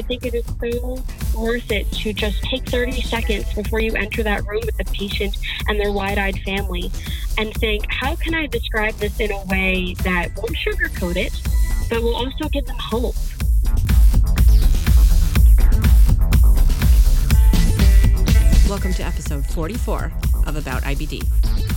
I 0.00 0.02
think 0.02 0.24
it 0.24 0.32
is 0.34 0.46
so 0.58 1.04
worth 1.38 1.70
it 1.70 1.92
to 1.92 2.14
just 2.14 2.42
take 2.44 2.66
30 2.70 3.02
seconds 3.02 3.52
before 3.52 3.80
you 3.80 3.92
enter 3.92 4.22
that 4.22 4.46
room 4.46 4.62
with 4.64 4.78
the 4.78 4.84
patient 4.86 5.36
and 5.68 5.78
their 5.78 5.92
wide 5.92 6.16
eyed 6.16 6.38
family 6.38 6.90
and 7.36 7.52
think, 7.56 7.84
how 7.90 8.16
can 8.16 8.34
I 8.34 8.46
describe 8.46 8.94
this 8.94 9.20
in 9.20 9.30
a 9.30 9.44
way 9.44 9.92
that 10.04 10.34
won't 10.38 10.56
sugarcoat 10.56 11.16
it, 11.16 11.38
but 11.90 12.02
will 12.02 12.16
also 12.16 12.48
give 12.48 12.64
them 12.64 12.78
hope? 12.78 13.14
Welcome 18.70 18.94
to 18.94 19.02
episode 19.02 19.44
44 19.44 20.12
of 20.46 20.56
About 20.56 20.82
IBD. 20.84 21.30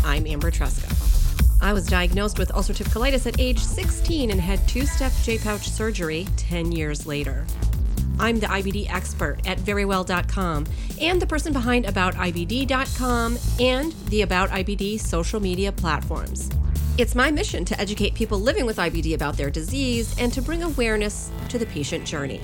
I'm 0.06 0.26
Amber 0.28 0.50
Tresca. 0.50 0.90
I 1.62 1.74
was 1.74 1.86
diagnosed 1.88 2.40
with 2.40 2.54
ulcerative 2.54 2.88
colitis 2.88 3.28
at 3.28 3.38
age 3.38 3.60
16 3.60 4.32
and 4.32 4.40
had 4.40 4.66
two 4.66 4.86
step 4.86 5.12
J 5.24 5.40
pouch 5.40 5.70
surgery 5.70 6.26
10 6.38 6.72
years 6.72 7.06
later. 7.06 7.46
I'm 8.20 8.40
the 8.40 8.48
IBD 8.48 8.90
expert 8.90 9.38
at 9.46 9.58
verywell.com 9.60 10.66
and 11.02 11.22
the 11.22 11.28
person 11.28 11.54
behind 11.54 11.86
AboutIBD.com 11.86 13.38
and 13.60 13.92
the 14.10 14.22
About 14.22 14.50
IBD 14.50 15.00
social 15.00 15.40
media 15.40 15.72
platforms. 15.72 16.50
It's 16.98 17.16
my 17.16 17.32
mission 17.32 17.66
to 17.66 17.80
educate 17.80 18.14
people 18.14 18.40
living 18.40 18.66
with 18.66 18.78
IBD 18.78 19.16
about 19.16 19.36
their 19.36 19.50
disease 19.50 20.16
and 20.20 20.32
to 20.34 20.42
bring 20.42 20.62
awareness 20.62 21.32
to 21.50 21.58
the 21.58 21.66
patient 21.66 22.06
journey. 22.06 22.40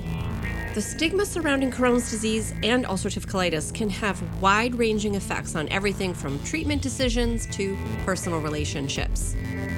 The 0.72 0.80
stigma 0.80 1.26
surrounding 1.26 1.72
Crohn's 1.72 2.08
disease 2.12 2.54
and 2.62 2.84
ulcerative 2.84 3.26
colitis 3.26 3.74
can 3.74 3.90
have 3.90 4.22
wide 4.40 4.76
ranging 4.76 5.16
effects 5.16 5.56
on 5.56 5.68
everything 5.68 6.14
from 6.14 6.38
treatment 6.44 6.80
decisions 6.80 7.48
to 7.56 7.76
personal 8.06 8.40
relationships. 8.40 9.34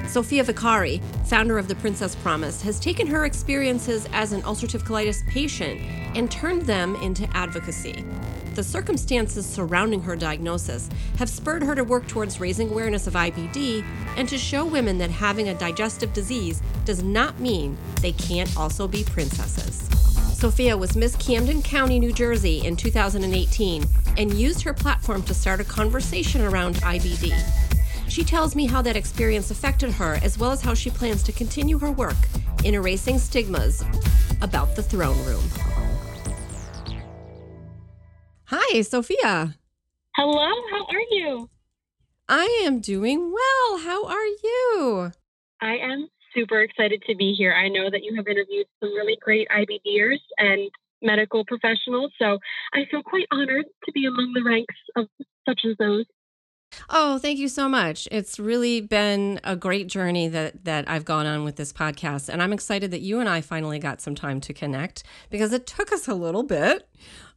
Sophia 0.07 0.43
Vicari, 0.43 1.01
founder 1.25 1.57
of 1.57 1.67
The 1.67 1.73
Princess 1.73 2.13
Promise, 2.13 2.61
has 2.61 2.79
taken 2.79 3.07
her 3.07 3.25
experiences 3.25 4.07
as 4.13 4.33
an 4.33 4.43
ulcerative 4.43 4.83
colitis 4.83 5.27
patient 5.27 5.81
and 6.15 6.29
turned 6.29 6.61
them 6.67 6.95
into 6.97 7.27
advocacy. 7.35 8.05
The 8.53 8.63
circumstances 8.63 9.47
surrounding 9.47 10.03
her 10.03 10.15
diagnosis 10.15 10.91
have 11.17 11.27
spurred 11.27 11.63
her 11.63 11.73
to 11.73 11.83
work 11.83 12.07
towards 12.07 12.39
raising 12.39 12.69
awareness 12.69 13.07
of 13.07 13.13
IBD 13.13 13.83
and 14.15 14.29
to 14.29 14.37
show 14.37 14.63
women 14.63 14.99
that 14.99 15.09
having 15.09 15.49
a 15.49 15.55
digestive 15.55 16.13
disease 16.13 16.61
does 16.85 17.01
not 17.01 17.39
mean 17.39 17.79
they 18.03 18.11
can't 18.11 18.55
also 18.55 18.87
be 18.87 19.03
princesses. 19.03 19.89
Sophia 20.43 20.75
was 20.75 20.97
Miss 20.97 21.15
Camden 21.15 21.61
County, 21.61 21.99
New 21.99 22.11
Jersey 22.11 22.65
in 22.65 22.75
2018 22.75 23.85
and 24.17 24.33
used 24.33 24.61
her 24.61 24.73
platform 24.73 25.23
to 25.23 25.33
start 25.33 25.61
a 25.61 25.63
conversation 25.63 26.41
around 26.41 26.75
IBD. 26.81 27.31
She 28.09 28.25
tells 28.25 28.53
me 28.53 28.65
how 28.65 28.81
that 28.81 28.97
experience 28.97 29.51
affected 29.51 29.91
her, 29.91 30.19
as 30.21 30.37
well 30.37 30.51
as 30.51 30.61
how 30.61 30.73
she 30.73 30.89
plans 30.89 31.23
to 31.23 31.31
continue 31.31 31.77
her 31.77 31.91
work 31.91 32.17
in 32.65 32.75
erasing 32.75 33.19
stigmas 33.19 33.85
about 34.41 34.75
the 34.75 34.83
throne 34.83 35.17
room. 35.23 35.45
Hi, 38.47 38.81
Sophia. 38.81 39.55
Hello, 40.17 40.49
how 40.71 40.85
are 40.87 41.05
you? 41.09 41.49
I 42.27 42.63
am 42.65 42.81
doing 42.81 43.31
well. 43.31 43.77
How 43.77 44.05
are 44.07 44.25
you? 44.25 45.13
I 45.61 45.77
am 45.77 46.09
super 46.35 46.61
excited 46.61 47.03
to 47.07 47.15
be 47.15 47.33
here. 47.33 47.53
I 47.53 47.69
know 47.69 47.89
that 47.89 48.03
you 48.03 48.15
have 48.15 48.27
interviewed 48.27 48.67
some 48.79 48.93
really 48.93 49.17
great 49.21 49.47
IBDers 49.49 50.19
and 50.37 50.69
medical 51.01 51.45
professionals, 51.45 52.11
so 52.19 52.39
I 52.73 52.85
feel 52.89 53.03
quite 53.03 53.27
honored 53.31 53.65
to 53.85 53.91
be 53.91 54.05
among 54.05 54.33
the 54.33 54.43
ranks 54.43 54.75
of 54.95 55.07
such 55.47 55.61
as 55.69 55.75
those. 55.77 56.05
Oh, 56.89 57.19
thank 57.19 57.37
you 57.37 57.47
so 57.47 57.69
much. 57.69 58.07
It's 58.11 58.39
really 58.39 58.81
been 58.81 59.39
a 59.43 59.55
great 59.55 59.87
journey 59.87 60.27
that 60.29 60.65
that 60.65 60.89
I've 60.89 61.05
gone 61.05 61.25
on 61.25 61.43
with 61.43 61.55
this 61.55 61.71
podcast 61.71 62.29
and 62.29 62.41
I'm 62.41 62.53
excited 62.53 62.91
that 62.91 63.01
you 63.01 63.19
and 63.19 63.29
I 63.29 63.41
finally 63.41 63.79
got 63.79 64.01
some 64.01 64.15
time 64.15 64.41
to 64.41 64.53
connect 64.53 65.03
because 65.29 65.53
it 65.53 65.67
took 65.67 65.91
us 65.91 66.07
a 66.07 66.15
little 66.15 66.43
bit. 66.43 66.87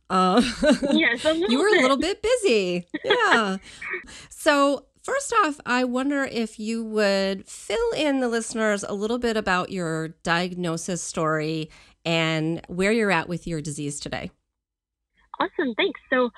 Uh, 0.09 0.41
yes, 0.93 1.25
you 1.25 1.59
were 1.59 1.71
bit. 1.71 1.79
a 1.79 1.83
little 1.83 1.97
bit 1.97 2.23
busy. 2.23 2.87
Yeah. 3.05 3.57
so, 4.29 4.87
First 5.07 5.33
off, 5.45 5.61
I 5.65 5.85
wonder 5.85 6.25
if 6.25 6.59
you 6.59 6.83
would 6.83 7.47
fill 7.47 7.93
in 7.97 8.19
the 8.19 8.27
listeners 8.27 8.83
a 8.83 8.93
little 8.93 9.21
bit 9.21 9.37
about 9.37 9.71
your 9.71 10.09
diagnosis 10.25 11.01
story 11.01 11.71
and 12.05 12.61
where 12.67 12.91
you're 12.91 13.13
at 13.13 13.29
with 13.29 13.47
your 13.47 13.61
disease 13.61 14.01
today. 14.01 14.33
Awesome, 15.39 15.77
thanks. 15.77 16.01
So, 16.13 16.31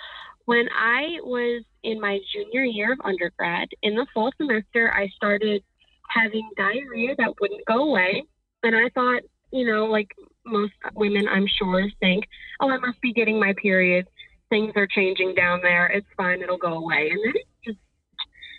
when 0.44 0.68
I 0.78 1.16
was 1.22 1.64
in 1.82 1.98
my 1.98 2.18
junior 2.30 2.62
year 2.62 2.92
of 2.92 2.98
undergrad, 3.06 3.68
in 3.82 3.94
the 3.94 4.06
fall 4.12 4.32
semester, 4.36 4.92
I 4.92 5.08
started 5.16 5.62
having 6.10 6.46
diarrhea 6.58 7.14
that 7.16 7.40
wouldn't 7.40 7.64
go 7.64 7.88
away. 7.88 8.24
And 8.64 8.76
I 8.76 8.90
thought, 8.90 9.22
you 9.50 9.66
know, 9.66 9.86
like 9.86 10.08
most 10.44 10.74
women, 10.94 11.26
I'm 11.26 11.46
sure, 11.58 11.88
think, 12.00 12.26
oh, 12.60 12.68
I 12.68 12.76
must 12.76 13.00
be 13.00 13.14
getting 13.14 13.40
my 13.40 13.54
period. 13.62 14.08
Things 14.50 14.74
are 14.76 14.86
changing 14.86 15.34
down 15.34 15.60
there. 15.62 15.86
It's 15.86 16.06
fine. 16.18 16.42
It'll 16.42 16.58
go 16.58 16.74
away. 16.74 17.08
And 17.10 17.20
then 17.24 17.32
it 17.34 17.47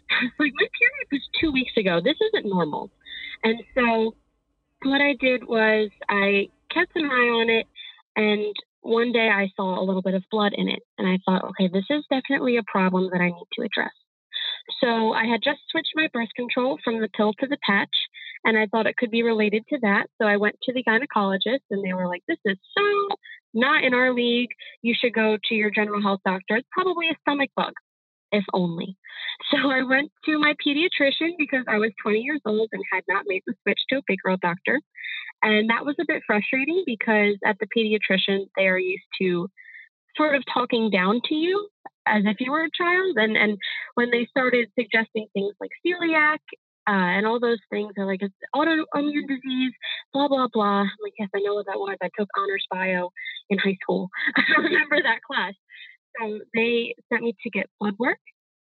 like 0.39 0.53
my 0.53 0.67
period 0.77 1.07
was 1.11 1.21
two 1.39 1.51
weeks 1.51 1.71
ago. 1.77 2.01
This 2.03 2.17
isn't 2.21 2.49
normal. 2.49 2.89
And 3.43 3.61
so 3.75 4.15
what 4.83 5.01
I 5.01 5.15
did 5.19 5.47
was 5.47 5.89
I 6.09 6.49
kept 6.73 6.95
an 6.95 7.05
eye 7.05 7.29
on 7.29 7.49
it 7.49 7.65
and 8.15 8.55
one 8.81 9.11
day 9.11 9.29
I 9.29 9.49
saw 9.55 9.79
a 9.79 9.83
little 9.83 10.01
bit 10.01 10.13
of 10.13 10.23
blood 10.31 10.53
in 10.55 10.69
it 10.69 10.81
and 10.97 11.07
I 11.07 11.19
thought, 11.25 11.43
okay, 11.49 11.69
this 11.71 11.85
is 11.89 12.03
definitely 12.09 12.57
a 12.57 12.63
problem 12.63 13.09
that 13.11 13.21
I 13.21 13.27
need 13.27 13.47
to 13.53 13.63
address. 13.63 13.91
So 14.81 15.13
I 15.13 15.25
had 15.25 15.41
just 15.43 15.59
switched 15.69 15.93
my 15.95 16.07
birth 16.13 16.29
control 16.35 16.77
from 16.83 17.01
the 17.01 17.09
pill 17.15 17.33
to 17.39 17.47
the 17.47 17.57
patch 17.65 17.95
and 18.45 18.57
I 18.57 18.67
thought 18.67 18.87
it 18.87 18.97
could 18.97 19.11
be 19.11 19.23
related 19.23 19.63
to 19.69 19.79
that. 19.81 20.07
So 20.17 20.27
I 20.27 20.37
went 20.37 20.55
to 20.63 20.73
the 20.73 20.83
gynecologist 20.83 21.65
and 21.71 21.83
they 21.83 21.93
were 21.93 22.07
like, 22.07 22.23
this 22.27 22.37
is 22.45 22.57
so 22.77 23.15
not 23.53 23.83
in 23.83 23.93
our 23.93 24.13
league. 24.13 24.49
You 24.81 24.95
should 24.97 25.13
go 25.13 25.37
to 25.49 25.55
your 25.55 25.71
general 25.71 26.01
health 26.01 26.21
doctor. 26.25 26.55
It's 26.55 26.67
probably 26.71 27.09
a 27.09 27.17
stomach 27.21 27.49
bug 27.55 27.73
if 28.31 28.43
only. 28.53 28.97
So 29.51 29.57
I 29.71 29.83
went 29.83 30.11
to 30.25 30.39
my 30.39 30.53
pediatrician 30.65 31.33
because 31.37 31.65
I 31.67 31.77
was 31.77 31.91
20 32.03 32.19
years 32.19 32.41
old 32.45 32.69
and 32.71 32.83
had 32.91 33.03
not 33.07 33.25
made 33.27 33.43
the 33.45 33.53
switch 33.63 33.79
to 33.89 33.97
a 33.97 34.07
big 34.07 34.19
girl 34.23 34.37
doctor. 34.41 34.79
And 35.41 35.69
that 35.69 35.85
was 35.85 35.95
a 35.99 36.05
bit 36.07 36.23
frustrating 36.27 36.83
because 36.85 37.35
at 37.45 37.57
the 37.59 37.67
pediatrician, 37.67 38.47
they 38.57 38.67
are 38.67 38.79
used 38.79 39.03
to 39.21 39.49
sort 40.17 40.35
of 40.35 40.43
talking 40.53 40.89
down 40.89 41.21
to 41.29 41.35
you 41.35 41.69
as 42.05 42.23
if 42.25 42.37
you 42.39 42.51
were 42.51 42.65
a 42.65 42.77
child. 42.77 43.17
And, 43.17 43.37
and 43.37 43.57
when 43.95 44.11
they 44.11 44.27
started 44.29 44.67
suggesting 44.77 45.27
things 45.33 45.53
like 45.61 45.69
celiac 45.85 46.39
uh, 46.87 46.91
and 47.15 47.25
all 47.25 47.39
those 47.39 47.59
things, 47.69 47.93
they're 47.95 48.05
like, 48.05 48.21
it's 48.21 48.33
autoimmune 48.55 49.27
disease, 49.27 49.73
blah, 50.11 50.27
blah, 50.27 50.47
blah. 50.51 50.81
I'm 50.81 51.01
like, 51.03 51.13
yes, 51.17 51.29
I 51.35 51.39
know 51.39 51.53
what 51.53 51.67
that 51.67 51.79
was. 51.79 51.97
I 52.01 52.09
took 52.17 52.27
honors 52.37 52.65
bio 52.69 53.11
in 53.49 53.59
high 53.59 53.77
school. 53.81 54.09
I 54.35 54.61
remember 54.61 55.01
that 55.03 55.21
class. 55.21 55.53
So 56.19 56.39
they 56.53 56.95
sent 57.09 57.23
me 57.23 57.35
to 57.43 57.49
get 57.49 57.69
blood 57.79 57.95
work 57.99 58.19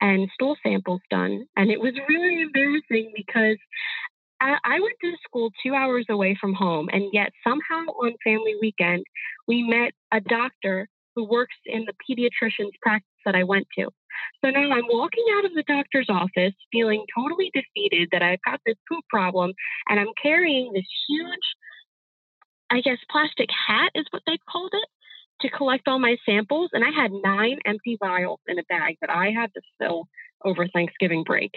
and 0.00 0.28
stool 0.34 0.56
samples 0.62 1.00
done. 1.10 1.46
And 1.56 1.70
it 1.70 1.80
was 1.80 1.94
really 2.08 2.42
embarrassing 2.42 3.12
because 3.16 3.56
I, 4.40 4.56
I 4.64 4.80
went 4.80 4.94
to 5.02 5.12
school 5.24 5.50
two 5.64 5.74
hours 5.74 6.06
away 6.08 6.36
from 6.40 6.54
home. 6.54 6.88
And 6.92 7.04
yet, 7.12 7.32
somehow 7.42 7.86
on 8.02 8.14
family 8.22 8.54
weekend, 8.60 9.04
we 9.48 9.62
met 9.62 9.92
a 10.12 10.20
doctor 10.20 10.88
who 11.14 11.24
works 11.24 11.54
in 11.66 11.86
the 11.86 11.94
pediatrician's 12.04 12.76
practice 12.82 13.08
that 13.24 13.34
I 13.36 13.44
went 13.44 13.66
to. 13.78 13.88
So 14.44 14.50
now 14.50 14.70
I'm 14.70 14.84
walking 14.88 15.24
out 15.36 15.44
of 15.44 15.54
the 15.54 15.64
doctor's 15.66 16.08
office 16.08 16.54
feeling 16.72 17.04
totally 17.16 17.50
defeated 17.54 18.08
that 18.12 18.22
I've 18.22 18.42
got 18.44 18.60
this 18.66 18.76
poop 18.88 19.04
problem 19.08 19.52
and 19.88 19.98
I'm 19.98 20.12
carrying 20.20 20.72
this 20.72 20.86
huge, 21.08 21.46
I 22.70 22.80
guess, 22.80 22.98
plastic 23.10 23.48
hat 23.50 23.90
is 23.94 24.06
what 24.10 24.22
they 24.26 24.38
called 24.50 24.72
it 24.72 24.88
to 25.40 25.50
collect 25.50 25.88
all 25.88 25.98
my 25.98 26.16
samples, 26.26 26.70
and 26.72 26.84
I 26.84 26.90
had 26.90 27.10
nine 27.12 27.58
empty 27.66 27.96
vials 28.00 28.40
in 28.46 28.58
a 28.58 28.64
bag 28.68 28.96
that 29.00 29.10
I 29.10 29.30
had 29.30 29.52
to 29.54 29.60
fill 29.78 30.08
over 30.44 30.66
Thanksgiving 30.68 31.24
break. 31.24 31.50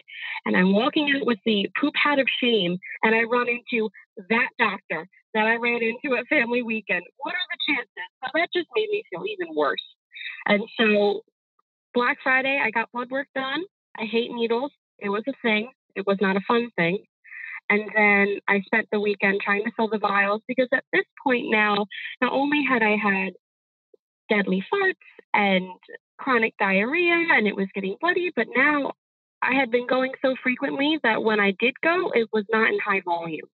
And 0.45 0.55
I'm 0.55 0.73
walking 0.73 1.13
out 1.15 1.25
with 1.25 1.39
the 1.45 1.69
poop 1.79 1.93
hat 2.01 2.19
of 2.19 2.27
shame, 2.41 2.77
and 3.03 3.15
I 3.15 3.23
run 3.23 3.47
into 3.47 3.89
that 4.29 4.49
doctor 4.57 5.07
that 5.33 5.45
I 5.45 5.55
ran 5.55 5.81
into 5.83 6.17
at 6.17 6.27
family 6.27 6.63
weekend. 6.63 7.03
What 7.17 7.33
are 7.33 7.47
the 7.51 7.73
chances? 7.73 8.09
So 8.23 8.31
that 8.33 8.49
just 8.53 8.67
made 8.75 8.89
me 8.89 9.03
feel 9.09 9.23
even 9.25 9.55
worse. 9.55 9.83
And 10.47 10.63
so 10.79 11.21
Black 11.93 12.17
Friday, 12.23 12.59
I 12.63 12.71
got 12.71 12.91
blood 12.91 13.11
work 13.11 13.27
done. 13.35 13.63
I 13.97 14.05
hate 14.05 14.31
needles. 14.31 14.71
It 14.99 15.09
was 15.09 15.23
a 15.27 15.33
thing. 15.41 15.69
It 15.95 16.07
was 16.07 16.17
not 16.21 16.37
a 16.37 16.41
fun 16.47 16.69
thing. 16.75 17.03
And 17.69 17.81
then 17.95 18.39
I 18.47 18.61
spent 18.61 18.87
the 18.91 18.99
weekend 18.99 19.41
trying 19.43 19.65
to 19.65 19.71
fill 19.75 19.89
the 19.89 19.97
vials 19.97 20.41
because 20.47 20.69
at 20.73 20.85
this 20.93 21.03
point 21.23 21.47
now, 21.49 21.85
not 22.21 22.31
only 22.31 22.63
had 22.63 22.81
I 22.81 22.95
had 22.95 23.33
deadly 24.29 24.63
farts 24.73 24.93
and 25.33 25.67
chronic 26.17 26.53
diarrhea 26.57 27.15
and 27.31 27.47
it 27.47 27.55
was 27.55 27.67
getting 27.73 27.95
bloody. 28.01 28.31
But 28.35 28.47
now 28.55 28.93
I 29.41 29.53
had 29.53 29.71
been 29.71 29.87
going 29.87 30.13
so 30.21 30.35
frequently 30.41 30.99
that 31.03 31.23
when 31.23 31.39
I 31.39 31.53
did 31.59 31.75
go, 31.81 32.11
it 32.11 32.29
was 32.33 32.45
not 32.51 32.69
in 32.69 32.79
high 32.79 33.01
volume. 33.05 33.47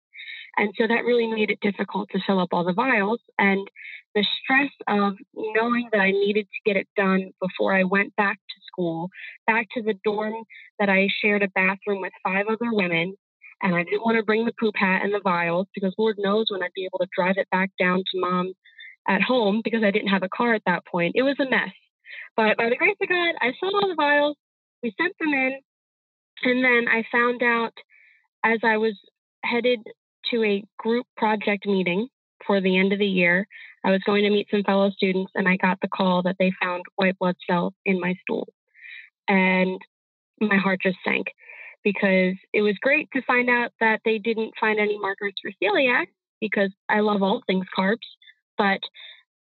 And 0.56 0.74
so 0.76 0.86
that 0.86 1.04
really 1.04 1.26
made 1.26 1.50
it 1.50 1.60
difficult 1.60 2.10
to 2.10 2.20
fill 2.26 2.40
up 2.40 2.50
all 2.52 2.64
the 2.64 2.72
vials. 2.72 3.20
And 3.38 3.66
the 4.14 4.26
stress 4.42 4.70
of 4.88 5.14
knowing 5.34 5.88
that 5.92 6.00
I 6.00 6.10
needed 6.10 6.46
to 6.46 6.70
get 6.70 6.76
it 6.76 6.88
done 6.96 7.30
before 7.40 7.74
I 7.74 7.84
went 7.84 8.14
back 8.16 8.36
to 8.36 8.66
school, 8.66 9.08
back 9.46 9.68
to 9.74 9.82
the 9.82 9.94
dorm 10.04 10.34
that 10.78 10.88
I 10.88 11.08
shared 11.22 11.42
a 11.42 11.48
bathroom 11.48 12.00
with 12.00 12.12
five 12.24 12.46
other 12.48 12.72
women. 12.72 13.14
And 13.62 13.74
I 13.74 13.84
didn't 13.84 14.04
want 14.04 14.16
to 14.16 14.24
bring 14.24 14.44
the 14.44 14.52
poop 14.58 14.74
hat 14.76 15.02
and 15.04 15.14
the 15.14 15.20
vials 15.22 15.68
because 15.74 15.94
Lord 15.98 16.16
knows 16.18 16.46
when 16.50 16.62
I'd 16.62 16.74
be 16.74 16.86
able 16.86 16.98
to 16.98 17.08
drive 17.14 17.36
it 17.36 17.48
back 17.50 17.70
down 17.78 17.98
to 17.98 18.20
mom 18.20 18.52
at 19.08 19.22
home 19.22 19.60
because 19.64 19.82
I 19.84 19.90
didn't 19.90 20.08
have 20.08 20.22
a 20.22 20.28
car 20.28 20.54
at 20.54 20.62
that 20.66 20.86
point. 20.86 21.12
It 21.16 21.22
was 21.22 21.36
a 21.40 21.48
mess. 21.48 21.72
But 22.36 22.56
by 22.56 22.68
the 22.68 22.76
grace 22.76 22.96
of 23.00 23.08
God, 23.08 23.34
I 23.40 23.52
sold 23.58 23.74
all 23.74 23.88
the 23.88 23.94
vials. 23.94 24.36
We 24.82 24.94
sent 25.00 25.14
them 25.18 25.32
in. 25.32 25.60
And 26.42 26.64
then 26.64 26.86
I 26.88 27.04
found 27.12 27.42
out 27.42 27.72
as 28.44 28.60
I 28.62 28.78
was 28.78 28.98
headed 29.44 29.80
to 30.30 30.44
a 30.44 30.64
group 30.78 31.06
project 31.16 31.66
meeting 31.66 32.08
for 32.46 32.60
the 32.60 32.78
end 32.78 32.92
of 32.92 32.98
the 32.98 33.06
year, 33.06 33.46
I 33.84 33.90
was 33.90 34.00
going 34.04 34.24
to 34.24 34.30
meet 34.30 34.48
some 34.50 34.62
fellow 34.62 34.90
students 34.90 35.32
and 35.34 35.48
I 35.48 35.56
got 35.56 35.78
the 35.80 35.88
call 35.88 36.22
that 36.22 36.36
they 36.38 36.52
found 36.62 36.82
white 36.96 37.18
blood 37.18 37.36
cells 37.48 37.74
in 37.84 38.00
my 38.00 38.14
stool. 38.22 38.48
And 39.28 39.80
my 40.40 40.56
heart 40.56 40.80
just 40.82 40.98
sank 41.04 41.28
because 41.84 42.34
it 42.52 42.62
was 42.62 42.76
great 42.80 43.08
to 43.12 43.22
find 43.22 43.48
out 43.48 43.72
that 43.80 44.00
they 44.04 44.18
didn't 44.18 44.52
find 44.60 44.78
any 44.78 44.98
markers 44.98 45.34
for 45.40 45.52
celiac 45.62 46.06
because 46.40 46.70
I 46.88 47.00
love 47.00 47.22
all 47.22 47.42
things 47.46 47.66
carbs, 47.76 47.98
but 48.60 48.80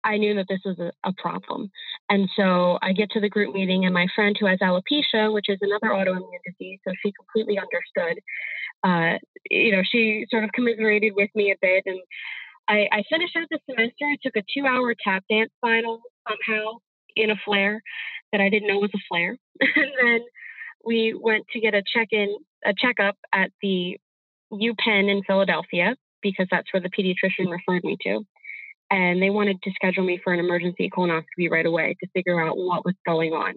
I 0.04 0.16
knew 0.16 0.34
that 0.36 0.46
this 0.48 0.60
was 0.64 0.78
a, 0.78 0.92
a, 1.02 1.12
problem. 1.18 1.70
And 2.08 2.28
so 2.36 2.78
I 2.82 2.92
get 2.92 3.10
to 3.10 3.20
the 3.20 3.28
group 3.28 3.52
meeting, 3.52 3.84
and 3.84 3.92
my 3.92 4.06
friend 4.14 4.36
who 4.38 4.46
has 4.46 4.60
alopecia, 4.60 5.32
which 5.32 5.46
is 5.48 5.58
another 5.60 5.88
autoimmune 5.88 6.42
disease, 6.46 6.78
so 6.86 6.92
she 7.02 7.12
completely 7.12 7.58
understood. 7.58 8.22
Uh, 8.84 9.18
you 9.50 9.72
know, 9.72 9.82
she 9.84 10.26
sort 10.30 10.44
of 10.44 10.50
commiserated 10.52 11.14
with 11.16 11.30
me 11.34 11.50
a 11.50 11.56
bit. 11.60 11.82
And 11.86 12.00
I, 12.68 12.86
I 12.92 13.02
finished 13.10 13.36
out 13.36 13.48
the 13.50 13.58
semester. 13.68 14.04
I 14.04 14.16
took 14.22 14.36
a 14.36 14.44
two 14.54 14.66
hour 14.66 14.94
tap 15.04 15.24
dance 15.28 15.50
final 15.60 16.00
somehow 16.28 16.78
in 17.16 17.30
a 17.30 17.36
flare 17.44 17.82
that 18.30 18.40
I 18.40 18.48
didn't 18.50 18.68
know 18.68 18.78
was 18.78 18.90
a 18.94 19.02
flare. 19.08 19.36
and 19.60 19.92
then 20.00 20.20
we 20.84 21.14
went 21.20 21.46
to 21.52 21.60
get 21.60 21.74
a 21.74 21.82
check 21.82 22.08
in, 22.12 22.36
a 22.64 22.72
checkup 22.72 23.16
at 23.32 23.50
the 23.62 23.98
UPenn 24.52 25.10
in 25.10 25.22
Philadelphia 25.26 25.96
because 26.22 26.46
that's 26.50 26.72
where 26.72 26.80
the 26.80 26.90
pediatrician 26.90 27.50
referred 27.50 27.84
me 27.84 27.96
to. 28.02 28.24
And 28.92 29.22
they 29.22 29.30
wanted 29.30 29.62
to 29.62 29.70
schedule 29.74 30.04
me 30.04 30.20
for 30.22 30.34
an 30.34 30.38
emergency 30.38 30.90
colonoscopy 30.94 31.50
right 31.50 31.64
away 31.64 31.96
to 32.00 32.10
figure 32.10 32.40
out 32.40 32.58
what 32.58 32.84
was 32.84 32.94
going 33.06 33.32
on. 33.32 33.54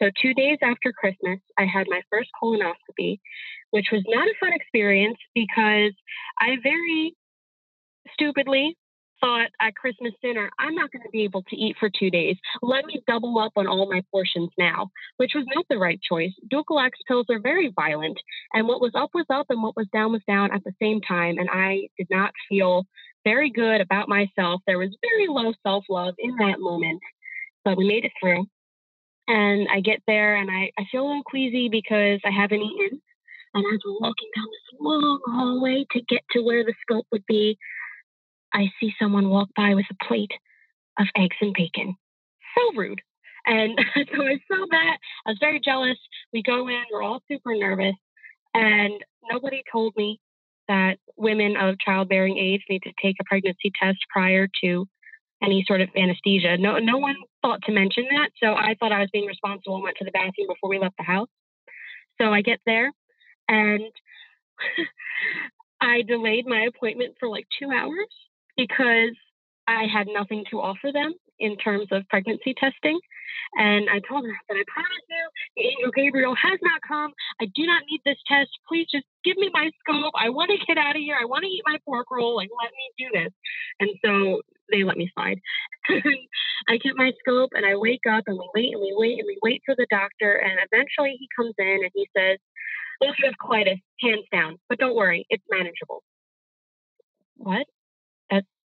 So, 0.00 0.10
two 0.22 0.32
days 0.32 0.58
after 0.62 0.92
Christmas, 0.92 1.40
I 1.58 1.64
had 1.64 1.86
my 1.88 2.02
first 2.10 2.30
colonoscopy, 2.40 3.18
which 3.70 3.86
was 3.92 4.02
not 4.06 4.28
a 4.28 4.34
fun 4.38 4.52
experience 4.52 5.18
because 5.34 5.92
I 6.40 6.56
very 6.62 7.16
stupidly 8.12 8.76
thought 9.20 9.48
at 9.60 9.74
Christmas 9.74 10.12
dinner, 10.22 10.50
I'm 10.58 10.74
not 10.74 10.90
going 10.92 11.02
to 11.02 11.10
be 11.10 11.24
able 11.24 11.42
to 11.42 11.56
eat 11.56 11.76
for 11.78 11.90
two 11.90 12.10
days. 12.10 12.36
Let 12.62 12.84
me 12.84 13.02
double 13.06 13.38
up 13.38 13.52
on 13.56 13.66
all 13.66 13.90
my 13.90 14.02
portions 14.12 14.50
now, 14.58 14.90
which 15.16 15.32
was 15.34 15.44
not 15.54 15.64
the 15.68 15.78
right 15.78 15.98
choice. 16.02 16.32
Dulcolax 16.52 16.90
pills 17.08 17.26
are 17.30 17.40
very 17.40 17.72
violent, 17.74 18.18
and 18.52 18.68
what 18.68 18.80
was 18.80 18.92
up 18.94 19.10
was 19.14 19.26
up 19.30 19.46
and 19.48 19.62
what 19.62 19.76
was 19.76 19.86
down 19.92 20.12
was 20.12 20.22
down 20.26 20.52
at 20.52 20.62
the 20.64 20.72
same 20.80 21.00
time. 21.00 21.38
And 21.38 21.48
I 21.50 21.88
did 21.98 22.08
not 22.10 22.32
feel 22.48 22.84
very 23.26 23.50
good 23.50 23.80
about 23.80 24.08
myself. 24.08 24.62
There 24.66 24.78
was 24.78 24.96
very 25.02 25.26
low 25.28 25.52
self 25.64 25.84
love 25.90 26.14
in 26.18 26.36
that 26.36 26.60
moment, 26.60 27.00
but 27.64 27.76
we 27.76 27.86
made 27.86 28.04
it 28.04 28.12
through. 28.20 28.46
And 29.26 29.66
I 29.68 29.80
get 29.80 29.98
there 30.06 30.36
and 30.36 30.48
I, 30.48 30.70
I 30.78 30.84
feel 30.92 31.02
a 31.02 31.08
little 31.08 31.24
queasy 31.24 31.68
because 31.68 32.20
I 32.24 32.30
haven't 32.30 32.62
eaten. 32.62 33.02
And 33.52 33.64
as 33.74 33.80
we're 33.84 33.98
walking 34.00 34.30
down 34.36 34.46
this 34.46 34.80
long 34.80 35.20
hallway 35.26 35.84
to 35.90 36.00
get 36.08 36.22
to 36.32 36.42
where 36.42 36.62
the 36.62 36.74
scope 36.82 37.06
would 37.10 37.26
be, 37.26 37.58
I 38.54 38.70
see 38.78 38.92
someone 39.00 39.28
walk 39.28 39.48
by 39.56 39.74
with 39.74 39.86
a 39.90 40.04
plate 40.04 40.30
of 40.98 41.06
eggs 41.16 41.36
and 41.40 41.52
bacon. 41.52 41.96
So 42.56 42.78
rude. 42.78 43.00
And 43.44 43.76
so 43.96 44.22
I 44.22 44.38
saw 44.46 44.66
that. 44.70 44.98
I 45.26 45.30
was 45.30 45.38
very 45.40 45.60
jealous. 45.64 45.98
We 46.32 46.42
go 46.42 46.68
in, 46.68 46.82
we're 46.92 47.02
all 47.02 47.22
super 47.26 47.56
nervous. 47.56 47.96
And 48.54 48.92
nobody 49.28 49.62
told 49.72 49.94
me 49.96 50.20
that 50.68 50.96
women 51.16 51.56
of 51.56 51.78
childbearing 51.78 52.38
age 52.38 52.62
need 52.68 52.82
to 52.82 52.92
take 53.02 53.16
a 53.20 53.24
pregnancy 53.24 53.72
test 53.80 53.98
prior 54.10 54.48
to 54.62 54.86
any 55.42 55.64
sort 55.66 55.80
of 55.80 55.88
anesthesia. 55.96 56.56
No, 56.58 56.78
no 56.78 56.98
one 56.98 57.16
thought 57.42 57.62
to 57.66 57.72
mention 57.72 58.06
that. 58.10 58.30
So 58.42 58.54
I 58.54 58.74
thought 58.78 58.92
I 58.92 59.00
was 59.00 59.10
being 59.12 59.26
responsible 59.26 59.74
and 59.74 59.84
went 59.84 59.96
to 59.98 60.04
the 60.04 60.10
bathroom 60.10 60.48
before 60.48 60.70
we 60.70 60.78
left 60.78 60.96
the 60.96 61.04
house. 61.04 61.28
So 62.20 62.32
I 62.32 62.42
get 62.42 62.60
there 62.66 62.90
and 63.48 63.82
I 65.80 66.02
delayed 66.02 66.46
my 66.46 66.62
appointment 66.62 67.16
for 67.20 67.28
like 67.28 67.46
two 67.58 67.70
hours 67.70 68.08
because 68.56 69.14
I 69.68 69.84
had 69.92 70.06
nothing 70.06 70.44
to 70.50 70.60
offer 70.60 70.90
them 70.92 71.14
in 71.38 71.56
terms 71.56 71.88
of 71.90 72.08
pregnancy 72.08 72.54
testing. 72.58 72.98
And 73.54 73.88
I 73.88 74.00
told 74.00 74.24
her, 74.24 74.32
I 74.32 74.42
said, 74.48 74.60
I 74.60 74.64
promise 74.68 75.06
you, 75.08 75.24
the 75.56 75.62
angel 75.68 75.90
Gabriel 75.92 76.34
has 76.34 76.58
not 76.62 76.80
come. 76.86 77.12
I 77.40 77.46
do 77.54 77.66
not 77.66 77.82
need 77.90 78.00
this 78.04 78.18
test. 78.26 78.50
Please 78.68 78.86
just 78.90 79.06
give 79.24 79.36
me 79.36 79.50
my 79.52 79.70
scope. 79.80 80.12
I 80.16 80.30
want 80.30 80.50
to 80.50 80.66
get 80.66 80.78
out 80.78 80.96
of 80.96 81.02
here. 81.02 81.16
I 81.20 81.24
want 81.24 81.44
to 81.44 81.50
eat 81.50 81.62
my 81.66 81.78
pork 81.84 82.10
roll. 82.10 82.36
Like, 82.36 82.50
let 82.52 82.72
me 82.72 82.86
do 82.98 83.08
this. 83.12 83.32
And 83.80 83.90
so 84.04 84.42
they 84.70 84.84
let 84.84 84.96
me 84.96 85.10
slide. 85.14 85.40
I 86.68 86.76
get 86.78 86.96
my 86.96 87.12
scope 87.20 87.50
and 87.54 87.64
I 87.64 87.76
wake 87.76 88.06
up 88.10 88.24
and 88.26 88.38
we 88.38 88.48
wait 88.54 88.72
and 88.72 88.80
we 88.80 88.92
wait 88.96 89.18
and 89.18 89.26
we 89.26 89.38
wait 89.42 89.62
for 89.64 89.74
the 89.76 89.86
doctor. 89.90 90.32
And 90.36 90.58
eventually 90.70 91.16
he 91.18 91.28
comes 91.36 91.54
in 91.58 91.80
and 91.82 91.90
he 91.94 92.08
says, 92.16 92.38
ulcerative 93.02 93.36
colitis, 93.40 93.80
hands 94.00 94.24
down, 94.32 94.56
but 94.68 94.78
don't 94.78 94.96
worry, 94.96 95.26
it's 95.28 95.44
manageable. 95.50 96.02
What? 97.36 97.66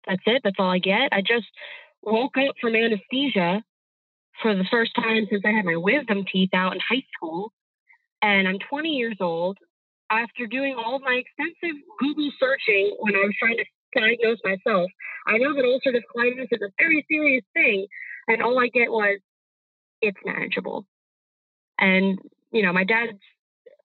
That's 0.06 0.22
it. 0.26 0.42
That's 0.44 0.56
all 0.58 0.70
I 0.70 0.78
get. 0.78 1.12
I 1.12 1.20
just 1.20 1.46
woke 2.02 2.36
up 2.38 2.54
from 2.60 2.74
anesthesia 2.74 3.62
for 4.42 4.54
the 4.54 4.66
first 4.70 4.92
time 4.94 5.26
since 5.30 5.42
I 5.44 5.50
had 5.52 5.64
my 5.64 5.76
wisdom 5.76 6.24
teeth 6.30 6.50
out 6.54 6.74
in 6.74 6.80
high 6.80 7.04
school. 7.14 7.52
And 8.22 8.48
I'm 8.48 8.58
20 8.58 8.90
years 8.90 9.16
old. 9.20 9.58
After 10.10 10.46
doing 10.46 10.76
all 10.76 11.00
my 11.00 11.20
extensive 11.20 11.82
Google 11.98 12.30
searching 12.38 12.94
when 13.00 13.16
I 13.16 13.20
was 13.20 13.34
trying 13.40 13.56
to 13.56 13.64
diagnose 13.94 14.38
myself, 14.44 14.90
I 15.26 15.38
know 15.38 15.54
that 15.54 15.64
ulcerative 15.64 16.02
colitis 16.14 16.48
is 16.52 16.62
a 16.62 16.70
very 16.78 17.04
serious 17.10 17.44
thing. 17.54 17.86
And 18.28 18.42
all 18.42 18.58
I 18.58 18.68
get 18.68 18.90
was, 18.90 19.18
it's 20.00 20.18
manageable. 20.24 20.86
And, 21.78 22.18
you 22.52 22.62
know, 22.62 22.72
my 22.72 22.84
dad's 22.84 23.18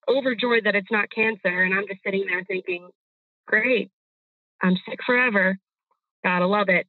overjoyed 0.07 0.65
that 0.65 0.75
it's 0.75 0.91
not 0.91 1.09
cancer. 1.09 1.63
And 1.63 1.73
I'm 1.73 1.87
just 1.87 2.03
sitting 2.03 2.25
there 2.27 2.43
thinking, 2.43 2.89
great, 3.47 3.89
I'm 4.61 4.75
sick 4.87 4.99
forever. 5.05 5.57
Gotta 6.23 6.45
love 6.45 6.69
it. 6.69 6.87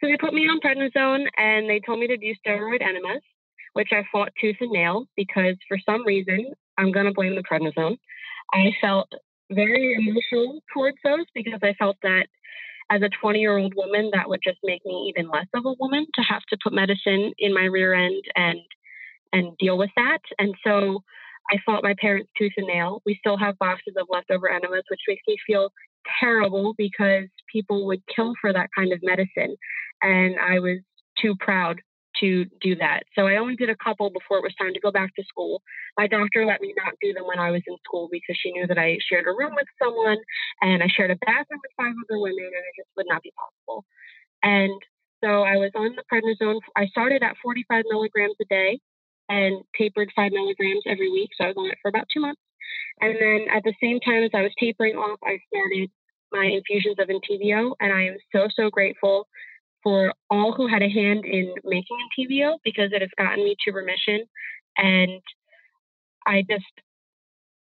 So 0.00 0.06
they 0.06 0.16
put 0.16 0.34
me 0.34 0.48
on 0.48 0.60
prednisone 0.60 1.26
and 1.36 1.68
they 1.68 1.80
told 1.84 2.00
me 2.00 2.06
to 2.06 2.16
do 2.16 2.34
steroid 2.46 2.82
enemas, 2.82 3.22
which 3.72 3.90
I 3.92 4.04
fought 4.10 4.32
tooth 4.40 4.56
and 4.60 4.70
nail 4.70 5.06
because 5.16 5.56
for 5.68 5.78
some 5.84 6.04
reason, 6.06 6.52
I'm 6.76 6.92
going 6.92 7.06
to 7.06 7.12
blame 7.12 7.34
the 7.34 7.42
prednisone. 7.42 7.96
I 8.52 8.70
felt 8.80 9.10
very 9.50 9.94
emotional 9.94 10.60
towards 10.72 10.98
those 11.04 11.26
because 11.34 11.60
I 11.62 11.74
felt 11.74 11.96
that 12.02 12.26
as 12.90 13.02
a 13.02 13.10
20 13.20 13.38
year 13.38 13.56
old 13.56 13.74
woman, 13.76 14.10
that 14.14 14.28
would 14.28 14.40
just 14.42 14.58
make 14.64 14.84
me 14.84 15.12
even 15.14 15.30
less 15.30 15.46
of 15.54 15.66
a 15.66 15.74
woman 15.78 16.06
to 16.14 16.22
have 16.22 16.42
to 16.50 16.58
put 16.62 16.72
medicine 16.72 17.32
in 17.38 17.52
my 17.52 17.64
rear 17.64 17.94
end 17.94 18.22
and 18.34 18.60
and 19.32 19.56
deal 19.58 19.76
with 19.76 19.90
that. 19.96 20.20
And 20.38 20.54
so 20.64 21.02
I 21.50 21.56
fought 21.64 21.82
my 21.82 21.94
parents 22.00 22.30
tooth 22.38 22.52
and 22.56 22.66
nail. 22.66 23.02
We 23.04 23.16
still 23.20 23.36
have 23.36 23.58
boxes 23.58 23.94
of 23.98 24.06
leftover 24.10 24.50
enemas, 24.50 24.84
which 24.90 25.00
makes 25.06 25.22
me 25.26 25.36
feel 25.46 25.70
terrible 26.20 26.74
because 26.76 27.24
people 27.52 27.86
would 27.86 28.02
kill 28.14 28.34
for 28.40 28.52
that 28.52 28.70
kind 28.76 28.92
of 28.92 29.00
medicine. 29.02 29.56
And 30.02 30.36
I 30.38 30.58
was 30.58 30.78
too 31.20 31.34
proud 31.40 31.80
to 32.20 32.46
do 32.60 32.74
that. 32.76 33.04
So 33.14 33.26
I 33.26 33.36
only 33.36 33.56
did 33.56 33.70
a 33.70 33.76
couple 33.76 34.10
before 34.10 34.38
it 34.38 34.42
was 34.42 34.54
time 34.58 34.74
to 34.74 34.80
go 34.80 34.90
back 34.90 35.14
to 35.14 35.24
school. 35.28 35.62
My 35.96 36.06
doctor 36.06 36.44
let 36.44 36.60
me 36.60 36.74
not 36.76 36.94
do 37.00 37.12
them 37.12 37.26
when 37.26 37.38
I 37.38 37.50
was 37.50 37.62
in 37.66 37.76
school 37.84 38.08
because 38.10 38.36
she 38.40 38.52
knew 38.52 38.66
that 38.66 38.78
I 38.78 38.98
shared 39.08 39.26
a 39.26 39.36
room 39.36 39.54
with 39.54 39.68
someone 39.82 40.18
and 40.60 40.82
I 40.82 40.88
shared 40.88 41.10
a 41.10 41.18
bathroom 41.24 41.60
with 41.62 41.72
five 41.76 41.94
other 41.94 42.18
women 42.18 42.44
and 42.44 42.64
it 42.64 42.74
just 42.76 42.90
would 42.96 43.06
not 43.08 43.22
be 43.22 43.32
possible. 43.36 43.84
And 44.42 44.80
so 45.22 45.42
I 45.42 45.56
was 45.56 45.70
on 45.74 45.96
the 45.96 46.04
prednisone. 46.10 46.60
I 46.76 46.86
started 46.86 47.22
at 47.22 47.36
45 47.42 47.84
milligrams 47.88 48.36
a 48.40 48.44
day 48.46 48.80
and 49.28 49.62
tapered 49.76 50.10
five 50.14 50.32
milligrams 50.32 50.82
every 50.86 51.10
week. 51.10 51.30
So 51.36 51.44
I 51.44 51.48
was 51.48 51.56
on 51.58 51.70
it 51.70 51.78
for 51.82 51.88
about 51.88 52.06
two 52.12 52.20
months. 52.20 52.40
And 53.00 53.14
then 53.20 53.46
at 53.54 53.62
the 53.64 53.74
same 53.82 54.00
time 54.00 54.22
as 54.24 54.30
I 54.34 54.42
was 54.42 54.52
tapering 54.58 54.96
off, 54.96 55.18
I 55.22 55.38
started 55.48 55.90
my 56.32 56.44
infusions 56.44 56.96
of 56.98 57.08
Entyvio, 57.08 57.74
and 57.80 57.92
I 57.92 58.06
am 58.06 58.16
so, 58.32 58.48
so 58.54 58.70
grateful 58.70 59.26
for 59.82 60.12
all 60.30 60.52
who 60.52 60.66
had 60.66 60.82
a 60.82 60.88
hand 60.88 61.24
in 61.24 61.54
making 61.64 61.96
Entyvio 62.18 62.56
because 62.64 62.90
it 62.92 63.00
has 63.00 63.10
gotten 63.16 63.44
me 63.44 63.56
to 63.64 63.72
remission. 63.72 64.24
And 64.76 65.20
I 66.26 66.42
just 66.48 66.64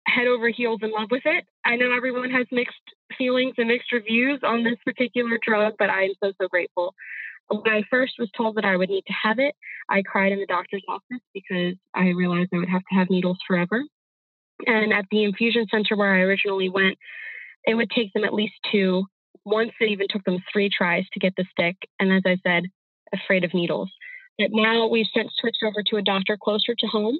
head 0.08 0.28
over 0.28 0.50
heels 0.50 0.80
in 0.82 0.92
love 0.92 1.10
with 1.12 1.24
it. 1.26 1.46
I 1.66 1.76
know 1.76 1.92
everyone 1.96 2.32
has 2.32 2.48
mixed 2.52 2.76
feelings 3.18 3.56
and 3.58 3.68
mixed 3.68 3.92
reviews 3.92 4.40
on 4.44 4.64
this 4.64 4.78
particular 4.86 5.38
drug, 5.46 5.74
but 5.78 5.90
I 5.90 6.04
am 6.04 6.12
so, 6.24 6.32
so 6.42 6.48
grateful. 6.48 6.94
When 7.50 7.74
I 7.74 7.84
first 7.90 8.14
was 8.20 8.30
told 8.36 8.56
that 8.56 8.66
I 8.66 8.76
would 8.76 8.90
need 8.90 9.06
to 9.08 9.14
have 9.24 9.40
it, 9.40 9.56
I 9.90 10.02
cried 10.02 10.32
in 10.32 10.40
the 10.40 10.46
doctor's 10.46 10.84
office 10.88 11.24
because 11.34 11.76
I 11.94 12.10
realized 12.10 12.50
I 12.54 12.58
would 12.58 12.70
have 12.70 12.84
to 12.90 12.96
have 12.96 13.10
needles 13.10 13.38
forever. 13.48 13.84
And 14.66 14.92
at 14.92 15.06
the 15.12 15.24
infusion 15.24 15.66
center 15.72 15.96
where 15.96 16.14
I 16.14 16.22
originally 16.22 16.70
went, 16.70 16.98
it 17.68 17.76
would 17.76 17.92
take 17.92 18.14
them 18.14 18.24
at 18.24 18.34
least 18.34 18.56
two. 18.72 19.06
Once 19.46 19.72
it 19.80 19.92
even 19.92 20.08
took 20.10 20.24
them 20.24 20.44
three 20.52 20.70
tries 20.76 21.04
to 21.14 21.20
get 21.20 21.34
the 21.38 21.46
stick. 21.52 21.76
And 22.00 22.12
as 22.12 22.24
I 22.26 22.38
said, 22.46 22.64
afraid 23.14 23.44
of 23.44 23.54
needles. 23.54 23.92
But 24.40 24.50
now 24.52 24.88
we've 24.88 25.06
since 25.14 25.32
switched 25.40 25.64
over 25.64 25.84
to 25.88 25.98
a 25.98 26.02
doctor 26.02 26.38
closer 26.42 26.74
to 26.78 26.88
home. 26.88 27.18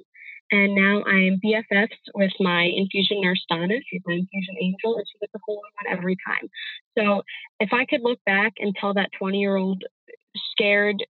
And 0.50 0.74
now 0.74 1.04
I'm 1.04 1.40
BFFs 1.44 1.98
with 2.14 2.32
my 2.40 2.62
infusion 2.74 3.20
nurse, 3.20 3.44
Donna. 3.50 3.74
She's 3.86 4.00
my 4.06 4.14
infusion 4.14 4.54
angel, 4.58 4.96
and 4.96 5.04
she 5.06 5.18
gets 5.18 5.34
a 5.34 5.38
whole 5.44 5.56
one 5.56 5.98
every 5.98 6.16
time. 6.26 6.48
So 6.96 7.22
if 7.60 7.70
I 7.72 7.84
could 7.84 8.00
look 8.02 8.18
back 8.24 8.54
and 8.58 8.74
tell 8.74 8.94
that 8.94 9.10
20 9.18 9.38
year 9.38 9.56
old 9.56 9.84
scared, 10.52 11.04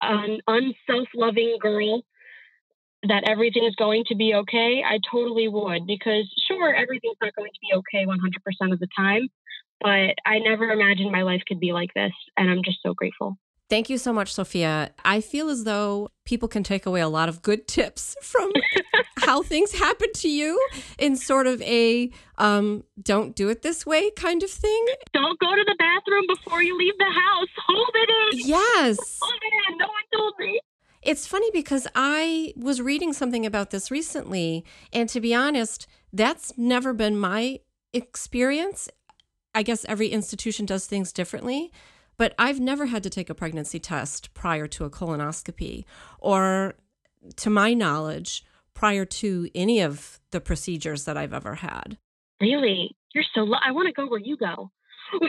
an 0.00 0.40
unself 0.46 1.08
loving 1.14 1.58
girl 1.60 2.02
that 3.04 3.24
everything 3.26 3.64
is 3.64 3.74
going 3.76 4.04
to 4.08 4.14
be 4.14 4.34
okay, 4.34 4.82
I 4.86 4.98
totally 5.10 5.48
would 5.48 5.86
because 5.86 6.30
sure, 6.48 6.74
everything's 6.74 7.16
not 7.22 7.34
going 7.34 7.50
to 7.52 7.60
be 7.60 7.76
okay 7.78 8.06
100% 8.06 8.72
of 8.72 8.78
the 8.78 8.88
time, 8.96 9.28
but 9.80 10.14
I 10.26 10.38
never 10.38 10.70
imagined 10.70 11.10
my 11.10 11.22
life 11.22 11.42
could 11.46 11.60
be 11.60 11.72
like 11.72 11.94
this. 11.94 12.12
And 12.36 12.50
I'm 12.50 12.62
just 12.64 12.78
so 12.82 12.92
grateful. 12.94 13.38
Thank 13.70 13.88
you 13.88 13.98
so 13.98 14.12
much, 14.12 14.34
Sophia. 14.34 14.90
I 15.04 15.20
feel 15.20 15.48
as 15.48 15.62
though 15.62 16.08
people 16.24 16.48
can 16.48 16.64
take 16.64 16.86
away 16.86 17.00
a 17.00 17.08
lot 17.08 17.28
of 17.28 17.40
good 17.40 17.68
tips 17.68 18.16
from 18.22 18.52
how 19.18 19.42
things 19.42 19.72
happen 19.72 20.08
to 20.14 20.28
you 20.28 20.60
in 20.98 21.14
sort 21.14 21.46
of 21.46 21.62
a 21.62 22.10
um, 22.36 22.82
don't 23.00 23.36
do 23.36 23.48
it 23.48 23.62
this 23.62 23.86
way 23.86 24.10
kind 24.10 24.42
of 24.42 24.50
thing. 24.50 24.86
Don't 25.12 25.38
go 25.38 25.54
to 25.54 25.64
the 25.64 25.76
bathroom 25.78 26.24
before 26.28 26.62
you 26.64 26.76
leave 26.76 26.98
the 26.98 27.04
house. 27.04 27.48
Hold 27.68 27.90
it 27.94 28.10
in. 28.34 28.48
Yes. 28.48 29.18
Hold 29.22 29.40
it 29.40 29.72
in. 29.72 29.78
No 29.78 29.86
one 29.86 30.18
told 30.18 30.34
me. 30.40 30.60
It's 31.02 31.26
funny 31.26 31.50
because 31.52 31.86
I 31.94 32.52
was 32.56 32.82
reading 32.82 33.12
something 33.12 33.46
about 33.46 33.70
this 33.70 33.90
recently, 33.90 34.64
and 34.92 35.08
to 35.08 35.20
be 35.20 35.34
honest, 35.34 35.86
that's 36.12 36.52
never 36.58 36.92
been 36.92 37.18
my 37.18 37.60
experience. 37.92 38.88
I 39.54 39.62
guess 39.62 39.84
every 39.86 40.08
institution 40.08 40.66
does 40.66 40.86
things 40.86 41.12
differently, 41.12 41.72
but 42.18 42.34
I've 42.38 42.60
never 42.60 42.86
had 42.86 43.02
to 43.04 43.10
take 43.10 43.30
a 43.30 43.34
pregnancy 43.34 43.78
test 43.78 44.34
prior 44.34 44.66
to 44.68 44.84
a 44.84 44.90
colonoscopy, 44.90 45.84
or 46.18 46.74
to 47.36 47.50
my 47.50 47.72
knowledge, 47.72 48.44
prior 48.74 49.04
to 49.04 49.48
any 49.54 49.80
of 49.80 50.20
the 50.32 50.40
procedures 50.40 51.06
that 51.06 51.16
I've 51.16 51.32
ever 51.32 51.56
had. 51.56 51.96
Really? 52.40 52.94
You're 53.14 53.24
so, 53.34 53.40
lo- 53.40 53.58
I 53.64 53.72
want 53.72 53.86
to 53.86 53.92
go 53.92 54.06
where 54.06 54.20
you 54.20 54.36
go. 54.36 54.70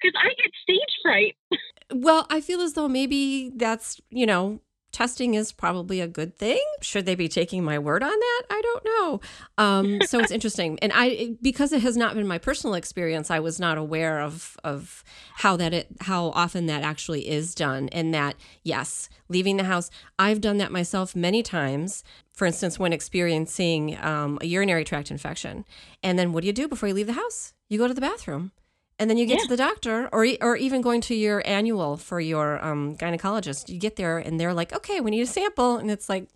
Because 0.00 0.14
I 0.22 0.28
get 0.40 0.52
stage 0.62 0.98
fright. 1.02 1.36
Well, 1.90 2.26
I 2.28 2.42
feel 2.42 2.60
as 2.60 2.74
though 2.74 2.86
maybe 2.86 3.50
that's, 3.56 3.98
you 4.10 4.26
know, 4.26 4.60
testing 4.92 5.34
is 5.34 5.52
probably 5.52 6.00
a 6.00 6.08
good 6.08 6.36
thing. 6.36 6.62
Should 6.80 7.06
they 7.06 7.14
be 7.14 7.28
taking 7.28 7.62
my 7.62 7.78
word 7.78 8.02
on 8.02 8.10
that? 8.10 8.42
I 8.50 8.60
don't 8.62 8.84
know. 8.84 9.20
Um, 9.56 10.00
so 10.02 10.18
it's 10.18 10.30
interesting, 10.38 10.78
and 10.80 10.92
I 10.94 11.36
because 11.42 11.72
it 11.72 11.82
has 11.82 11.96
not 11.96 12.14
been 12.14 12.26
my 12.26 12.38
personal 12.38 12.74
experience, 12.74 13.30
I 13.30 13.40
was 13.40 13.60
not 13.60 13.78
aware 13.78 14.20
of 14.20 14.56
of 14.64 15.04
how 15.36 15.56
that 15.56 15.72
it 15.72 15.88
how 16.02 16.26
often 16.30 16.66
that 16.66 16.82
actually 16.82 17.28
is 17.28 17.54
done, 17.54 17.88
and 17.90 18.12
that 18.14 18.36
yes, 18.64 19.08
leaving 19.28 19.56
the 19.56 19.64
house. 19.64 19.90
I've 20.18 20.40
done 20.40 20.58
that 20.58 20.72
myself 20.72 21.14
many 21.14 21.42
times. 21.42 22.04
For 22.32 22.46
instance, 22.46 22.78
when 22.78 22.92
experiencing 22.92 23.98
um, 24.00 24.38
a 24.40 24.46
urinary 24.46 24.84
tract 24.84 25.10
infection, 25.10 25.64
and 26.02 26.18
then 26.18 26.32
what 26.32 26.42
do 26.42 26.46
you 26.46 26.52
do 26.52 26.68
before 26.68 26.88
you 26.88 26.94
leave 26.94 27.08
the 27.08 27.12
house? 27.14 27.54
You 27.68 27.78
go 27.78 27.88
to 27.88 27.94
the 27.94 28.00
bathroom 28.00 28.52
and 28.98 29.08
then 29.08 29.16
you 29.16 29.26
get 29.26 29.38
yeah. 29.38 29.42
to 29.44 29.48
the 29.48 29.56
doctor 29.56 30.08
or 30.12 30.26
or 30.40 30.56
even 30.56 30.80
going 30.80 31.00
to 31.02 31.14
your 31.14 31.42
annual 31.46 31.96
for 31.96 32.20
your 32.20 32.64
um, 32.64 32.96
gynecologist. 32.96 33.68
You 33.68 33.78
get 33.78 33.96
there 33.96 34.18
and 34.18 34.38
they're 34.38 34.54
like 34.54 34.72
okay 34.72 35.00
we 35.00 35.10
need 35.10 35.22
a 35.22 35.26
sample. 35.26 35.76
And 35.76 35.90
it's 35.90 36.08
like 36.08 36.28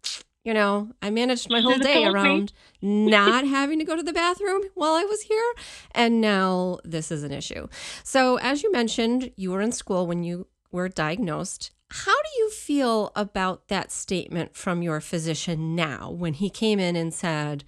you 0.44 0.52
know 0.52 0.90
i 1.00 1.08
managed 1.08 1.48
my 1.50 1.60
whole 1.60 1.78
day 1.78 2.04
around 2.04 2.52
not 2.82 3.46
having 3.46 3.78
to 3.78 3.84
go 3.84 3.94
to 3.94 4.02
the 4.02 4.12
bathroom 4.12 4.62
while 4.74 4.94
i 4.94 5.04
was 5.04 5.22
here 5.22 5.52
and 5.92 6.20
now 6.20 6.78
this 6.84 7.12
is 7.12 7.22
an 7.22 7.32
issue. 7.32 7.68
So 8.02 8.38
as 8.38 8.62
you 8.62 8.72
mentioned 8.72 9.32
you 9.36 9.52
were 9.52 9.60
in 9.60 9.72
school 9.72 10.06
when 10.06 10.24
you 10.24 10.46
were 10.70 10.88
diagnosed. 10.88 11.70
How 11.90 12.14
do 12.14 12.28
you 12.38 12.50
feel 12.50 13.12
about 13.14 13.68
that 13.68 13.92
statement 13.92 14.56
from 14.56 14.82
your 14.82 15.00
physician 15.00 15.76
now 15.76 16.10
when 16.10 16.32
he 16.32 16.48
came 16.48 16.80
in 16.80 16.96
and 16.96 17.12
said 17.12 17.64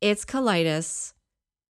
it's 0.00 0.24
colitis 0.24 1.12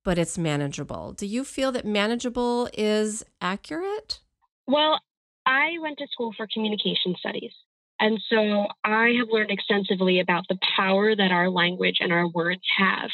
but 0.04 0.18
it's 0.18 0.38
manageable. 0.38 1.12
Do 1.12 1.26
you 1.26 1.44
feel 1.44 1.72
that 1.72 1.84
manageable 1.84 2.68
is 2.72 3.24
accurate? 3.40 4.20
Well, 4.66 5.00
I 5.46 5.78
went 5.80 5.98
to 5.98 6.06
school 6.10 6.32
for 6.36 6.46
communication 6.52 7.14
studies. 7.18 7.52
And 8.00 8.20
so 8.30 8.66
I 8.84 9.14
have 9.18 9.28
learned 9.30 9.50
extensively 9.50 10.20
about 10.20 10.44
the 10.48 10.58
power 10.76 11.16
that 11.16 11.32
our 11.32 11.50
language 11.50 11.96
and 12.00 12.12
our 12.12 12.28
words 12.28 12.62
have. 12.78 13.10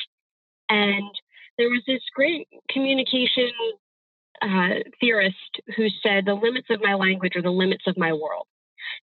And 0.68 1.10
there 1.56 1.68
was 1.68 1.82
this 1.86 2.02
great 2.14 2.48
communication 2.70 3.50
uh, 4.42 4.82
theorist 5.00 5.36
who 5.76 5.86
said 6.02 6.26
the 6.26 6.34
limits 6.34 6.66
of 6.70 6.80
my 6.82 6.94
language 6.94 7.36
are 7.36 7.42
the 7.42 7.50
limits 7.50 7.84
of 7.86 7.96
my 7.96 8.12
world. 8.12 8.46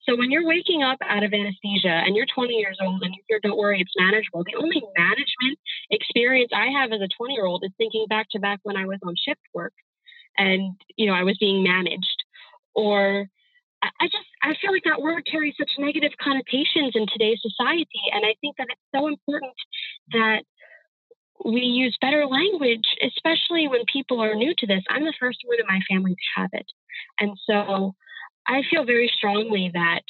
So 0.08 0.16
when 0.16 0.32
you're 0.32 0.46
waking 0.46 0.84
up 0.84 0.98
out 1.02 1.24
of 1.24 1.34
anesthesia 1.34 2.02
and 2.06 2.16
you're 2.16 2.26
20 2.34 2.54
years 2.54 2.78
old 2.82 3.02
and 3.04 3.14
you 3.14 3.22
hear, 3.28 3.40
don't 3.42 3.58
worry, 3.58 3.82
it's 3.82 3.94
manageable, 3.98 4.44
the 4.44 4.58
only 4.58 4.82
management 4.98 5.60
experience 5.90 6.52
I 6.54 6.68
have 6.80 6.92
as 6.92 7.02
a 7.02 7.10
20 7.18 7.34
year 7.34 7.46
old 7.46 7.64
is 7.64 7.72
thinking 7.78 8.06
back 8.10 8.28
to 8.32 8.40
back 8.40 8.60
when 8.64 8.78
I 8.78 8.86
was 8.86 9.00
on 9.06 9.16
shift 9.16 9.42
work 9.54 9.74
and, 10.38 10.76
you 10.96 11.08
know, 11.08 11.14
I 11.14 11.24
was 11.24 11.38
being 11.40 11.64
managed. 11.64 12.24
Or 12.74 13.28
I 13.84 14.06
just, 14.06 14.30
I 14.44 14.54
feel 14.62 14.72
like 14.72 14.84
that 14.86 15.02
word 15.02 15.26
carries 15.30 15.56
such 15.58 15.72
negative 15.80 16.12
connotations 16.22 16.94
in 16.94 17.08
today's 17.12 17.40
society. 17.42 17.88
And 18.14 18.26
I 18.26 18.36
think 18.40 18.58
that 18.58 18.68
it's 18.70 18.82
so 18.96 19.08
important 19.08 19.54
that 20.14 20.44
we 21.44 21.62
use 21.62 21.98
better 22.00 22.28
language, 22.28 22.86
especially 23.02 23.68
when 23.68 23.82
people 23.92 24.22
are 24.22 24.36
new 24.36 24.54
to 24.60 24.68
this. 24.68 24.84
I'm 24.90 25.04
the 25.04 25.14
first 25.20 25.40
one 25.46 25.58
in 25.60 25.66
my 25.68 25.80
family 25.90 26.14
to 26.14 26.42
have 26.42 26.50
it. 26.54 26.68
And 27.20 27.38
so 27.50 27.96
I 28.48 28.64
feel 28.70 28.86
very 28.86 29.12
strongly 29.16 29.72
that 29.74 30.02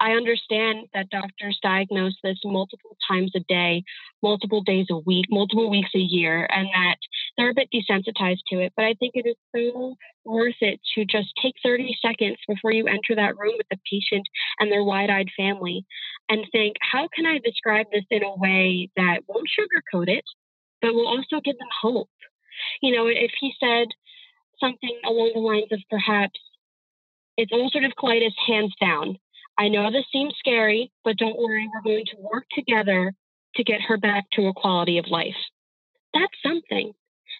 I 0.00 0.12
understand 0.12 0.86
that 0.94 1.10
doctors 1.10 1.58
diagnose 1.62 2.14
this 2.24 2.38
multiple 2.42 2.96
times 3.06 3.32
a 3.36 3.40
day, 3.40 3.84
multiple 4.22 4.62
days 4.62 4.86
a 4.90 4.96
week, 4.96 5.26
multiple 5.28 5.68
weeks 5.68 5.90
a 5.94 5.98
year, 5.98 6.48
and 6.50 6.68
that 6.74 6.96
they're 7.36 7.50
a 7.50 7.54
bit 7.54 7.68
desensitized 7.72 8.40
to 8.50 8.60
it. 8.60 8.72
But 8.76 8.86
I 8.86 8.94
think 8.94 9.12
it 9.14 9.28
is 9.28 9.36
so 9.54 9.96
worth 10.24 10.56
it 10.62 10.80
to 10.94 11.04
just 11.04 11.28
take 11.42 11.54
30 11.62 11.94
seconds 12.00 12.38
before 12.48 12.72
you 12.72 12.86
enter 12.86 13.14
that 13.14 13.36
room 13.36 13.54
with 13.58 13.66
the 13.70 13.78
patient 13.90 14.26
and 14.58 14.72
their 14.72 14.84
wide 14.84 15.10
eyed 15.10 15.28
family 15.36 15.84
and 16.30 16.46
think, 16.50 16.76
how 16.80 17.06
can 17.14 17.26
I 17.26 17.38
describe 17.44 17.86
this 17.92 18.04
in 18.10 18.22
a 18.24 18.36
way 18.36 18.88
that 18.96 19.20
won't 19.28 19.48
sugarcoat 19.48 20.08
it, 20.08 20.24
but 20.80 20.94
will 20.94 21.08
also 21.08 21.42
give 21.44 21.58
them 21.58 21.68
hope? 21.82 22.08
You 22.80 22.96
know, 22.96 23.06
if 23.06 23.32
he 23.38 23.52
said 23.60 23.88
something 24.58 24.98
along 25.04 25.32
the 25.34 25.40
lines 25.40 25.72
of 25.72 25.80
perhaps, 25.90 26.40
it's 27.36 27.52
all 27.52 27.70
sort 27.70 27.84
ulcerative 27.84 27.94
colitis 27.98 28.32
hands 28.46 28.74
down. 28.80 29.18
I 29.58 29.68
know 29.68 29.90
this 29.90 30.06
seems 30.12 30.34
scary, 30.38 30.90
but 31.04 31.16
don't 31.16 31.38
worry, 31.38 31.68
we're 31.72 31.82
going 31.82 32.06
to 32.06 32.16
work 32.20 32.44
together 32.52 33.12
to 33.56 33.64
get 33.64 33.80
her 33.82 33.98
back 33.98 34.24
to 34.32 34.46
a 34.46 34.54
quality 34.54 34.98
of 34.98 35.06
life. 35.08 35.36
That's 36.14 36.32
something. 36.42 36.92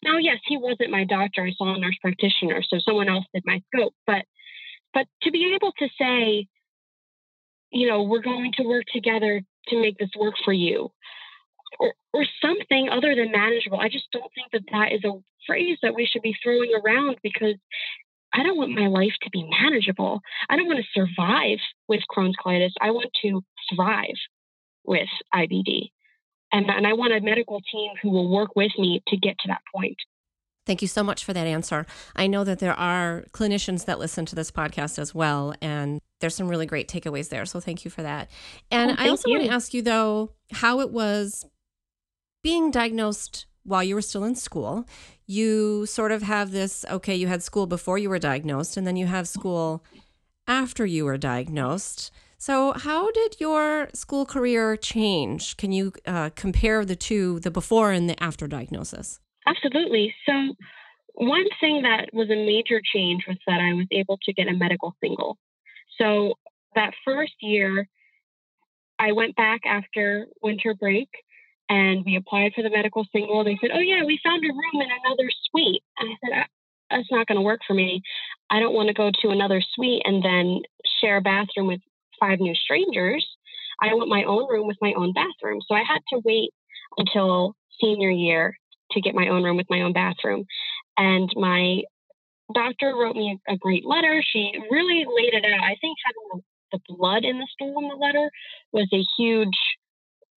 Now, 0.02 0.18
yes, 0.18 0.38
he 0.46 0.56
wasn't 0.56 0.90
my 0.90 1.04
doctor. 1.04 1.42
I 1.42 1.52
saw 1.52 1.74
a 1.74 1.78
nurse 1.78 1.96
practitioner, 2.00 2.62
so 2.62 2.78
someone 2.78 3.08
else 3.08 3.24
did 3.34 3.44
my 3.46 3.62
scope. 3.72 3.94
But 4.06 4.24
but 4.92 5.06
to 5.22 5.30
be 5.30 5.54
able 5.54 5.72
to 5.78 5.88
say, 5.98 6.48
you 7.70 7.88
know, 7.88 8.02
we're 8.02 8.22
going 8.22 8.52
to 8.56 8.64
work 8.64 8.84
together 8.92 9.42
to 9.68 9.80
make 9.80 9.98
this 9.98 10.10
work 10.18 10.34
for 10.44 10.52
you, 10.52 10.90
or, 11.78 11.94
or 12.12 12.24
something 12.42 12.88
other 12.88 13.14
than 13.14 13.30
manageable. 13.30 13.78
I 13.78 13.88
just 13.88 14.10
don't 14.12 14.32
think 14.34 14.52
that 14.52 14.70
that 14.72 14.92
is 14.92 15.04
a 15.04 15.12
phrase 15.46 15.78
that 15.82 15.94
we 15.94 16.06
should 16.06 16.22
be 16.22 16.36
throwing 16.42 16.72
around 16.74 17.18
because 17.22 17.54
I 18.32 18.42
don't 18.42 18.56
want 18.56 18.72
my 18.72 18.86
life 18.86 19.12
to 19.22 19.30
be 19.30 19.48
manageable. 19.60 20.20
I 20.48 20.56
don't 20.56 20.66
want 20.66 20.78
to 20.78 21.00
survive 21.00 21.58
with 21.88 22.00
Crohn's 22.10 22.36
colitis. 22.44 22.70
I 22.80 22.90
want 22.90 23.10
to 23.22 23.42
thrive 23.74 24.16
with 24.84 25.08
IBD. 25.34 25.90
And, 26.52 26.66
and 26.68 26.86
I 26.86 26.92
want 26.94 27.12
a 27.12 27.20
medical 27.20 27.60
team 27.72 27.92
who 28.02 28.10
will 28.10 28.30
work 28.30 28.56
with 28.56 28.72
me 28.78 29.02
to 29.08 29.16
get 29.16 29.36
to 29.40 29.48
that 29.48 29.62
point. 29.74 29.96
Thank 30.66 30.82
you 30.82 30.88
so 30.88 31.02
much 31.02 31.24
for 31.24 31.32
that 31.32 31.46
answer. 31.46 31.86
I 32.14 32.26
know 32.26 32.44
that 32.44 32.58
there 32.58 32.74
are 32.74 33.24
clinicians 33.32 33.86
that 33.86 33.98
listen 33.98 34.26
to 34.26 34.36
this 34.36 34.50
podcast 34.50 34.98
as 34.98 35.14
well, 35.14 35.54
and 35.60 36.00
there's 36.20 36.34
some 36.34 36.48
really 36.48 36.66
great 36.66 36.86
takeaways 36.86 37.28
there. 37.28 37.44
So 37.46 37.60
thank 37.60 37.84
you 37.84 37.90
for 37.90 38.02
that. 38.02 38.30
And 38.70 38.92
oh, 38.92 38.94
I 38.98 39.08
also 39.08 39.28
you. 39.28 39.38
want 39.38 39.48
to 39.48 39.54
ask 39.54 39.74
you, 39.74 39.82
though, 39.82 40.32
how 40.52 40.80
it 40.80 40.90
was 40.90 41.46
being 42.42 42.70
diagnosed 42.70 43.46
while 43.64 43.84
you 43.84 43.94
were 43.94 44.02
still 44.02 44.24
in 44.24 44.34
school 44.34 44.86
you 45.30 45.86
sort 45.86 46.10
of 46.10 46.22
have 46.22 46.50
this 46.50 46.84
okay, 46.90 47.14
you 47.14 47.28
had 47.28 47.40
school 47.40 47.68
before 47.68 47.96
you 47.96 48.10
were 48.10 48.18
diagnosed, 48.18 48.76
and 48.76 48.84
then 48.84 48.96
you 48.96 49.06
have 49.06 49.28
school 49.28 49.84
after 50.48 50.84
you 50.84 51.04
were 51.04 51.16
diagnosed. 51.16 52.10
So, 52.36 52.72
how 52.72 53.12
did 53.12 53.36
your 53.38 53.88
school 53.94 54.26
career 54.26 54.76
change? 54.76 55.56
Can 55.56 55.70
you 55.70 55.92
uh, 56.04 56.30
compare 56.30 56.84
the 56.84 56.96
two, 56.96 57.38
the 57.40 57.50
before 57.52 57.92
and 57.92 58.10
the 58.10 58.20
after 58.20 58.48
diagnosis? 58.48 59.20
Absolutely. 59.46 60.12
So, 60.26 60.32
one 61.14 61.46
thing 61.60 61.82
that 61.82 62.08
was 62.12 62.28
a 62.28 62.34
major 62.34 62.80
change 62.92 63.22
was 63.28 63.36
that 63.46 63.60
I 63.60 63.74
was 63.74 63.86
able 63.92 64.18
to 64.24 64.32
get 64.32 64.48
a 64.48 64.52
medical 64.52 64.96
single. 65.00 65.38
So, 65.96 66.34
that 66.74 66.92
first 67.04 67.34
year, 67.40 67.86
I 68.98 69.12
went 69.12 69.36
back 69.36 69.60
after 69.64 70.26
winter 70.42 70.74
break 70.74 71.08
and 71.70 72.04
we 72.04 72.16
applied 72.16 72.52
for 72.54 72.62
the 72.62 72.70
medical 72.70 73.06
single. 73.12 73.44
They 73.44 73.56
said, 73.60 73.70
"Oh 73.72 73.78
yeah, 73.78 74.04
we 74.04 74.20
found 74.22 74.44
a 74.44 74.48
room 74.48 74.82
in 74.82 74.90
another 75.04 75.30
suite." 75.48 75.82
And 75.98 76.10
I 76.10 76.14
said, 76.22 76.38
uh, 76.38 76.44
"That's 76.90 77.12
not 77.12 77.26
going 77.28 77.36
to 77.36 77.42
work 77.42 77.60
for 77.66 77.74
me. 77.74 78.02
I 78.50 78.60
don't 78.60 78.74
want 78.74 78.88
to 78.88 78.94
go 78.94 79.10
to 79.22 79.28
another 79.30 79.62
suite 79.74 80.02
and 80.04 80.22
then 80.22 80.62
share 81.00 81.18
a 81.18 81.22
bathroom 81.22 81.68
with 81.68 81.80
five 82.18 82.40
new 82.40 82.54
strangers. 82.54 83.26
I 83.80 83.94
want 83.94 84.10
my 84.10 84.24
own 84.24 84.50
room 84.50 84.66
with 84.66 84.78
my 84.82 84.92
own 84.94 85.12
bathroom." 85.12 85.60
So 85.66 85.74
I 85.74 85.84
had 85.84 86.00
to 86.12 86.20
wait 86.24 86.50
until 86.98 87.54
senior 87.80 88.10
year 88.10 88.58
to 88.92 89.00
get 89.00 89.14
my 89.14 89.28
own 89.28 89.44
room 89.44 89.56
with 89.56 89.70
my 89.70 89.82
own 89.82 89.92
bathroom. 89.92 90.44
And 90.98 91.30
my 91.36 91.82
doctor 92.52 92.94
wrote 92.96 93.16
me 93.16 93.38
a, 93.48 93.56
great 93.56 93.86
letter. 93.86 94.22
She 94.22 94.52
really 94.70 95.06
laid 95.06 95.34
it 95.34 95.44
out. 95.44 95.62
I 95.62 95.76
think 95.80 95.96
having 96.04 96.42
the 96.72 96.80
blood 96.88 97.24
in 97.24 97.38
the 97.38 97.46
stool 97.52 97.80
in 97.80 97.88
the 97.88 97.94
letter 97.94 98.30
was 98.72 98.88
a 98.92 99.04
huge 99.16 99.56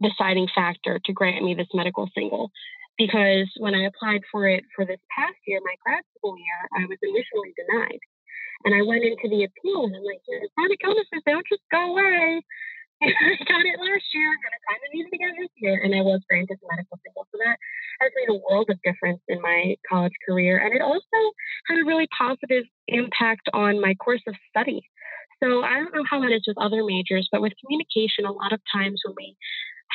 deciding 0.02 0.48
factor 0.54 1.00
to 1.06 1.14
grant 1.14 1.44
me 1.44 1.54
this 1.54 1.68
medical 1.74 2.10
single 2.16 2.52
because 2.98 3.50
when 3.58 3.74
I 3.74 3.90
applied 3.90 4.22
for 4.32 4.48
it 4.48 4.64
for 4.76 4.86
this 4.86 5.02
past 5.10 5.38
year, 5.48 5.60
my 5.64 5.76
grad 5.84 6.04
school 6.18 6.38
year, 6.38 6.62
I 6.78 6.86
was 6.86 6.98
initially 7.02 7.54
denied. 7.58 8.02
And 8.66 8.74
I 8.74 8.86
went 8.86 9.04
into 9.04 9.28
the 9.28 9.44
appeal 9.44 9.90
and 9.90 9.96
I'm 9.96 10.06
like, 10.06 10.22
chronic 10.56 10.80
illnesses 10.84 11.26
don't 11.26 11.46
just 11.50 11.66
go 11.72 11.92
away. 11.92 12.42
I 13.04 13.36
got 13.50 13.68
it 13.68 13.84
last 13.84 14.08
year, 14.16 14.32
and 14.32 14.54
I 14.54 14.60
kind 14.64 14.80
of 14.80 14.90
needed 14.94 15.12
it 15.12 15.16
again 15.18 15.36
this 15.36 15.52
year. 15.58 15.76
And 15.84 15.92
I 15.92 16.00
was 16.00 16.22
granted 16.30 16.56
the 16.62 16.68
medical 16.72 16.96
single. 17.04 17.28
So 17.34 17.38
that 17.44 17.58
has 18.00 18.12
made 18.16 18.32
a 18.32 18.40
world 18.48 18.70
of 18.70 18.80
difference 18.80 19.20
in 19.28 19.42
my 19.42 19.76
college 19.90 20.16
career. 20.24 20.64
And 20.64 20.72
it 20.72 20.82
also 20.82 21.20
had 21.68 21.82
a 21.82 21.86
really 21.90 22.08
positive 22.16 22.64
impact 22.88 23.50
on 23.52 23.82
my 23.82 23.96
course 23.96 24.24
of 24.28 24.36
study. 24.48 24.88
So 25.44 25.64
I 25.64 25.76
don't 25.76 25.94
know 25.94 26.08
how 26.08 26.22
that 26.22 26.32
is 26.32 26.48
with 26.48 26.56
other 26.62 26.86
majors, 26.86 27.28
but 27.30 27.42
with 27.42 27.52
communication, 27.60 28.24
a 28.24 28.32
lot 28.32 28.54
of 28.54 28.62
times 28.72 29.02
when 29.04 29.16
we 29.18 29.36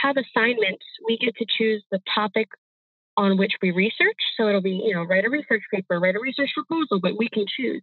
have 0.02 0.16
assignments, 0.16 0.84
we 1.06 1.18
get 1.18 1.34
to 1.36 1.46
choose 1.48 1.82
the 1.90 2.00
topic 2.14 2.48
on 3.16 3.36
which 3.36 3.52
we 3.60 3.72
research. 3.72 4.18
So 4.36 4.48
it'll 4.48 4.62
be, 4.62 4.80
you 4.84 4.94
know, 4.94 5.02
write 5.02 5.24
a 5.24 5.30
research 5.30 5.62
paper, 5.72 5.98
write 5.98 6.14
a 6.14 6.20
research 6.20 6.50
proposal, 6.54 7.00
but 7.00 7.18
we 7.18 7.28
can 7.28 7.44
choose. 7.48 7.82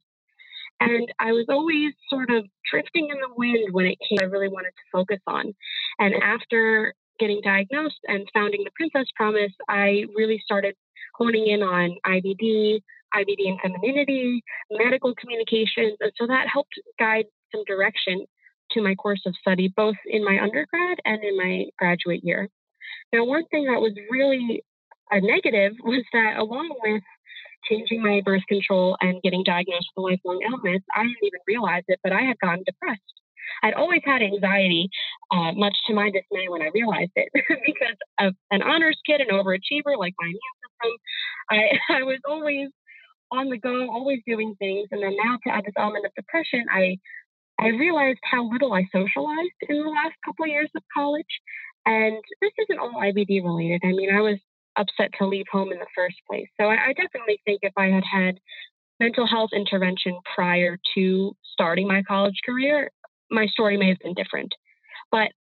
And 0.80 1.12
I 1.20 1.32
was 1.32 1.46
always 1.50 1.94
sort 2.10 2.30
of 2.30 2.46
drifting 2.70 3.10
in 3.10 3.18
the 3.20 3.34
wind 3.36 3.74
when 3.74 3.86
it 3.86 3.98
came, 4.08 4.20
I 4.22 4.26
really 4.26 4.50
wanted 4.50 4.72
to 4.72 4.84
focus 4.92 5.20
on. 5.28 5.54
And 6.00 6.16
after 6.16 6.94
getting 7.20 7.42
diagnosed 7.44 8.00
and 8.08 8.28
founding 8.34 8.64
the 8.64 8.72
Princess 8.76 9.10
Promise, 9.16 9.54
I 9.70 10.06
really 10.16 10.42
started 10.44 10.76
honing 11.16 11.48
in 11.48 11.62
on 11.62 11.96
IBD, 12.06 12.82
IBD 13.14 13.48
and 13.48 13.60
femininity, 13.62 14.44
medical 14.72 15.16
communications. 15.16 15.98
And 16.02 16.12
so 16.18 16.28
that 16.28 16.48
helped 16.52 16.74
guide 17.00 17.26
some 17.54 17.64
direction 17.66 18.26
to 18.72 18.82
my 18.82 18.96
course 18.96 19.22
of 19.26 19.36
study, 19.40 19.72
both 19.76 19.96
in 20.06 20.24
my 20.24 20.40
undergrad 20.42 20.98
and 21.06 21.24
in 21.24 21.38
my 21.38 21.66
graduate 21.78 22.24
year. 22.24 22.50
Now, 23.14 23.26
one 23.26 23.46
thing 23.52 23.66
that 23.66 23.82
was 23.82 23.94
really 24.10 24.64
a 25.12 25.22
negative 25.22 25.74
was 25.84 26.04
that 26.14 26.38
along 26.38 26.76
with 26.84 27.04
changing 27.70 28.02
my 28.02 28.22
birth 28.24 28.44
control 28.48 28.96
and 29.02 29.22
getting 29.24 29.44
diagnosed 29.44 29.90
with 29.96 30.04
a 30.04 30.08
lifelong 30.12 30.40
illness, 30.44 30.84
I 30.96 31.04
didn't 31.04 31.18
even 31.24 31.40
realize 31.48 31.84
it, 31.88 32.00
but 32.04 32.12
I 32.12 32.22
had 32.22 32.38
gotten 32.40 32.64
depressed. 32.66 33.02
I'd 33.64 33.74
always 33.74 34.02
had 34.04 34.22
anxiety, 34.22 34.90
uh, 35.32 35.52
much 35.54 35.76
to 35.88 35.94
my 35.94 36.10
dismay 36.12 36.48
when 36.50 36.62
I 36.62 36.70
realized 36.74 37.12
it, 37.16 37.30
because 37.66 37.98
of 38.20 38.34
an 38.52 38.62
honors 38.62 39.00
kid, 39.06 39.22
an 39.22 39.30
overachiever 39.30 39.98
like 39.98 40.14
my 40.20 40.28
immune 40.28 40.58
system. 40.62 40.98
I, 41.50 41.58
I 42.00 42.04
was 42.04 42.20
always 42.28 42.70
on 43.32 43.50
the 43.50 43.58
go, 43.58 43.90
always 43.92 44.20
doing 44.28 44.56
things. 44.60 44.88
And 44.92 45.02
then 45.02 45.16
now 45.24 45.38
to 45.44 45.54
add 45.54 45.66
this 45.66 45.74
element 45.78 46.06
of 46.06 46.14
depression, 46.16 46.66
I 46.72 46.98
I 47.60 47.68
realized 47.68 48.20
how 48.24 48.50
little 48.50 48.74
I 48.74 48.84
socialized 48.92 49.60
in 49.70 49.82
the 49.82 49.90
last 49.90 50.16
couple 50.26 50.46
of 50.46 50.50
years 50.50 50.70
of 50.76 50.84
college. 50.94 51.26
And 51.86 52.18
this 52.42 52.52
isn't 52.60 52.80
all 52.80 53.02
IBD 53.02 53.44
related. 53.44 53.82
I 53.84 53.92
mean, 53.92 54.14
I 54.14 54.22
was 54.22 54.38
upset 54.76 55.12
to 55.20 55.28
leave 55.28 55.46
home 55.52 55.72
in 55.72 55.80
the 55.80 55.88
first 55.96 56.16
place. 56.30 56.48
So 56.60 56.68
I, 56.68 56.88
I 56.88 56.94
definitely 56.94 57.40
think 57.46 57.60
if 57.62 57.74
I 57.78 57.88
had 57.88 58.04
had 58.04 58.40
mental 59.00 59.28
health 59.28 59.52
intervention 59.54 60.18
prior 60.36 60.78
to 60.96 61.36
starting 61.54 61.88
my 61.88 62.02
college 62.04 62.40
career, 62.46 62.92
my 63.32 63.46
story 63.48 63.78
may 63.78 63.90
have 63.90 64.00
been 64.00 64.14
different. 64.14 64.54
But 65.12 65.32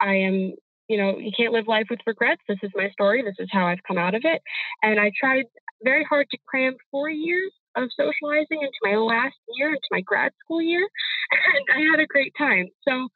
I 0.00 0.14
am, 0.14 0.54
you 0.88 0.96
know, 0.96 1.18
you 1.18 1.30
can't 1.36 1.52
live 1.52 1.68
life 1.68 1.86
with 1.90 2.00
regrets. 2.06 2.42
This 2.48 2.58
is 2.62 2.70
my 2.74 2.90
story. 2.90 3.22
This 3.22 3.36
is 3.38 3.48
how 3.52 3.66
I've 3.66 3.82
come 3.86 3.98
out 3.98 4.14
of 4.14 4.22
it. 4.24 4.42
And 4.82 4.98
I 4.98 5.12
tried 5.18 5.44
very 5.84 6.04
hard 6.04 6.26
to 6.30 6.38
cram 6.46 6.74
four 6.90 7.08
years 7.08 7.52
of 7.76 7.88
socializing 7.96 8.60
into 8.60 8.80
my 8.82 8.96
last 8.96 9.36
year, 9.56 9.68
into 9.68 9.88
my 9.90 10.00
grad 10.00 10.32
school 10.44 10.62
year. 10.62 10.86
And 11.32 11.64
I 11.78 11.90
had 11.90 12.00
a 12.00 12.06
great 12.06 12.32
time. 12.36 12.68
So 12.86 13.08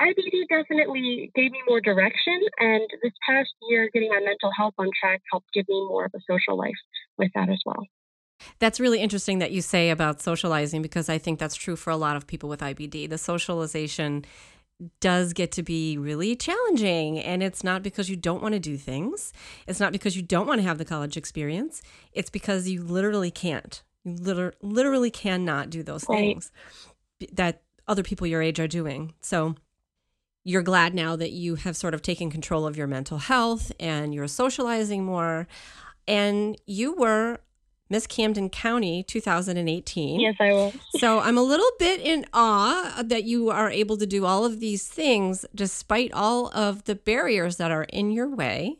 IBD 0.00 0.48
definitely 0.50 1.30
gave 1.34 1.50
me 1.50 1.60
more 1.66 1.80
direction, 1.80 2.38
and 2.58 2.82
this 3.02 3.12
past 3.26 3.48
year, 3.68 3.88
getting 3.94 4.10
my 4.10 4.20
mental 4.20 4.50
health 4.54 4.74
on 4.78 4.90
track 5.00 5.22
helped 5.30 5.48
give 5.54 5.64
me 5.68 5.86
more 5.88 6.04
of 6.04 6.12
a 6.14 6.20
social 6.30 6.58
life 6.58 6.76
with 7.16 7.30
that 7.34 7.48
as 7.48 7.60
well. 7.64 7.82
That's 8.58 8.78
really 8.78 9.00
interesting 9.00 9.38
that 9.38 9.52
you 9.52 9.62
say 9.62 9.88
about 9.88 10.20
socializing 10.20 10.82
because 10.82 11.08
I 11.08 11.16
think 11.16 11.38
that's 11.38 11.54
true 11.54 11.76
for 11.76 11.90
a 11.90 11.96
lot 11.96 12.16
of 12.16 12.26
people 12.26 12.50
with 12.50 12.60
IBD. 12.60 13.08
The 13.08 13.16
socialization 13.16 14.26
does 15.00 15.32
get 15.32 15.52
to 15.52 15.62
be 15.62 15.96
really 15.96 16.36
challenging. 16.36 17.18
And 17.18 17.42
it's 17.42 17.64
not 17.64 17.82
because 17.82 18.10
you 18.10 18.16
don't 18.16 18.42
want 18.42 18.52
to 18.54 18.60
do 18.60 18.76
things, 18.76 19.32
it's 19.66 19.80
not 19.80 19.92
because 19.92 20.16
you 20.16 20.22
don't 20.22 20.46
want 20.46 20.60
to 20.60 20.66
have 20.66 20.78
the 20.78 20.84
college 20.84 21.16
experience, 21.16 21.82
it's 22.12 22.30
because 22.30 22.68
you 22.68 22.82
literally 22.82 23.30
can't. 23.30 23.82
You 24.06 24.14
liter- 24.14 24.54
literally 24.62 25.10
cannot 25.10 25.68
do 25.68 25.82
those 25.82 26.06
right. 26.08 26.18
things 26.18 26.50
that 27.32 27.62
other 27.86 28.02
people 28.02 28.26
your 28.26 28.40
age 28.40 28.58
are 28.60 28.68
doing. 28.68 29.12
So, 29.20 29.56
you're 30.44 30.62
glad 30.62 30.94
now 30.94 31.16
that 31.16 31.32
you 31.32 31.56
have 31.56 31.76
sort 31.76 31.92
of 31.92 32.02
taken 32.02 32.30
control 32.30 32.68
of 32.68 32.76
your 32.76 32.86
mental 32.86 33.18
health 33.18 33.72
and 33.80 34.14
you're 34.14 34.28
socializing 34.28 35.04
more. 35.04 35.48
And 36.06 36.56
you 36.66 36.94
were 36.94 37.40
Miss 37.90 38.06
Camden 38.06 38.50
County 38.50 39.02
2018. 39.02 40.20
Yes, 40.20 40.36
I 40.38 40.52
was. 40.52 40.74
so 40.98 41.18
I'm 41.18 41.36
a 41.36 41.42
little 41.42 41.70
bit 41.80 42.00
in 42.00 42.26
awe 42.32 43.02
that 43.04 43.24
you 43.24 43.50
are 43.50 43.70
able 43.70 43.96
to 43.96 44.06
do 44.06 44.24
all 44.24 44.44
of 44.44 44.60
these 44.60 44.86
things 44.86 45.44
despite 45.52 46.12
all 46.12 46.48
of 46.54 46.84
the 46.84 46.94
barriers 46.94 47.56
that 47.56 47.72
are 47.72 47.84
in 47.84 48.12
your 48.12 48.28
way. 48.28 48.76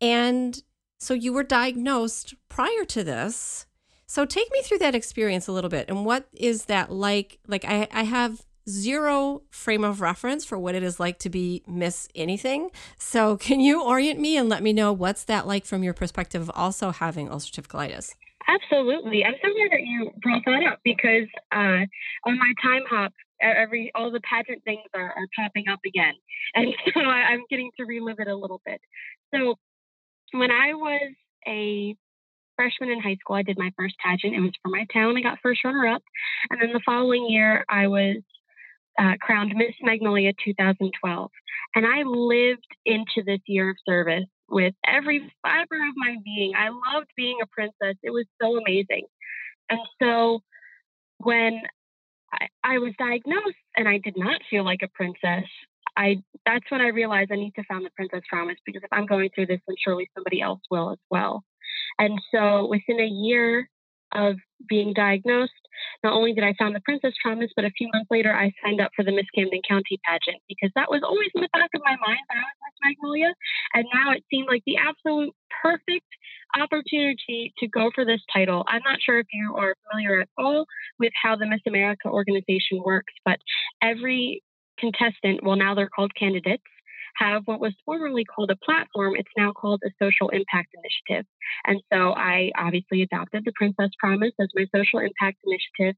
And 0.00 0.60
so 0.98 1.14
you 1.14 1.32
were 1.32 1.44
diagnosed 1.44 2.34
prior 2.48 2.84
to 2.84 3.04
this. 3.04 3.66
So 4.16 4.24
take 4.24 4.50
me 4.50 4.62
through 4.62 4.78
that 4.78 4.94
experience 4.94 5.46
a 5.46 5.52
little 5.52 5.68
bit. 5.68 5.90
And 5.90 6.06
what 6.06 6.26
is 6.32 6.64
that 6.64 6.90
like? 6.90 7.38
Like, 7.46 7.66
I, 7.66 7.86
I 7.92 8.04
have 8.04 8.46
zero 8.66 9.42
frame 9.50 9.84
of 9.84 10.00
reference 10.00 10.42
for 10.42 10.58
what 10.58 10.74
it 10.74 10.82
is 10.82 10.98
like 10.98 11.18
to 11.18 11.28
be 11.28 11.62
miss 11.66 12.08
anything. 12.14 12.70
So, 12.98 13.36
can 13.46 13.60
you 13.60 13.84
orient 13.84 14.18
me 14.18 14.38
and 14.38 14.48
let 14.48 14.62
me 14.62 14.72
know 14.72 14.90
what's 14.90 15.24
that 15.24 15.46
like 15.46 15.66
from 15.66 15.82
your 15.82 15.92
perspective 15.92 16.40
of 16.40 16.50
also 16.54 16.92
having 16.92 17.28
ulcerative 17.28 17.66
colitis? 17.66 18.14
Absolutely. 18.48 19.22
I'm 19.22 19.34
so 19.34 19.52
glad 19.52 19.72
that 19.72 19.84
you 19.84 20.10
brought 20.22 20.46
that 20.46 20.62
up 20.66 20.78
because 20.82 21.28
uh, 21.52 21.84
on 22.24 22.38
my 22.38 22.54
Timehop, 22.64 23.10
every 23.42 23.92
all 23.94 24.10
the 24.10 24.20
pageant 24.20 24.64
things 24.64 24.88
are, 24.94 25.12
are 25.14 25.26
popping 25.38 25.68
up 25.70 25.80
again, 25.84 26.14
and 26.54 26.68
so 26.94 27.00
I, 27.00 27.34
I'm 27.34 27.44
getting 27.50 27.70
to 27.76 27.84
relive 27.84 28.16
it 28.20 28.28
a 28.28 28.34
little 28.34 28.62
bit. 28.64 28.80
So, 29.34 29.56
when 30.32 30.50
I 30.50 30.72
was 30.72 31.12
a 31.46 31.94
freshman 32.56 32.90
in 32.90 33.00
high 33.00 33.16
school, 33.20 33.36
I 33.36 33.42
did 33.42 33.58
my 33.58 33.70
first 33.76 33.94
pageant. 34.04 34.34
It 34.34 34.40
was 34.40 34.52
for 34.62 34.68
my 34.68 34.86
town. 34.92 35.16
I 35.16 35.22
got 35.22 35.38
first 35.42 35.64
runner 35.64 35.86
up. 35.86 36.02
And 36.50 36.60
then 36.60 36.72
the 36.72 36.80
following 36.84 37.28
year, 37.28 37.64
I 37.68 37.86
was 37.86 38.16
uh, 38.98 39.14
crowned 39.20 39.54
Miss 39.56 39.74
Magnolia 39.82 40.32
2012. 40.44 41.30
And 41.74 41.86
I 41.86 42.02
lived 42.02 42.66
into 42.84 43.22
this 43.24 43.40
year 43.46 43.70
of 43.70 43.76
service 43.86 44.24
with 44.48 44.74
every 44.86 45.32
fiber 45.42 45.76
of 45.76 45.94
my 45.96 46.16
being. 46.24 46.54
I 46.56 46.68
loved 46.68 47.10
being 47.16 47.38
a 47.42 47.46
princess, 47.46 47.96
it 48.02 48.10
was 48.10 48.26
so 48.40 48.56
amazing. 48.58 49.06
And 49.68 49.80
so 50.00 50.40
when 51.18 51.60
I, 52.32 52.46
I 52.62 52.78
was 52.78 52.92
diagnosed 52.98 53.56
and 53.76 53.88
I 53.88 53.98
did 53.98 54.14
not 54.16 54.40
feel 54.48 54.64
like 54.64 54.80
a 54.82 54.88
princess, 54.88 55.44
I 55.96 56.22
that's 56.44 56.70
when 56.70 56.80
I 56.80 56.88
realized 56.88 57.32
I 57.32 57.36
need 57.36 57.54
to 57.56 57.64
found 57.64 57.84
the 57.84 57.90
Princess 57.96 58.20
Promise 58.28 58.58
because 58.64 58.82
if 58.84 58.92
I'm 58.92 59.06
going 59.06 59.30
through 59.34 59.46
this, 59.46 59.60
then 59.66 59.76
surely 59.82 60.08
somebody 60.14 60.40
else 60.40 60.60
will 60.70 60.92
as 60.92 60.98
well. 61.10 61.42
And 61.98 62.20
so 62.32 62.66
within 62.68 63.00
a 63.00 63.06
year 63.06 63.68
of 64.14 64.36
being 64.68 64.92
diagnosed, 64.92 65.52
not 66.02 66.14
only 66.14 66.32
did 66.32 66.44
I 66.44 66.54
found 66.58 66.74
the 66.74 66.80
Princess 66.80 67.12
Promise, 67.22 67.50
but 67.54 67.64
a 67.64 67.70
few 67.70 67.88
months 67.92 68.08
later, 68.10 68.34
I 68.34 68.52
signed 68.64 68.80
up 68.80 68.90
for 68.96 69.04
the 69.04 69.12
Miss 69.12 69.26
Camden 69.34 69.60
County 69.68 70.00
pageant 70.04 70.40
because 70.48 70.70
that 70.74 70.90
was 70.90 71.02
always 71.02 71.28
in 71.34 71.42
the 71.42 71.48
back 71.52 71.70
of 71.74 71.82
my 71.84 71.96
mind 72.06 72.20
when 72.28 72.38
I 72.38 72.42
was 72.42 72.56
Miss 72.64 72.78
Magnolia. 72.82 73.34
And 73.74 73.84
now 73.92 74.12
it 74.12 74.24
seemed 74.30 74.48
like 74.48 74.62
the 74.66 74.76
absolute 74.76 75.34
perfect 75.62 76.06
opportunity 76.58 77.52
to 77.58 77.68
go 77.68 77.90
for 77.94 78.04
this 78.04 78.20
title. 78.32 78.64
I'm 78.68 78.82
not 78.84 79.00
sure 79.02 79.18
if 79.18 79.26
you 79.32 79.54
are 79.56 79.74
familiar 79.90 80.20
at 80.20 80.28
all 80.38 80.66
with 80.98 81.12
how 81.20 81.36
the 81.36 81.46
Miss 81.46 81.60
America 81.66 82.08
organization 82.08 82.82
works, 82.84 83.12
but 83.24 83.38
every 83.82 84.42
contestant, 84.78 85.42
well, 85.42 85.56
now 85.56 85.74
they're 85.74 85.88
called 85.88 86.12
candidates, 86.14 86.62
have 87.18 87.42
what 87.46 87.60
was 87.60 87.72
formerly 87.84 88.24
called 88.24 88.50
a 88.50 88.56
platform. 88.56 89.14
It's 89.16 89.30
now 89.36 89.52
called 89.52 89.82
a 89.84 89.90
social 90.02 90.28
impact 90.30 90.74
initiative. 90.74 91.26
And 91.64 91.80
so 91.92 92.12
I 92.12 92.50
obviously 92.56 93.02
adopted 93.02 93.44
the 93.44 93.52
Princess 93.54 93.90
Promise 93.98 94.32
as 94.40 94.48
my 94.54 94.66
social 94.74 95.00
impact 95.00 95.38
initiative. 95.44 95.96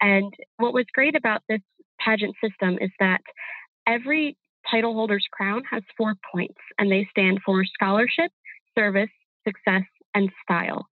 And 0.00 0.32
what 0.56 0.74
was 0.74 0.84
great 0.92 1.16
about 1.16 1.42
this 1.48 1.60
pageant 1.98 2.34
system 2.42 2.78
is 2.80 2.90
that 2.98 3.20
every 3.86 4.36
title 4.70 4.92
holder's 4.94 5.26
crown 5.30 5.62
has 5.70 5.82
four 5.96 6.14
points, 6.32 6.60
and 6.78 6.90
they 6.90 7.06
stand 7.10 7.40
for 7.44 7.64
scholarship, 7.64 8.30
service, 8.76 9.10
success, 9.46 9.84
and 10.14 10.30
style. 10.42 10.89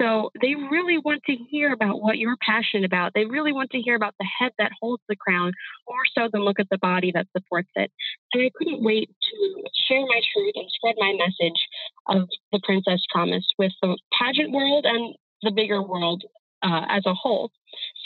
So 0.00 0.30
they 0.40 0.54
really 0.54 0.98
want 0.98 1.22
to 1.24 1.36
hear 1.50 1.72
about 1.72 2.00
what 2.00 2.18
you're 2.18 2.36
passionate 2.40 2.84
about. 2.84 3.12
They 3.14 3.26
really 3.26 3.52
want 3.52 3.70
to 3.70 3.80
hear 3.80 3.94
about 3.94 4.14
the 4.18 4.26
head 4.38 4.52
that 4.58 4.72
holds 4.80 5.02
the 5.08 5.16
crown 5.16 5.52
more 5.88 6.02
so 6.16 6.28
than 6.32 6.42
look 6.42 6.58
at 6.58 6.68
the 6.70 6.78
body 6.78 7.12
that 7.14 7.26
supports 7.36 7.70
it. 7.76 7.90
And 8.32 8.42
I 8.42 8.50
couldn't 8.56 8.82
wait 8.82 9.08
to 9.08 9.64
share 9.88 10.00
my 10.00 10.20
truth 10.32 10.52
and 10.56 10.66
spread 10.68 10.96
my 10.98 11.16
message 11.18 11.60
of 12.08 12.28
the 12.52 12.60
Princess 12.64 13.02
Promise 13.10 13.46
with 13.58 13.72
the 13.82 13.96
pageant 14.18 14.52
world 14.52 14.84
and 14.86 15.14
the 15.42 15.52
bigger 15.52 15.82
world 15.82 16.24
uh, 16.62 16.86
as 16.88 17.02
a 17.06 17.14
whole. 17.14 17.50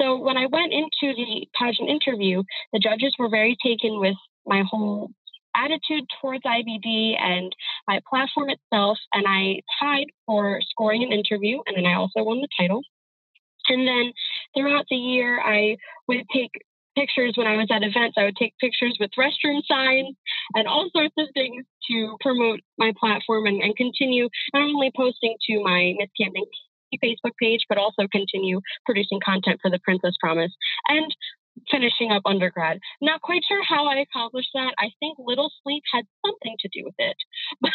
So 0.01 0.17
when 0.17 0.37
I 0.37 0.47
went 0.47 0.73
into 0.73 1.15
the 1.15 1.47
pageant 1.59 1.89
interview, 1.89 2.43
the 2.73 2.81
judges 2.81 3.15
were 3.19 3.29
very 3.29 3.57
taken 3.65 4.01
with 4.01 4.17
my 4.47 4.63
whole 4.69 5.11
attitude 5.57 6.05
towards 6.21 6.45
IBD 6.45 7.21
and 7.21 7.55
my 7.87 8.01
platform 8.09 8.51
itself. 8.51 8.99
And 9.13 9.25
I 9.27 9.61
tied 9.81 10.07
for 10.27 10.61
scoring 10.71 11.03
an 11.03 11.13
interview, 11.13 11.59
and 11.67 11.77
then 11.77 11.87
I 11.87 11.95
also 11.95 12.23
won 12.23 12.41
the 12.41 12.49
title. 12.59 12.83
And 13.69 13.87
then 13.87 14.13
throughout 14.57 14.87
the 14.91 14.97
year, 14.97 15.41
I 15.41 15.77
would 16.07 16.25
take 16.33 16.53
pictures 16.97 17.35
when 17.37 17.47
I 17.47 17.57
was 17.57 17.69
at 17.71 17.83
events. 17.83 18.17
I 18.19 18.25
would 18.25 18.37
take 18.37 18.55
pictures 18.59 18.97
with 18.99 19.11
restroom 19.19 19.63
signs 19.69 20.17
and 20.55 20.67
all 20.67 20.89
sorts 20.93 21.15
of 21.19 21.29
things 21.35 21.65
to 21.91 22.17
promote 22.21 22.61
my 22.77 22.93
platform 22.99 23.47
and, 23.47 23.63
and 23.63 23.77
continue 23.77 24.29
not 24.53 24.63
only 24.63 24.91
posting 24.97 25.37
to 25.49 25.63
my 25.63 25.95
Miss 25.99 26.11
Camden 26.21 26.45
Facebook 26.97 27.37
page, 27.41 27.61
but 27.69 27.79
also 27.79 28.09
continue 28.11 28.61
producing 28.87 29.21
content 29.25 29.61
for 29.61 29.71
the 29.71 29.79
Princess 29.81 30.15
Promise. 30.21 30.53
And 30.89 31.15
finishing 31.71 32.11
up 32.11 32.23
undergrad. 32.25 32.79
Not 33.01 33.21
quite 33.23 33.43
sure 33.47 33.63
how 33.65 33.87
I 33.87 34.05
accomplished 34.05 34.51
that. 34.55 34.75
I 34.79 34.91
think 35.01 35.19
little 35.19 35.51
sleep 35.63 35.83
had 35.93 36.05
something 36.25 36.57
to 36.61 36.69
do 36.73 36.85
with 36.85 36.95
it, 36.99 37.17
but 37.61 37.73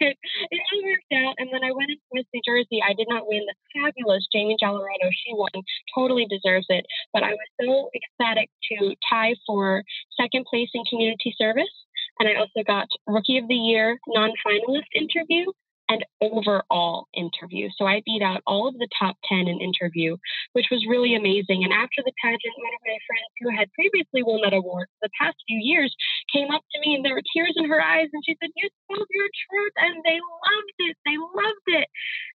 it, 0.00 0.16
it 0.50 0.60
worked 0.84 1.12
out. 1.14 1.34
And 1.38 1.50
then 1.52 1.64
I 1.64 1.72
went 1.72 1.90
into 1.90 2.02
Miss 2.12 2.26
New 2.32 2.42
Jersey. 2.44 2.80
I 2.82 2.94
did 2.94 3.06
not 3.08 3.26
win 3.26 3.44
the 3.46 3.54
fabulous 3.74 4.26
Jamie 4.32 4.56
Gallarado. 4.62 5.10
She 5.12 5.32
won, 5.32 5.50
totally 5.94 6.26
deserves 6.26 6.66
it. 6.68 6.86
But 7.12 7.22
I 7.22 7.32
was 7.32 7.48
so 7.60 7.90
ecstatic 7.94 8.50
to 8.72 8.94
tie 9.10 9.34
for 9.46 9.82
second 10.20 10.46
place 10.50 10.70
in 10.74 10.84
community 10.88 11.34
service. 11.38 11.72
And 12.18 12.28
I 12.28 12.34
also 12.34 12.62
got 12.66 12.86
Rookie 13.06 13.38
of 13.38 13.48
the 13.48 13.54
Year 13.54 13.98
non 14.08 14.30
finalist 14.46 14.90
interview 14.94 15.46
and 15.88 16.04
overall 16.20 17.08
interview. 17.14 17.68
So 17.76 17.86
I 17.86 18.02
beat 18.04 18.22
out 18.22 18.42
all 18.46 18.68
of 18.68 18.76
the 18.76 18.88
top 18.98 19.16
10 19.24 19.48
in 19.48 19.60
interview, 19.60 20.16
which 20.52 20.66
was 20.70 20.84
really 20.88 21.14
amazing. 21.14 21.64
And 21.64 21.72
after 21.72 22.04
the 22.04 22.12
pageant, 22.22 22.56
one 22.60 22.76
of 22.76 22.84
my 22.84 22.98
friends 23.08 23.32
who 23.40 23.48
had 23.56 23.72
previously 23.72 24.22
won 24.22 24.40
that 24.44 24.52
award 24.52 24.88
for 24.92 25.08
the 25.08 25.16
past 25.20 25.36
few 25.48 25.58
years 25.60 25.94
came 26.32 26.50
up 26.50 26.62
to 26.74 26.80
me 26.84 26.94
and 26.94 27.04
there 27.04 27.14
were 27.14 27.24
tears 27.32 27.54
in 27.56 27.68
her 27.68 27.80
eyes. 27.80 28.08
And 28.12 28.22
she 28.24 28.36
said, 28.40 28.52
You 28.54 28.68
spoke 28.84 29.08
your 29.10 29.30
truth. 29.48 29.74
And 29.80 29.96
they 30.04 30.20
loved 30.20 30.78
it. 30.78 30.96
They 31.08 31.16
loved 31.16 31.68
it. 31.72 31.88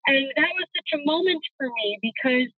And 0.06 0.26
that 0.36 0.52
was 0.58 0.66
such 0.74 0.98
a 0.98 1.04
moment 1.06 1.42
for 1.56 1.70
me 1.70 1.98
because 2.02 2.50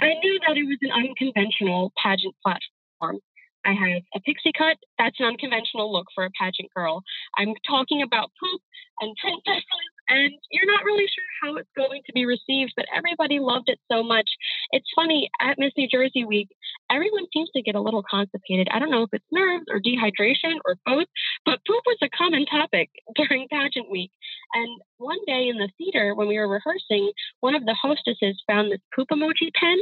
I 0.00 0.12
knew 0.20 0.40
that 0.46 0.56
it 0.56 0.68
was 0.68 0.78
an 0.82 0.92
unconventional 0.92 1.92
pageant 1.96 2.34
platform. 2.44 3.20
I 3.64 3.72
have 3.72 4.02
a 4.14 4.20
pixie 4.20 4.52
cut. 4.56 4.76
That's 4.98 5.18
an 5.20 5.26
unconventional 5.26 5.90
look 5.90 6.06
for 6.14 6.24
a 6.24 6.30
pageant 6.38 6.68
girl. 6.74 7.02
I'm 7.38 7.54
talking 7.66 8.02
about 8.02 8.30
poop 8.36 8.60
and 9.00 9.16
princesses 9.16 9.93
and 10.08 10.32
you're 10.50 10.66
not 10.66 10.84
really 10.84 11.06
sure 11.06 11.24
how 11.42 11.56
it's 11.56 11.70
going 11.76 12.02
to 12.06 12.12
be 12.12 12.26
received, 12.26 12.72
but 12.76 12.86
everybody 12.94 13.38
loved 13.38 13.68
it 13.68 13.78
so 13.90 14.02
much. 14.02 14.28
It's 14.70 14.86
funny 14.94 15.30
at 15.40 15.58
Miss 15.58 15.72
New 15.76 15.88
Jersey 15.88 16.24
Week, 16.24 16.48
everyone 16.90 17.26
seems 17.32 17.50
to 17.54 17.62
get 17.62 17.74
a 17.74 17.80
little 17.80 18.04
constipated. 18.08 18.68
I 18.70 18.78
don't 18.78 18.90
know 18.90 19.02
if 19.02 19.10
it's 19.12 19.24
nerves 19.32 19.66
or 19.70 19.80
dehydration 19.80 20.58
or 20.64 20.76
both, 20.84 21.06
but 21.44 21.60
poop 21.66 21.82
was 21.86 21.98
a 22.02 22.08
common 22.10 22.46
topic 22.46 22.90
during 23.16 23.48
pageant 23.50 23.90
week. 23.90 24.10
And 24.54 24.80
one 24.98 25.18
day 25.26 25.48
in 25.48 25.58
the 25.58 25.70
theater, 25.78 26.14
when 26.14 26.28
we 26.28 26.38
were 26.38 26.48
rehearsing, 26.48 27.12
one 27.40 27.54
of 27.54 27.64
the 27.64 27.74
hostesses 27.74 28.42
found 28.46 28.70
this 28.70 28.80
poop 28.94 29.08
emoji 29.10 29.52
pen 29.54 29.78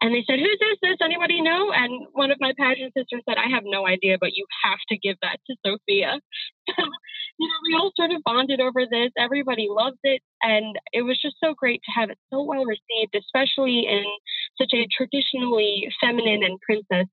and 0.00 0.14
they 0.14 0.24
said, 0.26 0.38
Whose 0.38 0.58
is 0.60 0.78
this? 0.82 0.96
Anybody 1.02 1.40
know? 1.40 1.72
And 1.72 2.06
one 2.12 2.30
of 2.30 2.38
my 2.40 2.52
pageant 2.58 2.92
sisters 2.96 3.22
said, 3.28 3.38
I 3.38 3.48
have 3.54 3.62
no 3.64 3.86
idea, 3.86 4.16
but 4.20 4.34
you 4.34 4.46
have 4.64 4.78
to 4.88 4.98
give 4.98 5.16
that 5.22 5.38
to 5.46 5.56
Sophia. 5.64 6.20
So, 6.76 6.82
you 7.38 7.48
know, 7.48 7.54
we 7.68 7.74
all 7.74 7.92
sort 7.96 8.12
of 8.12 8.22
bonded 8.24 8.60
over 8.60 8.86
this. 8.88 9.10
Everybody 9.18 9.66
loved 9.68 9.98
it. 10.04 10.22
And 10.40 10.76
it 10.92 11.02
was 11.02 11.20
just 11.20 11.36
so 11.42 11.52
great 11.52 11.80
to 11.84 11.90
have 11.90 12.08
it 12.08 12.18
so 12.32 12.42
well 12.42 12.64
received, 12.64 13.14
especially 13.14 13.86
in 13.88 14.04
such 14.56 14.72
a 14.72 14.86
traditionally 14.96 15.88
feminine 16.00 16.42
and 16.44 16.58
princess 16.60 17.06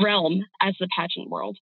realm 0.00 0.44
as 0.62 0.74
the 0.78 0.88
pageant 0.96 1.28
world. 1.28 1.58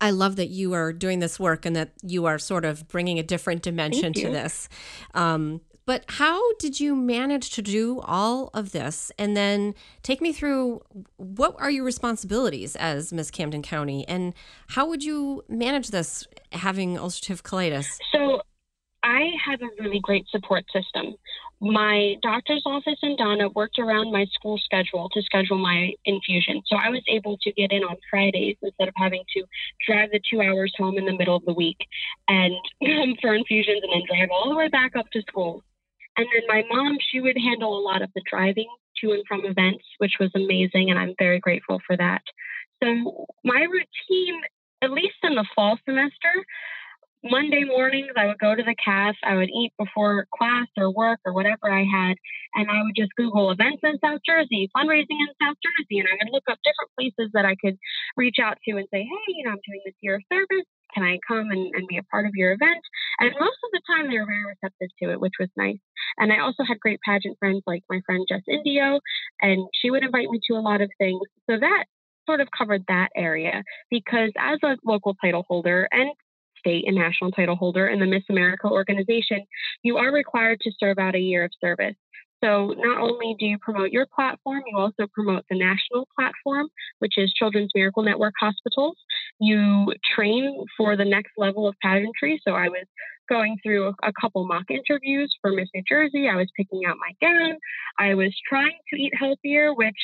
I 0.00 0.10
love 0.10 0.36
that 0.36 0.48
you 0.48 0.72
are 0.74 0.92
doing 0.92 1.18
this 1.18 1.40
work 1.40 1.66
and 1.66 1.74
that 1.76 1.92
you 2.02 2.26
are 2.26 2.38
sort 2.38 2.64
of 2.64 2.86
bringing 2.88 3.18
a 3.18 3.22
different 3.22 3.62
dimension 3.62 4.12
to 4.14 4.30
this. 4.30 4.68
Um, 5.14 5.60
but 5.86 6.04
how 6.08 6.52
did 6.54 6.80
you 6.80 6.96
manage 6.96 7.50
to 7.50 7.62
do 7.62 8.00
all 8.00 8.50
of 8.52 8.72
this? 8.72 9.12
And 9.18 9.36
then 9.36 9.74
take 10.02 10.20
me 10.20 10.32
through 10.32 10.82
what 11.16 11.54
are 11.58 11.70
your 11.70 11.84
responsibilities 11.84 12.74
as 12.76 13.12
Miss 13.12 13.30
Camden 13.30 13.62
County 13.62 14.06
and 14.08 14.34
how 14.70 14.86
would 14.88 15.04
you 15.04 15.44
manage 15.48 15.88
this 15.88 16.26
having 16.52 16.96
ulcerative 16.96 17.42
colitis? 17.42 17.98
So 18.12 18.40
I 19.04 19.30
have 19.44 19.62
a 19.62 19.68
really 19.80 20.00
great 20.00 20.26
support 20.28 20.64
system. 20.72 21.14
My 21.60 22.16
doctor's 22.22 22.62
office 22.66 22.98
in 23.02 23.16
Donna 23.16 23.48
worked 23.48 23.78
around 23.78 24.12
my 24.12 24.26
school 24.32 24.58
schedule 24.58 25.08
to 25.10 25.22
schedule 25.22 25.56
my 25.56 25.92
infusion. 26.04 26.60
So 26.66 26.76
I 26.76 26.90
was 26.90 27.02
able 27.08 27.38
to 27.42 27.52
get 27.52 27.72
in 27.72 27.82
on 27.82 27.96
Fridays 28.10 28.56
instead 28.60 28.88
of 28.88 28.94
having 28.96 29.22
to 29.34 29.44
drive 29.86 30.10
the 30.10 30.20
two 30.28 30.42
hours 30.42 30.74
home 30.76 30.98
in 30.98 31.06
the 31.06 31.16
middle 31.16 31.36
of 31.36 31.44
the 31.44 31.54
week 31.54 31.78
and 32.28 32.52
come 32.84 33.14
for 33.22 33.34
infusions 33.34 33.80
and 33.82 33.92
then 33.92 34.02
drive 34.06 34.28
all 34.30 34.50
the 34.50 34.56
way 34.56 34.68
back 34.68 34.96
up 34.96 35.08
to 35.12 35.22
school. 35.22 35.62
And 36.16 36.26
then 36.32 36.42
my 36.48 36.62
mom, 36.70 36.98
she 37.10 37.20
would 37.20 37.36
handle 37.36 37.78
a 37.78 37.82
lot 37.82 38.02
of 38.02 38.10
the 38.14 38.22
driving 38.28 38.68
to 39.02 39.12
and 39.12 39.24
from 39.28 39.44
events, 39.44 39.84
which 39.98 40.14
was 40.18 40.30
amazing. 40.34 40.90
And 40.90 40.98
I'm 40.98 41.14
very 41.18 41.40
grateful 41.40 41.80
for 41.86 41.96
that. 41.96 42.22
So 42.82 43.26
my 43.44 43.60
routine, 43.60 44.40
at 44.82 44.90
least 44.90 45.16
in 45.22 45.34
the 45.34 45.46
fall 45.54 45.78
semester, 45.86 46.44
Monday 47.24 47.64
mornings, 47.64 48.12
I 48.16 48.26
would 48.26 48.38
go 48.38 48.54
to 48.54 48.62
the 48.62 48.76
CAF. 48.86 49.14
I 49.24 49.36
would 49.36 49.50
eat 49.50 49.72
before 49.78 50.26
class 50.36 50.68
or 50.76 50.92
work 50.92 51.18
or 51.24 51.32
whatever 51.32 51.72
I 51.72 51.84
had. 51.84 52.16
And 52.54 52.70
I 52.70 52.82
would 52.82 52.94
just 52.96 53.14
Google 53.16 53.50
events 53.50 53.80
in 53.82 53.98
South 54.04 54.20
Jersey, 54.24 54.70
fundraising 54.76 55.18
in 55.20 55.28
South 55.42 55.56
Jersey. 55.62 55.98
And 55.98 56.08
I 56.08 56.16
would 56.22 56.32
look 56.32 56.44
up 56.48 56.58
different 56.62 56.92
places 56.96 57.32
that 57.34 57.44
I 57.44 57.56
could 57.56 57.78
reach 58.16 58.36
out 58.42 58.58
to 58.68 58.76
and 58.76 58.86
say, 58.92 59.02
hey, 59.02 59.24
you 59.28 59.44
know, 59.44 59.52
I'm 59.52 59.64
doing 59.66 59.80
this 59.84 59.94
year 60.00 60.16
of 60.16 60.22
service. 60.32 60.66
Can 60.94 61.04
I 61.04 61.18
come 61.26 61.50
and, 61.50 61.74
and 61.74 61.86
be 61.88 61.98
a 61.98 62.02
part 62.04 62.26
of 62.26 62.32
your 62.34 62.52
event? 62.52 62.82
And 63.18 63.32
most 63.38 63.58
of 63.64 63.70
the 63.72 63.80
time, 63.88 64.08
they 64.08 64.18
were 64.18 64.26
very 64.26 64.44
receptive 64.46 64.88
to 65.02 65.12
it, 65.12 65.20
which 65.20 65.38
was 65.38 65.48
nice. 65.56 65.78
And 66.18 66.32
I 66.32 66.40
also 66.40 66.64
had 66.66 66.80
great 66.80 67.00
pageant 67.04 67.38
friends 67.38 67.62
like 67.66 67.82
my 67.90 68.00
friend 68.06 68.26
Jess 68.28 68.42
Indio, 68.48 69.00
and 69.40 69.68
she 69.74 69.90
would 69.90 70.04
invite 70.04 70.30
me 70.30 70.40
to 70.48 70.54
a 70.54 70.64
lot 70.64 70.80
of 70.80 70.90
things. 70.98 71.20
So 71.48 71.58
that 71.58 71.84
sort 72.26 72.40
of 72.40 72.48
covered 72.56 72.84
that 72.88 73.08
area 73.16 73.62
because 73.90 74.32
as 74.38 74.58
a 74.64 74.76
local 74.84 75.14
title 75.22 75.44
holder 75.48 75.88
and 75.92 76.10
state 76.58 76.84
and 76.86 76.96
national 76.96 77.30
title 77.30 77.54
holder 77.54 77.86
in 77.86 78.00
the 78.00 78.06
Miss 78.06 78.24
America 78.28 78.68
organization, 78.68 79.44
you 79.82 79.96
are 79.96 80.12
required 80.12 80.60
to 80.60 80.72
serve 80.78 80.98
out 80.98 81.14
a 81.14 81.20
year 81.20 81.44
of 81.44 81.52
service. 81.60 81.94
So 82.44 82.74
not 82.76 83.00
only 83.00 83.34
do 83.38 83.46
you 83.46 83.58
promote 83.58 83.90
your 83.90 84.06
platform, 84.14 84.62
you 84.66 84.76
also 84.76 85.06
promote 85.12 85.44
the 85.48 85.58
national 85.58 86.06
platform, 86.18 86.68
which 86.98 87.14
is 87.16 87.32
Children's 87.32 87.70
Miracle 87.74 88.02
Network 88.02 88.34
Hospitals. 88.38 88.96
You 89.40 89.92
train 90.14 90.64
for 90.76 90.96
the 90.96 91.04
next 91.04 91.32
level 91.38 91.66
of 91.66 91.74
pageantry. 91.82 92.40
So 92.46 92.54
I 92.54 92.68
was 92.68 92.84
going 93.28 93.56
through 93.62 93.92
a, 94.02 94.12
couple 94.20 94.46
mock 94.46 94.64
interviews 94.70 95.34
for 95.40 95.50
Miss 95.50 95.68
New 95.74 95.82
Jersey. 95.88 96.28
I 96.28 96.36
was 96.36 96.48
picking 96.56 96.82
out 96.86 96.96
my 96.98 97.12
gown. 97.20 97.56
I 97.98 98.14
was 98.14 98.34
trying 98.48 98.78
to 98.92 99.00
eat 99.00 99.12
healthier, 99.18 99.74
which 99.74 99.96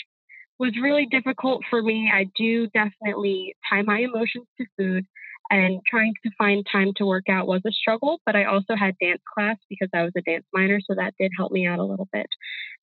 was 0.59 0.73
really 0.83 1.07
difficult 1.11 1.63
for 1.71 1.83
me. 1.83 2.11
I 2.13 2.27
do 2.37 2.67
definitely 2.69 3.55
tie 3.69 3.83
my 3.83 3.99
emotions 3.99 4.47
to 4.59 4.67
food 4.77 5.07
and 5.53 5.83
trying 5.87 6.15
to 6.25 6.31
find 6.39 6.67
time 6.73 6.93
to 6.97 7.05
work 7.05 7.29
out 7.29 7.47
was 7.47 7.61
a 7.67 7.71
struggle, 7.73 8.21
but 8.25 8.35
I 8.35 8.45
also 8.45 8.75
had 8.75 8.97
dance 8.99 9.21
class 9.35 9.59
because 9.69 9.91
I 9.95 10.03
was 10.03 10.13
a 10.17 10.23
dance 10.23 10.47
minor, 10.55 10.81
so 10.81 10.95
that 10.95 11.13
did 11.21 11.31
help 11.37 11.53
me 11.53 11.67
out 11.67 11.79
a 11.79 11.85
little 11.85 12.09
bit. 12.11 12.27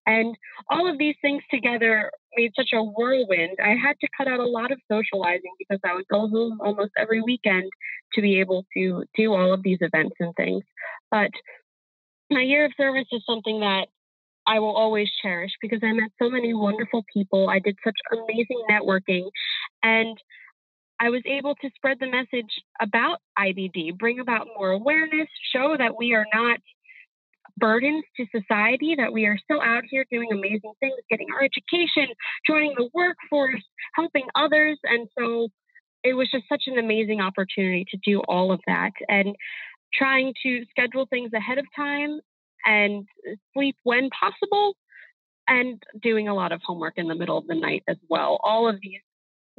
And 0.04 0.37
all 0.68 0.88
of 0.88 0.98
these 0.98 1.14
things 1.22 1.42
together 1.50 2.11
made 2.37 2.52
such 2.54 2.70
a 2.74 2.85
whirlwind. 2.85 3.57
I 3.62 3.70
had 3.70 3.96
to 4.02 4.09
cut 4.16 4.28
out 4.28 4.40
a 4.40 4.46
lot 4.46 4.70
of 4.70 4.78
socializing 4.92 5.52
because 5.59 5.81
I 5.83 5.94
would 5.94 6.07
go 6.09 6.28
home 6.28 6.59
almost 6.61 6.92
every 6.98 7.22
weekend 7.22 7.70
to 8.12 8.20
be 8.20 8.38
able 8.38 8.66
to 8.76 9.04
do 9.16 9.33
all 9.33 9.54
of 9.54 9.62
these 9.62 9.78
events 9.81 10.16
and 10.20 10.35
things. 10.37 10.62
But 11.11 11.31
my 12.31 12.42
year 12.42 12.66
of 12.66 12.72
service 12.76 13.09
is 13.12 13.22
something 13.26 13.61
that 13.61 13.87
I 14.46 14.59
will 14.59 14.76
always 14.76 15.09
cherish 15.22 15.52
because 15.62 15.81
I 15.83 15.92
met 15.92 16.11
so 16.20 16.28
many 16.28 16.52
wonderful 16.52 17.04
people. 17.14 17.48
I 17.48 17.61
did 17.61 17.76
such 17.83 17.96
amazing 18.12 18.62
networking. 18.70 19.31
And 19.83 20.18
I 21.01 21.11
was 21.11 21.23
able 21.27 21.55
to 21.57 21.71
spread 21.77 21.99
the 22.01 22.09
message 22.09 22.51
about 22.81 23.19
IBD, 23.39 23.97
bring 23.99 24.21
about 24.21 24.49
more 24.57 24.71
awareness, 24.71 25.29
show 25.55 25.77
that 25.79 25.97
we 25.97 26.15
are 26.15 26.27
not 26.35 26.59
burdens 27.57 28.05
to 28.17 28.27
society, 28.35 28.95
that 28.97 29.13
we 29.13 29.27
are 29.27 29.39
still 29.43 29.61
out 29.61 29.85
here 29.91 30.05
doing 30.11 30.29
amazing 30.33 30.73
things, 30.81 30.95
getting 31.11 31.29
our 31.35 31.43
education, 31.43 32.15
joining 32.47 32.75
the 32.77 32.89
workforce, 32.95 33.63
helping 33.95 34.27
others. 34.35 34.79
And 34.85 35.09
so 35.19 35.49
it 36.05 36.15
was 36.15 36.31
just 36.31 36.45
such 36.49 36.65
an 36.67 36.79
amazing 36.79 37.21
opportunity 37.21 37.85
to 37.91 37.99
do 38.05 38.21
all 38.29 38.53
of 38.53 38.61
that 38.67 38.93
and 39.09 39.35
trying 39.93 40.35
to 40.43 40.65
schedule 40.71 41.07
things 41.11 41.33
ahead 41.33 41.59
of 41.59 41.67
time 41.75 42.21
and 42.65 43.07
sleep 43.55 43.77
when 43.85 44.11
possible 44.11 44.75
and 45.49 45.83
doing 46.03 46.29
a 46.29 46.35
lot 46.35 46.53
of 46.53 46.61
homework 46.65 46.95
in 46.97 47.09
the 47.09 47.15
middle 47.15 47.39
of 47.39 47.47
the 47.47 47.55
night 47.55 47.83
as 47.89 47.97
well. 48.09 48.39
All 48.43 48.69
of 48.69 48.77
these 48.83 49.01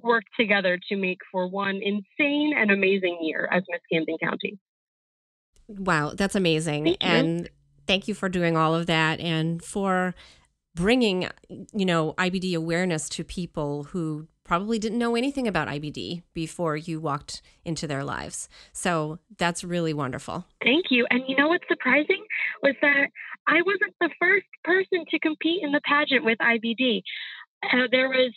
work 0.03 0.23
together 0.39 0.79
to 0.89 0.95
make 0.95 1.19
for 1.31 1.47
one 1.47 1.79
insane 1.83 2.53
and 2.57 2.71
amazing 2.71 3.19
year 3.21 3.47
as 3.51 3.63
Miss 3.69 3.81
Camden 3.91 4.17
County. 4.21 4.57
Wow, 5.67 6.13
that's 6.15 6.35
amazing. 6.35 6.85
Thank 6.85 6.97
and 7.01 7.49
thank 7.85 8.07
you 8.07 8.13
for 8.13 8.29
doing 8.29 8.57
all 8.57 8.75
of 8.75 8.87
that 8.87 9.19
and 9.19 9.63
for 9.63 10.15
bringing, 10.75 11.27
you 11.73 11.85
know, 11.85 12.13
IBD 12.17 12.55
awareness 12.55 13.09
to 13.09 13.23
people 13.23 13.83
who 13.85 14.27
probably 14.43 14.79
didn't 14.79 14.97
know 14.97 15.15
anything 15.15 15.47
about 15.47 15.67
IBD 15.67 16.23
before 16.33 16.75
you 16.75 16.99
walked 16.99 17.43
into 17.65 17.85
their 17.85 18.03
lives. 18.03 18.49
So 18.73 19.19
that's 19.37 19.63
really 19.63 19.93
wonderful. 19.93 20.45
Thank 20.63 20.85
you. 20.89 21.05
And 21.11 21.21
you 21.27 21.35
know 21.35 21.49
what's 21.49 21.67
surprising 21.67 22.23
was 22.63 22.73
that 22.81 23.09
I 23.45 23.61
wasn't 23.61 23.93
the 24.01 24.09
first 24.19 24.47
person 24.63 25.05
to 25.09 25.19
compete 25.19 25.61
in 25.61 25.71
the 25.71 25.81
pageant 25.83 26.25
with 26.25 26.39
IBD. 26.39 27.03
Uh, 27.63 27.87
there 27.91 28.09
was 28.09 28.33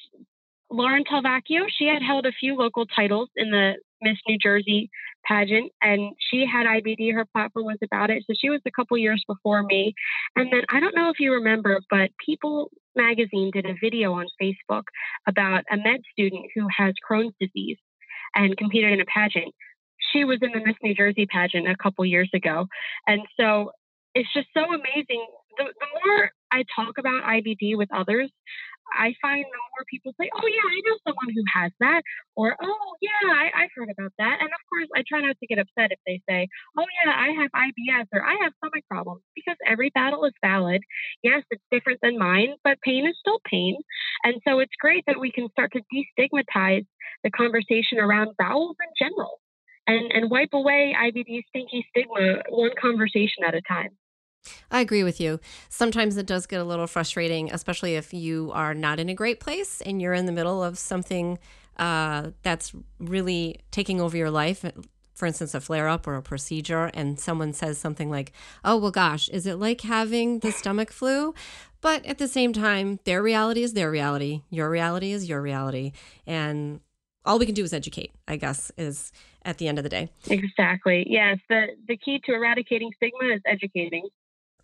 Lauren 0.72 1.04
Talvacchio. 1.04 1.66
She 1.68 1.87
had 1.87 2.02
held 2.02 2.26
a 2.26 2.32
few 2.32 2.56
local 2.56 2.87
titles 2.87 3.28
in 3.37 3.50
the 3.50 3.74
Miss 4.00 4.18
New 4.26 4.38
Jersey 4.38 4.90
pageant, 5.24 5.70
and 5.80 6.12
she 6.18 6.44
had 6.50 6.66
IBD. 6.66 7.12
Her 7.14 7.24
platform 7.24 7.66
was 7.66 7.78
about 7.82 8.11
it. 8.11 8.24
So 8.26 8.35
she 8.37 8.50
was 8.50 8.61
a 8.66 8.70
couple 8.70 8.96
years 8.98 9.22
before 9.28 9.62
me. 9.62 9.94
And 10.35 10.52
then 10.52 10.62
I 10.70 10.80
don't 10.80 10.96
know 10.96 11.11
if 11.11 11.20
you 11.20 11.32
remember, 11.32 11.80
but 11.90 12.11
People 12.24 12.70
magazine 12.96 13.50
did 13.52 13.66
a 13.66 13.74
video 13.80 14.12
on 14.14 14.26
Facebook 14.40 14.85
about 15.26 15.64
a 15.70 15.76
med 15.76 16.00
student 16.12 16.46
who 16.54 16.66
has 16.76 16.94
Crohn's 17.08 17.35
disease 17.40 17.78
and 18.35 18.56
competed 18.56 18.92
in 18.92 19.00
a 19.00 19.04
pageant. 19.04 19.54
She 20.12 20.24
was 20.24 20.38
in 20.42 20.50
the 20.52 20.64
Miss 20.64 20.76
New 20.82 20.94
Jersey 20.94 21.26
pageant 21.26 21.68
a 21.68 21.76
couple 21.76 22.04
years 22.04 22.30
ago. 22.35 22.66
And 23.06 23.22
so 23.38 23.70
it's 24.14 24.32
just 24.35 24.48
so 24.54 24.64
amazing. 24.64 25.26
The, 25.58 25.64
the 25.64 25.87
more 26.04 26.30
I 26.50 26.64
talk 26.76 26.98
about 26.98 27.22
IBD 27.24 27.76
with 27.76 27.88
others, 27.94 28.30
I 28.92 29.14
find 29.23 29.45
the 29.45 29.62
more 29.73 29.85
people 29.88 30.12
say, 30.21 30.29
"Oh 30.35 30.47
yeah, 30.47 30.66
I 30.68 30.81
know 30.87 30.97
someone 31.07 31.31
who 31.35 31.45
has 31.55 31.73
that," 31.81 32.03
or 32.37 32.57
"Oh 32.62 32.95
yeah, 33.01 33.33
I, 33.33 33.62
have 33.62 33.71
heard 33.75 33.90
about 33.90 34.12
that." 34.18 34.38
And 34.40 34.49
of 34.49 34.62
course, 34.68 34.88
I 34.95 35.03
try 35.09 35.21
not 35.21 35.37
to 35.38 35.47
get 35.47 35.59
upset 35.59 35.92
if 35.92 35.99
they 36.07 36.21
say, 36.29 36.49
"Oh 36.77 36.87
yeah, 37.05 37.12
I 37.14 37.29
have 37.40 37.51
IBS" 37.55 38.07
or 38.12 38.25
"I 38.25 38.37
have 38.42 38.53
stomach 38.59 38.85
problems," 38.88 39.23
because 39.35 39.57
every 39.66 39.90
battle 39.90 40.25
is 40.25 40.35
valid. 40.45 40.83
Yes, 41.23 41.42
it's 41.51 41.62
different 41.71 42.01
than 42.03 42.18
mine, 42.18 42.55
but 42.64 42.81
pain 42.83 43.07
is 43.07 43.16
still 43.21 43.40
pain, 43.45 43.77
and 44.25 44.37
so 44.47 44.59
it's 44.61 44.75
great 44.81 45.05
that 45.07 45.21
we 45.21 45.33
can 45.33 45.49
start 45.51 45.73
to 45.73 45.83
destigmatize 45.92 46.87
the 47.25 47.31
conversation 47.31 47.99
around 47.99 48.37
bowels 48.38 48.77
in 48.81 49.07
general, 49.09 49.40
and 49.87 50.12
and 50.12 50.31
wipe 50.31 50.53
away 50.53 50.95
IBD 50.99 51.42
stinky 51.49 51.87
stigma 51.90 52.42
one 52.51 52.73
conversation 52.81 53.45
at 53.47 53.55
a 53.55 53.62
time. 53.62 53.90
I 54.70 54.81
agree 54.81 55.05
with 55.05 55.20
you. 55.20 55.38
Sometimes 55.68 56.16
it 56.16 56.26
does 56.26 56.46
get 56.46 56.61
a 56.61 56.64
little 56.64 56.87
frustrating, 56.87 57.52
especially 57.52 57.94
if 57.94 58.12
you 58.14 58.50
are 58.55 58.74
not 58.74 58.98
in 58.98 59.09
a 59.09 59.14
great 59.14 59.40
place 59.40 59.81
and 59.83 60.00
you're 60.00 60.14
in 60.14 60.26
the 60.26 60.33
middle 60.33 60.62
of 60.62 60.78
something 60.78 61.38
uh, 61.76 62.31
that's 62.42 62.72
really 62.98 63.61
taking 63.70 64.00
over 64.00 64.16
your 64.16 64.31
life. 64.31 64.64
For 65.14 65.26
instance, 65.26 65.55
a 65.55 65.61
flare 65.61 65.88
up 65.88 66.07
or 66.07 66.16
a 66.16 66.22
procedure, 66.22 66.90
and 66.94 67.20
someone 67.20 67.52
says 67.52 67.78
something 67.78 68.11
like, 68.11 68.33
Oh, 68.64 68.76
well, 68.76 68.90
gosh, 68.90 69.28
is 69.28 69.46
it 69.46 69.57
like 69.57 69.83
having 69.83 70.40
the 70.40 70.50
stomach 70.50 70.90
flu? 70.90 71.35
But 71.81 72.05
at 72.07 72.18
the 72.18 72.28
same 72.28 72.52
time, 72.52 72.98
their 73.05 73.22
reality 73.22 73.62
is 73.62 73.74
their 73.74 73.90
reality. 73.90 74.42
Your 74.50 74.70
reality 74.70 75.12
is 75.12 75.28
your 75.28 75.42
reality. 75.42 75.92
And 76.26 76.81
all 77.24 77.38
we 77.38 77.46
can 77.46 77.55
do 77.55 77.64
is 77.64 77.72
educate, 77.72 78.12
I 78.26 78.37
guess, 78.37 78.72
is 78.78 79.12
at 79.44 79.59
the 79.59 79.68
end 79.68 79.78
of 79.78 79.85
the 79.85 79.90
day. 79.90 80.11
Exactly. 80.28 81.05
Yes. 81.09 81.38
The, 81.48 81.66
the 81.88 81.96
key 81.96 82.20
to 82.24 82.35
eradicating 82.35 82.92
stigma 82.96 83.35
is 83.35 83.40
educating. 83.46 84.09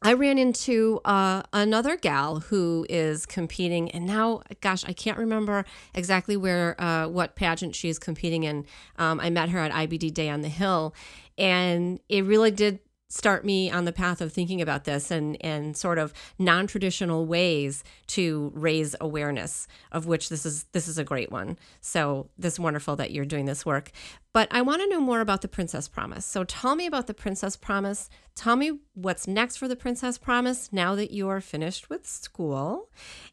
I 0.00 0.12
ran 0.12 0.38
into 0.38 1.00
uh, 1.04 1.42
another 1.52 1.96
gal 1.96 2.40
who 2.40 2.86
is 2.88 3.26
competing, 3.26 3.90
and 3.90 4.06
now, 4.06 4.42
gosh, 4.60 4.84
I 4.84 4.92
can't 4.92 5.18
remember 5.18 5.64
exactly 5.92 6.36
where 6.36 6.80
uh, 6.80 7.08
what 7.08 7.34
pageant 7.34 7.74
she's 7.74 7.98
competing 7.98 8.44
in. 8.44 8.64
Um, 8.96 9.18
I 9.18 9.30
met 9.30 9.48
her 9.48 9.58
at 9.58 9.72
IBD 9.72 10.14
Day 10.14 10.28
on 10.28 10.42
the 10.42 10.48
Hill, 10.48 10.94
and 11.36 11.98
it 12.08 12.24
really 12.24 12.52
did 12.52 12.78
start 13.08 13.44
me 13.44 13.70
on 13.70 13.84
the 13.84 13.92
path 13.92 14.20
of 14.20 14.32
thinking 14.32 14.60
about 14.60 14.84
this 14.84 15.10
and 15.10 15.36
and 15.40 15.76
sort 15.76 15.98
of 15.98 16.12
non-traditional 16.38 17.24
ways 17.26 17.82
to 18.06 18.52
raise 18.54 18.94
awareness 19.00 19.66
of 19.92 20.06
which 20.06 20.28
this 20.28 20.44
is 20.44 20.64
this 20.72 20.88
is 20.88 20.98
a 20.98 21.04
great 21.04 21.32
one. 21.32 21.58
So 21.80 22.28
this 22.38 22.54
is 22.54 22.60
wonderful 22.60 22.96
that 22.96 23.10
you're 23.10 23.24
doing 23.24 23.46
this 23.46 23.64
work. 23.64 23.90
But 24.34 24.48
i 24.50 24.62
want 24.62 24.82
to 24.82 24.88
know 24.88 25.00
more 25.00 25.20
about 25.20 25.40
the 25.42 25.48
princess 25.48 25.88
promise. 25.88 26.24
So 26.24 26.44
tell 26.44 26.76
me 26.76 26.86
about 26.86 27.06
the 27.06 27.14
princess 27.14 27.56
promise. 27.56 28.08
Tell 28.34 28.56
me 28.56 28.78
what's 28.94 29.26
next 29.26 29.56
for 29.56 29.68
the 29.68 29.76
princess 29.76 30.18
promise 30.18 30.72
now 30.72 30.94
that 30.94 31.10
you 31.10 31.28
are 31.28 31.40
finished 31.40 31.88
with 31.90 32.06
school. 32.06 32.90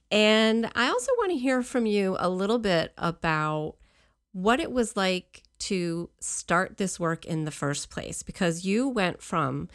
And 0.09 0.71
i 0.75 0.87
also 0.87 1.11
want 1.17 1.31
to 1.31 1.37
hear 1.37 1.61
from 1.61 1.85
you 1.85 2.15
a 2.19 2.29
little 2.29 2.59
bit 2.59 2.93
about 2.97 3.75
what 4.31 4.59
it 4.59 4.71
was 4.71 4.97
like 4.97 5.44
to 5.59 6.09
start 6.19 6.77
this 6.77 6.99
work 6.99 7.25
in 7.25 7.45
the 7.45 7.51
first 7.51 7.89
place 7.89 8.23
because 8.23 8.65
you 8.65 8.87
went 8.87 9.21
from 9.21 9.69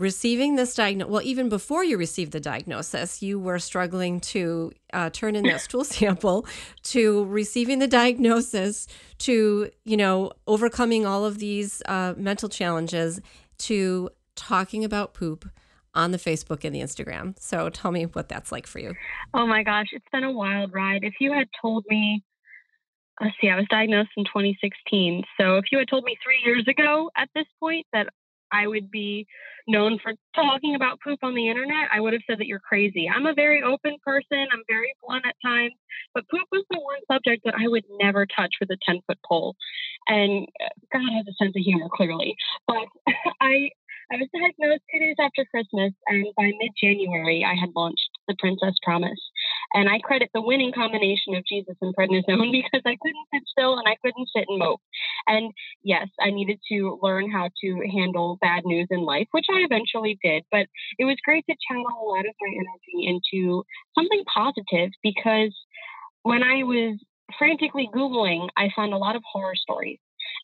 receiving 0.00 0.56
this 0.56 0.74
diagnosis 0.74 1.10
well 1.10 1.22
even 1.22 1.48
before 1.48 1.84
you 1.84 1.96
received 1.98 2.32
the 2.32 2.40
diagnosis 2.40 3.22
you 3.22 3.38
were 3.38 3.58
struggling 3.58 4.18
to 4.18 4.72
uh, 4.92 5.10
turn 5.10 5.36
in 5.36 5.44
that 5.44 5.60
stool 5.66 5.84
sample 5.84 6.46
to 6.82 7.24
receiving 7.26 7.78
the 7.78 7.86
diagnosis 7.86 8.88
to 9.18 9.70
you 9.84 9.96
know 9.96 10.32
overcoming 10.46 11.06
all 11.06 11.24
of 11.24 11.38
these 11.38 11.82
uh, 11.86 12.14
mental 12.16 12.48
challenges 12.48 13.20
to 13.58 14.08
talking 14.34 14.84
about 14.84 15.12
poop 15.12 15.48
on 15.92 16.12
the 16.12 16.18
facebook 16.18 16.64
and 16.64 16.74
the 16.74 16.80
instagram. 16.80 17.38
So 17.38 17.68
tell 17.68 17.90
me 17.90 18.04
what 18.04 18.28
that's 18.28 18.52
like 18.52 18.66
for 18.66 18.78
you. 18.78 18.94
Oh 19.34 19.46
my 19.46 19.62
gosh 19.62 19.88
it's 19.92 20.06
been 20.12 20.24
a 20.24 20.32
wild 20.32 20.72
ride. 20.72 21.02
If 21.02 21.14
you 21.20 21.32
had 21.32 21.48
told 21.60 21.84
me 21.88 22.22
let's 23.20 23.34
see, 23.40 23.48
I 23.48 23.56
was 23.56 23.66
diagnosed 23.68 24.10
in 24.16 24.24
2016. 24.24 25.24
So 25.38 25.58
if 25.58 25.66
you 25.70 25.78
had 25.78 25.88
told 25.88 26.04
me 26.04 26.16
three 26.24 26.40
years 26.44 26.64
ago 26.68 27.10
at 27.16 27.28
this 27.34 27.46
point 27.60 27.86
that 27.92 28.08
I 28.52 28.66
would 28.66 28.90
be 28.90 29.26
known 29.68 29.98
for 30.02 30.12
talking 30.34 30.74
about 30.74 30.98
poop 31.00 31.20
on 31.22 31.34
the 31.34 31.48
internet, 31.48 31.88
I 31.92 32.00
would 32.00 32.12
have 32.12 32.22
said 32.26 32.38
that 32.38 32.46
you're 32.46 32.60
crazy. 32.60 33.08
I'm 33.08 33.26
a 33.26 33.34
very 33.34 33.62
open 33.62 33.96
person. 34.04 34.46
I'm 34.52 34.62
very 34.68 34.92
blunt 35.06 35.24
at 35.26 35.36
times, 35.44 35.74
but 36.14 36.28
poop 36.28 36.48
was 36.50 36.64
the 36.70 36.80
one 36.80 36.98
subject 37.10 37.42
that 37.44 37.54
I 37.54 37.68
would 37.68 37.84
never 38.00 38.26
touch 38.26 38.54
with 38.60 38.70
a 38.70 38.78
10 38.84 39.00
foot 39.06 39.18
pole. 39.24 39.54
And 40.08 40.48
uh, 40.64 40.68
God 40.92 41.12
has 41.14 41.26
a 41.28 41.44
sense 41.44 41.54
of 41.54 41.62
humor, 41.62 41.88
clearly. 41.94 42.34
But 42.66 42.86
I, 43.40 43.70
I 44.10 44.16
was 44.16 44.28
diagnosed 44.34 44.82
two 44.92 44.98
days 44.98 45.16
after 45.20 45.44
Christmas, 45.44 45.92
and 46.08 46.26
by 46.36 46.50
mid 46.58 46.72
January, 46.82 47.44
I 47.46 47.54
had 47.54 47.70
launched 47.76 48.10
the 48.30 48.36
Princess 48.38 48.78
Promise. 48.82 49.18
And 49.74 49.88
I 49.88 49.98
credit 49.98 50.30
the 50.32 50.40
winning 50.40 50.72
combination 50.72 51.34
of 51.34 51.44
Jesus 51.44 51.76
and 51.82 51.94
prednisone 51.94 52.52
because 52.62 52.82
I 52.86 52.96
couldn't 53.02 53.26
sit 53.34 53.42
still 53.50 53.78
and 53.78 53.88
I 53.88 53.96
couldn't 54.02 54.28
sit 54.34 54.46
and 54.48 54.58
mope. 54.58 54.80
And 55.26 55.52
yes, 55.82 56.08
I 56.20 56.30
needed 56.30 56.60
to 56.70 56.98
learn 57.02 57.30
how 57.30 57.50
to 57.62 57.88
handle 57.92 58.38
bad 58.40 58.62
news 58.64 58.88
in 58.90 59.00
life, 59.00 59.26
which 59.32 59.46
I 59.50 59.66
eventually 59.66 60.18
did. 60.22 60.44
But 60.50 60.66
it 60.98 61.04
was 61.04 61.16
great 61.24 61.44
to 61.50 61.56
channel 61.68 61.86
a 61.86 62.06
lot 62.06 62.26
of 62.26 62.34
my 62.40 62.52
energy 62.54 63.08
into 63.10 63.64
something 63.98 64.22
positive 64.32 64.90
because 65.02 65.54
when 66.22 66.42
I 66.42 66.62
was 66.62 66.98
frantically 67.38 67.88
Googling, 67.92 68.48
I 68.56 68.70
found 68.74 68.92
a 68.92 68.98
lot 68.98 69.16
of 69.16 69.22
horror 69.30 69.54
stories. 69.56 69.98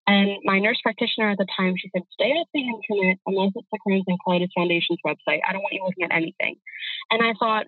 And 0.06 0.38
my 0.44 0.58
nurse 0.58 0.78
practitioner 0.82 1.30
at 1.30 1.38
the 1.38 1.46
time, 1.56 1.74
she 1.76 1.90
said, 1.92 2.02
stay 2.12 2.30
off 2.30 2.46
the 2.54 2.60
internet 2.60 3.18
unless 3.26 3.52
it's 3.56 3.66
the 3.72 3.78
Crohn's 3.86 4.04
and 4.06 4.18
Colitis 4.26 4.50
Foundation's 4.54 5.00
website. 5.04 5.40
I 5.46 5.52
don't 5.52 5.62
want 5.62 5.72
you 5.72 5.84
looking 5.84 6.04
at 6.04 6.14
anything. 6.14 6.56
And 7.10 7.22
I 7.22 7.34
thought, 7.38 7.66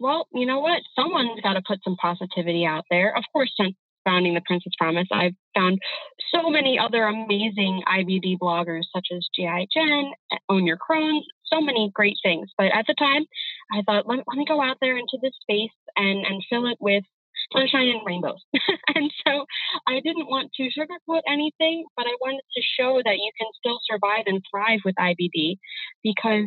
well, 0.00 0.26
you 0.32 0.46
know 0.46 0.60
what? 0.60 0.82
Someone's 0.96 1.40
got 1.42 1.54
to 1.54 1.62
put 1.66 1.80
some 1.84 1.96
positivity 1.96 2.66
out 2.66 2.84
there. 2.90 3.16
Of 3.16 3.24
course, 3.32 3.52
since 3.58 3.74
founding 4.04 4.34
the 4.34 4.42
Princess 4.46 4.72
Promise, 4.78 5.08
I've 5.12 5.34
found 5.54 5.78
so 6.34 6.50
many 6.50 6.78
other 6.78 7.04
amazing 7.04 7.82
IBD 7.88 8.38
bloggers, 8.38 8.82
such 8.94 9.08
as 9.14 9.28
GI 9.34 9.68
Jen, 9.72 10.12
eh, 10.32 10.36
Own 10.48 10.66
Your 10.66 10.76
Crohn's, 10.76 11.26
so 11.52 11.60
many 11.60 11.90
great 11.94 12.16
things. 12.22 12.50
But 12.58 12.66
at 12.66 12.84
the 12.86 12.94
time, 12.98 13.24
I 13.72 13.82
thought, 13.86 14.06
let, 14.06 14.18
let 14.26 14.36
me 14.36 14.44
go 14.46 14.62
out 14.62 14.76
there 14.80 14.96
into 14.96 15.18
this 15.22 15.32
space 15.40 15.74
and, 15.96 16.24
and 16.26 16.44
fill 16.50 16.66
it 16.66 16.76
with 16.80 17.04
sunshine 17.52 17.88
and 17.88 18.00
rainbows. 18.04 18.42
and 18.94 19.12
so 19.26 19.44
I 19.86 20.00
didn't 20.00 20.28
want 20.28 20.50
to 20.56 20.64
sugarcoat 20.64 21.22
anything, 21.28 21.84
but 21.96 22.06
I 22.06 22.14
wanted 22.20 22.42
to 22.56 22.62
show 22.78 23.00
that 23.04 23.16
you 23.16 23.30
can 23.38 23.48
still 23.58 23.78
survive 23.90 24.24
and 24.26 24.42
thrive 24.50 24.80
with 24.84 24.94
IBD 24.96 25.56
because 26.02 26.46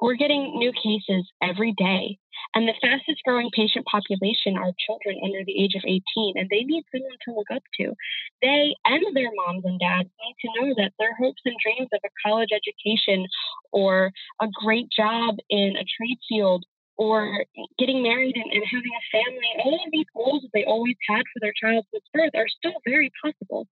we're 0.00 0.16
getting 0.16 0.58
new 0.58 0.72
cases 0.72 1.30
every 1.40 1.72
day. 1.76 2.18
And 2.54 2.68
the 2.68 2.74
fastest 2.80 3.22
growing 3.24 3.50
patient 3.54 3.86
population 3.86 4.56
are 4.56 4.72
children 4.86 5.20
under 5.24 5.44
the 5.44 5.56
age 5.62 5.74
of 5.74 5.82
18, 5.86 6.02
and 6.36 6.48
they 6.50 6.64
need 6.64 6.84
someone 6.92 7.18
to 7.24 7.34
look 7.34 7.50
up 7.50 7.62
to. 7.80 7.94
They 8.42 8.74
and 8.84 9.16
their 9.16 9.30
moms 9.34 9.64
and 9.64 9.80
dads 9.80 10.10
need 10.20 10.36
to 10.42 10.60
know 10.60 10.74
that 10.78 10.92
their 10.98 11.14
hopes 11.16 11.42
and 11.44 11.56
dreams 11.62 11.88
of 11.92 12.00
a 12.04 12.12
college 12.24 12.50
education 12.52 13.26
or 13.72 14.12
a 14.40 14.48
great 14.64 14.88
job 14.90 15.36
in 15.48 15.76
a 15.76 15.86
trade 15.96 16.18
field 16.28 16.64
or 16.98 17.44
getting 17.78 18.02
married 18.02 18.36
and, 18.36 18.52
and, 18.52 18.62
having 18.70 18.92
a 18.92 19.04
family, 19.10 19.50
all 19.64 19.74
of 19.74 19.90
these 19.90 20.06
goals 20.14 20.42
that 20.42 20.50
they 20.52 20.64
always 20.64 20.96
had 21.08 21.22
for 21.32 21.40
their 21.40 21.54
child 21.56 21.86
birth 22.12 22.30
are 22.34 22.48
still 22.48 22.78
very 22.86 23.10
possible. 23.22 23.66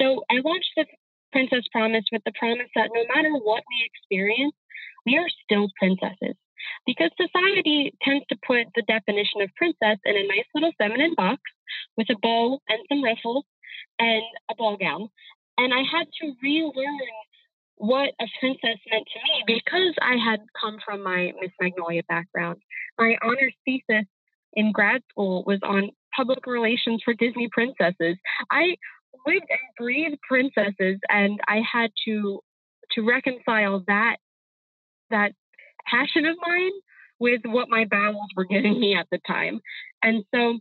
So 0.00 0.24
I 0.30 0.40
launched 0.44 0.70
the 0.76 0.84
Princess 1.32 1.64
Promise 1.72 2.04
with 2.12 2.22
the 2.24 2.32
promise 2.38 2.68
that 2.74 2.90
no 2.94 3.02
matter 3.14 3.32
what 3.32 3.64
we 3.68 3.90
experience, 3.90 4.54
we 5.04 5.16
are 5.16 5.28
still 5.44 5.68
princesses. 5.78 6.36
Because 6.86 7.10
society 7.20 7.92
tends 8.02 8.24
to 8.28 8.36
put 8.46 8.66
the 8.74 8.82
definition 8.82 9.42
of 9.42 9.54
princess 9.56 9.98
in 10.04 10.16
a 10.16 10.26
nice 10.26 10.46
little 10.54 10.72
feminine 10.78 11.14
box 11.16 11.40
with 11.96 12.08
a 12.10 12.16
bow 12.22 12.58
and 12.68 12.78
some 12.88 13.02
ruffles 13.02 13.44
and 13.98 14.22
a 14.50 14.54
ball 14.54 14.76
gown. 14.76 15.08
And 15.58 15.72
I 15.72 15.82
had 15.82 16.06
to 16.20 16.32
relearn 16.42 17.08
what 17.76 18.10
a 18.20 18.26
princess 18.40 18.78
meant 18.90 19.06
to 19.12 19.20
me 19.22 19.44
because 19.46 19.94
I 20.00 20.16
had 20.16 20.40
come 20.60 20.78
from 20.84 21.02
my 21.02 21.32
Miss 21.40 21.52
Magnolia 21.60 22.02
background. 22.08 22.58
my 22.98 23.16
honors 23.22 23.54
thesis 23.64 24.06
in 24.54 24.72
grad 24.72 25.02
school 25.10 25.44
was 25.46 25.60
on 25.62 25.90
public 26.14 26.46
relations 26.46 27.02
for 27.04 27.12
Disney 27.12 27.48
princesses. 27.52 28.16
I 28.50 28.76
lived 29.26 29.46
and 29.50 29.60
breathed 29.76 30.18
princesses, 30.26 30.98
and 31.08 31.38
I 31.46 31.60
had 31.70 31.90
to 32.06 32.40
to 32.92 33.02
reconcile 33.02 33.84
that 33.86 34.16
that 35.10 35.32
passion 35.88 36.26
of 36.26 36.36
mine 36.46 36.72
with 37.18 37.40
what 37.44 37.68
my 37.68 37.84
bowels 37.90 38.30
were 38.36 38.44
giving 38.44 38.78
me 38.78 38.94
at 38.94 39.06
the 39.10 39.18
time. 39.26 39.60
And 40.02 40.24
so 40.34 40.58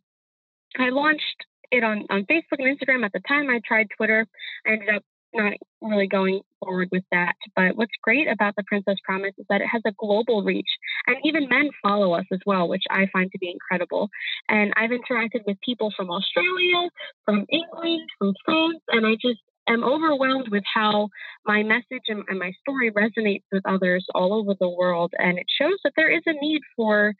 I 0.78 0.90
launched 0.90 1.46
it 1.72 1.84
on, 1.84 2.06
on 2.10 2.26
Facebook 2.26 2.60
and 2.60 2.78
Instagram. 2.78 3.06
At 3.06 3.14
the 3.14 3.22
time, 3.28 3.50
I 3.50 3.60
tried 3.66 3.88
Twitter. 3.96 4.26
I 4.66 4.72
ended 4.72 4.90
up 4.90 5.04
not 5.34 5.54
really 5.82 6.08
going 6.08 6.40
forward 6.64 6.90
with 6.92 7.04
that. 7.12 7.36
But 7.56 7.76
what's 7.76 7.92
great 8.02 8.28
about 8.28 8.56
the 8.56 8.64
Princess 8.64 8.96
Promise 9.04 9.34
is 9.38 9.46
that 9.50 9.62
it 9.62 9.68
has 9.68 9.82
a 9.86 9.92
global 10.00 10.44
reach, 10.44 10.70
and 11.08 11.18
even 11.24 11.50
men 11.50 11.70
follow 11.84 12.14
us 12.14 12.26
as 12.32 12.40
well, 12.46 12.68
which 12.68 12.84
I 12.90 13.08
find 13.12 13.32
to 13.32 13.38
be 13.38 13.52
incredible. 13.52 14.10
And 14.48 14.74
I've 14.76 14.92
interacted 14.92 15.46
with 15.46 15.58
people 15.64 15.92
from 15.96 16.10
Australia, 16.10 16.90
from 17.26 17.46
England, 17.50 18.10
from 18.18 18.34
France, 18.46 18.82
and 18.90 19.06
I 19.06 19.16
just 19.16 19.42
am 19.68 19.84
overwhelmed 19.84 20.50
with 20.50 20.64
how 20.72 21.10
my 21.46 21.64
message 21.64 22.04
and, 22.08 22.24
and 22.28 22.40
my 22.40 22.52
story 22.62 22.92
resonates 22.92 23.44
with 23.52 23.64
others 23.66 24.06
all 24.14 24.34
over 24.34 24.54
the 24.60 24.70
world. 24.70 25.14
And 25.18 25.38
it 25.38 25.46
shows 25.60 25.78
that 25.84 25.94
there 25.96 26.12
is 26.12 26.24
a 26.26 26.34
need 26.34 26.62
for 26.76 27.14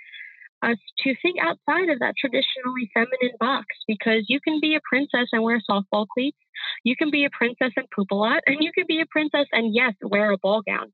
us 0.64 0.78
to 1.04 1.14
think 1.22 1.38
outside 1.40 1.90
of 1.90 2.00
that 2.00 2.16
traditionally 2.18 2.90
feminine 2.94 3.36
box 3.40 3.66
because 3.88 4.26
you 4.28 4.40
can 4.42 4.60
be 4.60 4.76
a 4.76 4.80
princess 4.90 5.28
and 5.32 5.44
wear 5.44 5.62
softball 5.70 6.08
cleats. 6.08 6.38
You 6.84 6.96
can 6.96 7.12
be 7.12 7.26
a 7.26 7.30
princess 7.30 7.72
and 7.76 7.86
poop 7.96 8.12
a 8.12 8.16
lot, 8.16 8.42
and 8.46 8.58
you 8.62 8.72
can 8.74 8.86
be 8.88 9.02
a 9.02 9.06
princess 9.10 9.46
and 9.52 9.76
yes, 9.76 9.94
wear 10.02 10.32
a 10.32 10.38
ball 10.38 10.62
gown. 10.66 10.92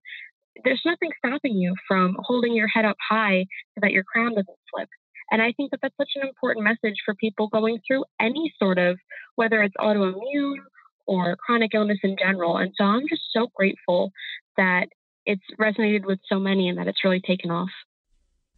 There's 0.63 0.81
nothing 0.85 1.11
stopping 1.23 1.55
you 1.55 1.75
from 1.87 2.17
holding 2.19 2.53
your 2.53 2.67
head 2.67 2.85
up 2.85 2.97
high 3.09 3.45
so 3.73 3.81
that 3.81 3.91
your 3.91 4.03
crown 4.03 4.31
doesn't 4.31 4.47
slip. 4.73 4.89
And 5.31 5.41
I 5.41 5.53
think 5.53 5.71
that 5.71 5.79
that's 5.81 5.95
such 5.95 6.11
an 6.15 6.27
important 6.27 6.65
message 6.65 6.97
for 7.05 7.15
people 7.15 7.47
going 7.47 7.79
through 7.87 8.03
any 8.19 8.53
sort 8.59 8.77
of, 8.77 8.97
whether 9.35 9.63
it's 9.63 9.75
autoimmune 9.79 10.57
or 11.05 11.35
chronic 11.35 11.71
illness 11.73 11.99
in 12.03 12.15
general. 12.17 12.57
And 12.57 12.71
so 12.77 12.83
I'm 12.83 13.07
just 13.09 13.23
so 13.33 13.47
grateful 13.55 14.11
that 14.57 14.87
it's 15.25 15.43
resonated 15.59 16.05
with 16.05 16.19
so 16.27 16.39
many 16.39 16.69
and 16.69 16.77
that 16.77 16.87
it's 16.87 17.03
really 17.03 17.21
taken 17.21 17.51
off. 17.51 17.69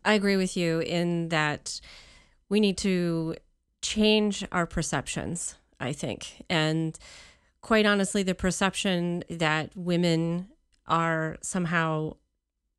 I 0.06 0.14
agree 0.14 0.38
with 0.38 0.58
you 0.58 0.80
in 0.80 1.30
that 1.30 1.80
we 2.50 2.60
need 2.60 2.78
to 2.80 3.36
change 3.82 4.46
our 4.52 4.66
perceptions, 4.66 5.56
I 5.80 5.94
think. 5.94 6.44
And 6.50 6.98
quite 7.62 7.86
honestly, 7.86 8.24
the 8.24 8.36
perception 8.36 9.24
that 9.30 9.76
women 9.76 10.48
are 10.88 11.38
somehow 11.42 12.14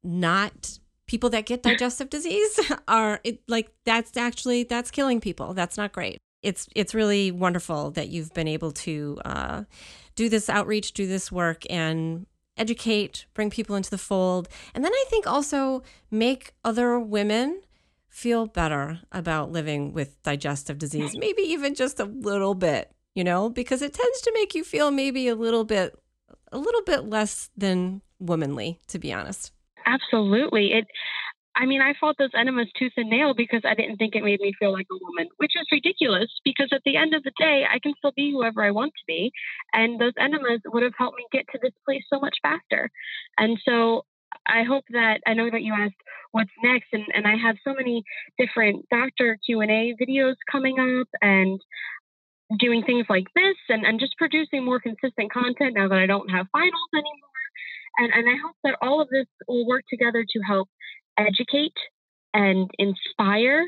not 0.02 0.78
people 1.06 1.30
that 1.30 1.46
get 1.46 1.62
digestive 1.62 2.10
disease 2.10 2.60
are 2.88 3.20
it, 3.24 3.40
like 3.48 3.72
that's 3.84 4.16
actually 4.16 4.64
that's 4.64 4.90
killing 4.90 5.20
people 5.20 5.54
that's 5.54 5.76
not 5.76 5.92
great 5.92 6.18
it's 6.44 6.68
it's 6.76 6.94
really 6.94 7.30
wonderful 7.32 7.90
that 7.92 8.08
you've 8.08 8.32
been 8.34 8.48
able 8.48 8.70
to 8.70 9.18
uh, 9.24 9.64
do 10.14 10.28
this 10.28 10.48
outreach, 10.48 10.92
do 10.92 11.06
this 11.06 11.32
work, 11.32 11.64
and 11.70 12.26
educate, 12.56 13.26
bring 13.34 13.50
people 13.50 13.74
into 13.74 13.90
the 13.90 13.98
fold, 13.98 14.48
and 14.74 14.84
then 14.84 14.92
I 14.92 15.04
think 15.08 15.26
also 15.26 15.82
make 16.10 16.52
other 16.64 17.00
women 17.00 17.62
feel 18.08 18.46
better 18.46 19.00
about 19.10 19.50
living 19.50 19.92
with 19.92 20.22
digestive 20.22 20.78
disease, 20.78 21.16
maybe 21.16 21.42
even 21.42 21.74
just 21.74 21.98
a 21.98 22.04
little 22.04 22.54
bit, 22.54 22.92
you 23.16 23.24
know, 23.24 23.48
because 23.48 23.82
it 23.82 23.92
tends 23.92 24.20
to 24.20 24.30
make 24.34 24.54
you 24.54 24.62
feel 24.62 24.92
maybe 24.92 25.26
a 25.26 25.34
little 25.34 25.64
bit 25.64 25.98
a 26.52 26.58
little 26.58 26.82
bit 26.82 27.06
less 27.06 27.50
than 27.56 28.00
womanly, 28.20 28.78
to 28.86 28.98
be 28.98 29.12
honest. 29.12 29.50
Absolutely. 29.86 30.72
It 30.72 30.86
I 31.56 31.66
mean, 31.66 31.80
I 31.80 31.94
fought 32.00 32.16
those 32.18 32.34
enemas 32.34 32.68
tooth 32.76 32.92
and 32.96 33.08
nail 33.08 33.32
because 33.34 33.62
I 33.64 33.74
didn't 33.74 33.96
think 33.96 34.14
it 34.14 34.24
made 34.24 34.40
me 34.40 34.52
feel 34.58 34.72
like 34.72 34.86
a 34.90 34.98
woman, 35.00 35.28
which 35.36 35.52
is 35.54 35.66
ridiculous 35.70 36.28
because 36.44 36.68
at 36.72 36.82
the 36.84 36.96
end 36.96 37.14
of 37.14 37.22
the 37.22 37.32
day, 37.38 37.64
I 37.70 37.78
can 37.78 37.94
still 37.98 38.12
be 38.16 38.32
whoever 38.32 38.62
I 38.62 38.72
want 38.72 38.92
to 38.94 39.04
be. 39.06 39.30
And 39.72 40.00
those 40.00 40.14
enemas 40.18 40.60
would 40.66 40.82
have 40.82 40.94
helped 40.98 41.16
me 41.16 41.26
get 41.30 41.46
to 41.52 41.58
this 41.62 41.72
place 41.84 42.02
so 42.12 42.18
much 42.18 42.34
faster. 42.42 42.90
And 43.38 43.58
so 43.64 44.02
I 44.46 44.64
hope 44.64 44.84
that 44.90 45.20
I 45.26 45.34
know 45.34 45.48
that 45.50 45.62
you 45.62 45.74
asked 45.74 45.94
what's 46.32 46.50
next 46.62 46.88
and, 46.92 47.04
and 47.14 47.26
I 47.26 47.36
have 47.36 47.56
so 47.64 47.72
many 47.74 48.02
different 48.38 48.86
doctor 48.90 49.38
Q&A 49.46 49.94
videos 50.00 50.34
coming 50.50 50.78
up 50.80 51.08
and 51.22 51.60
doing 52.58 52.82
things 52.82 53.06
like 53.08 53.26
this 53.34 53.56
and, 53.68 53.86
and 53.86 54.00
just 54.00 54.18
producing 54.18 54.64
more 54.64 54.80
consistent 54.80 55.32
content 55.32 55.74
now 55.74 55.88
that 55.88 55.98
I 55.98 56.06
don't 56.06 56.30
have 56.30 56.46
finals 56.52 56.90
anymore. 56.92 57.44
And, 57.98 58.12
and 58.12 58.28
I 58.28 58.36
hope 58.44 58.56
that 58.64 58.76
all 58.82 59.00
of 59.00 59.08
this 59.08 59.26
will 59.46 59.66
work 59.66 59.84
together 59.88 60.24
to 60.28 60.40
help 60.40 60.68
educate 61.18 61.76
and 62.32 62.70
inspire 62.78 63.64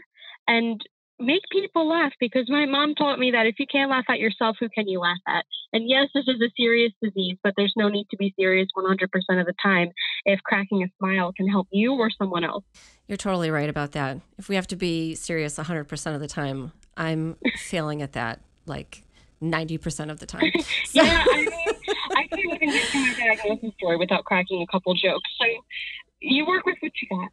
and 0.48 0.80
make 1.18 1.42
people 1.50 1.88
laugh 1.88 2.12
because 2.20 2.48
my 2.48 2.66
mom 2.66 2.94
taught 2.94 3.18
me 3.18 3.30
that 3.30 3.46
if 3.46 3.54
you 3.59 3.66
can't 3.70 3.90
laugh 3.90 4.04
at 4.09 4.18
yourself, 4.18 4.56
who 4.61 4.68
can 4.68 4.87
you 4.87 5.00
laugh 5.00 5.18
at? 5.26 5.44
And 5.72 5.88
yes, 5.88 6.09
this 6.14 6.24
is 6.28 6.40
a 6.40 6.50
serious 6.56 6.92
disease, 7.02 7.37
but 7.42 7.54
there's 7.56 7.72
no 7.76 7.88
need 7.88 8.06
to 8.11 8.16
be 8.16 8.35
serious 8.38 8.68
100% 8.76 9.04
of 9.40 9.46
the 9.46 9.54
time 9.62 9.90
if 10.24 10.40
cracking 10.42 10.82
a 10.82 10.87
smile 10.98 11.32
can 11.37 11.48
help 11.48 11.68
you 11.70 11.94
or 11.94 12.11
someone 12.11 12.44
else. 12.44 12.64
You're 13.09 13.16
totally 13.16 13.50
right 13.50 13.68
about 13.68 13.92
that. 13.92 14.18
If 14.38 14.48
we 14.48 14.56
have 14.56 14.66
to 14.68 14.76
be 14.76 15.14
serious 15.14 15.59
100% 15.59 16.14
of 16.14 16.20
the 16.20 16.28
time, 16.28 16.72
I'm 16.96 17.37
failing 17.56 18.02
at 18.02 18.12
that 18.12 18.40
like 18.66 19.02
90% 19.42 20.11
of 20.11 20.18
the 20.18 20.26
time. 20.26 20.52
So. 20.61 20.62
yeah, 21.02 21.24
I 21.30 21.37
mean, 21.40 21.48
I 22.16 22.26
can't 22.28 22.40
even 22.40 22.70
get 22.70 22.90
to 22.90 22.98
my 22.98 23.14
diagnosis 23.18 23.74
story 23.78 23.96
without 23.96 24.24
cracking 24.24 24.62
a 24.62 24.66
couple 24.72 24.94
jokes. 24.94 25.30
So 25.40 25.46
you 26.20 26.46
work 26.46 26.64
with 26.66 26.76
what 26.81 26.92
you 27.00 27.09
got. 27.09 27.31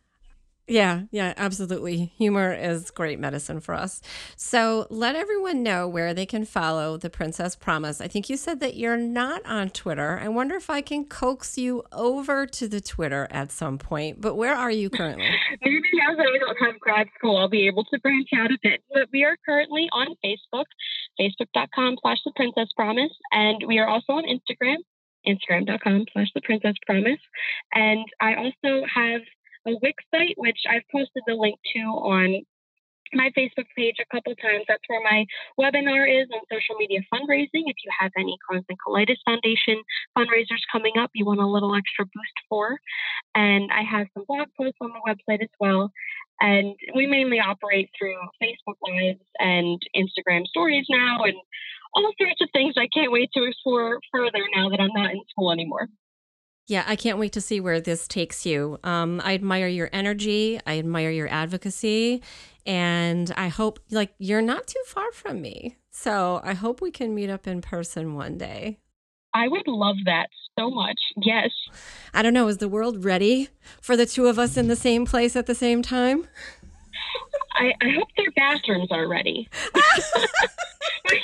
Yeah, 0.67 1.01
yeah, 1.11 1.33
absolutely. 1.35 2.13
Humor 2.17 2.53
is 2.53 2.89
great 2.89 3.19
medicine 3.19 3.59
for 3.59 3.75
us. 3.75 4.01
So 4.37 4.87
let 4.89 5.13
everyone 5.13 5.61
know 5.61 5.89
where 5.89 6.13
they 6.13 6.25
can 6.25 6.45
follow 6.45 6.95
the 6.95 7.09
Princess 7.09 7.53
Promise. 7.53 7.99
I 7.99 8.07
think 8.07 8.29
you 8.29 8.37
said 8.37 8.61
that 8.61 8.77
you're 8.77 8.95
not 8.95 9.45
on 9.45 9.71
Twitter. 9.71 10.19
I 10.23 10.29
wonder 10.29 10.55
if 10.55 10.69
I 10.69 10.79
can 10.79 11.03
coax 11.03 11.57
you 11.57 11.83
over 11.91 12.45
to 12.45 12.67
the 12.69 12.79
Twitter 12.79 13.27
at 13.29 13.51
some 13.51 13.77
point. 13.77 14.21
But 14.21 14.35
where 14.35 14.55
are 14.55 14.71
you 14.71 14.89
currently? 14.89 15.25
Maybe 15.61 15.89
now 15.95 16.15
that 16.15 16.25
I 16.25 16.37
don't 16.37 16.71
have 16.71 16.79
grad 16.79 17.07
school, 17.17 17.35
I'll 17.35 17.49
be 17.49 17.67
able 17.67 17.83
to 17.85 17.99
branch 17.99 18.29
out 18.33 18.51
a 18.51 18.57
bit. 18.63 18.81
But 18.93 19.09
we 19.11 19.25
are 19.25 19.35
currently 19.45 19.89
on 19.91 20.15
Facebook, 20.23 20.65
facebook.com 21.19 21.97
slash 22.01 22.19
the 22.23 22.31
Princess 22.37 22.69
Promise. 22.73 23.11
And 23.33 23.65
we 23.67 23.79
are 23.79 23.87
also 23.87 24.13
on 24.13 24.23
Instagram, 24.23 24.77
instagram.com 25.27 26.05
slash 26.13 26.27
the 26.33 26.41
princess 26.41 26.75
promise. 26.85 27.19
And 27.73 28.05
I 28.21 28.35
also 28.35 28.85
have 28.93 29.21
a 29.67 29.71
Wix 29.81 30.03
site, 30.13 30.35
which 30.37 30.59
I've 30.69 30.87
posted 30.91 31.23
the 31.25 31.35
link 31.35 31.59
to 31.75 31.79
on 31.79 32.43
my 33.15 33.29
Facebook 33.37 33.67
page 33.77 33.95
a 34.01 34.05
couple 34.13 34.35
times. 34.35 34.65
That's 34.67 34.83
where 34.87 35.01
my 35.01 35.25
webinar 35.59 36.09
is 36.09 36.27
on 36.33 36.41
social 36.51 36.75
media 36.77 36.99
fundraising. 37.13 37.69
If 37.69 37.77
you 37.85 37.91
have 37.99 38.11
any 38.17 38.37
Crohn's 38.41 38.65
and 38.69 38.77
Colitis 38.85 39.21
Foundation 39.25 39.81
fundraisers 40.17 40.61
coming 40.71 40.93
up, 40.99 41.11
you 41.13 41.25
want 41.25 41.39
a 41.39 41.47
little 41.47 41.75
extra 41.75 42.05
boost 42.05 42.37
for. 42.49 42.77
And 43.35 43.69
I 43.71 43.83
have 43.83 44.07
some 44.13 44.25
blog 44.27 44.47
posts 44.57 44.77
on 44.81 44.91
the 44.91 45.01
website 45.07 45.41
as 45.41 45.53
well. 45.59 45.91
And 46.41 46.75
we 46.95 47.05
mainly 47.07 47.39
operate 47.39 47.89
through 47.97 48.17
Facebook 48.41 48.77
Lives 48.81 49.21
and 49.39 49.81
Instagram 49.95 50.45
stories 50.47 50.85
now 50.89 51.23
and 51.23 51.37
all 51.95 52.11
sorts 52.19 52.41
of 52.41 52.49
things 52.53 52.75
I 52.77 52.87
can't 52.93 53.11
wait 53.11 53.29
to 53.33 53.43
explore 53.43 53.99
further 54.11 54.43
now 54.55 54.69
that 54.69 54.79
I'm 54.79 54.93
not 54.93 55.11
in 55.11 55.21
school 55.29 55.51
anymore. 55.51 55.87
Yeah, 56.67 56.85
I 56.87 56.95
can't 56.95 57.17
wait 57.17 57.33
to 57.33 57.41
see 57.41 57.59
where 57.59 57.81
this 57.81 58.07
takes 58.07 58.45
you. 58.45 58.79
Um, 58.83 59.21
I 59.23 59.33
admire 59.33 59.67
your 59.67 59.89
energy. 59.91 60.59
I 60.65 60.79
admire 60.79 61.11
your 61.11 61.27
advocacy. 61.27 62.23
And 62.65 63.33
I 63.35 63.49
hope, 63.49 63.79
like, 63.91 64.13
you're 64.17 64.41
not 64.41 64.67
too 64.67 64.81
far 64.87 65.11
from 65.11 65.41
me. 65.41 65.75
So 65.91 66.39
I 66.43 66.53
hope 66.53 66.79
we 66.79 66.89
can 66.89 67.13
meet 67.13 67.29
up 67.29 67.47
in 67.47 67.61
person 67.61 68.15
one 68.15 68.37
day. 68.37 68.79
I 69.33 69.49
would 69.49 69.67
love 69.67 69.97
that 70.05 70.29
so 70.57 70.69
much. 70.69 70.99
Yes. 71.17 71.49
I 72.13 72.21
don't 72.21 72.33
know. 72.33 72.47
Is 72.47 72.59
the 72.59 72.69
world 72.69 73.03
ready 73.03 73.49
for 73.81 73.97
the 73.97 74.05
two 74.05 74.27
of 74.27 74.39
us 74.39 74.55
in 74.55 74.67
the 74.67 74.75
same 74.75 75.05
place 75.05 75.35
at 75.35 75.47
the 75.47 75.55
same 75.55 75.81
time? 75.81 76.27
I, 77.53 77.73
I 77.81 77.89
hope 77.95 78.07
their 78.17 78.31
bathrooms 78.35 78.89
are 78.91 79.07
ready. 79.07 79.49
we, 81.09 81.21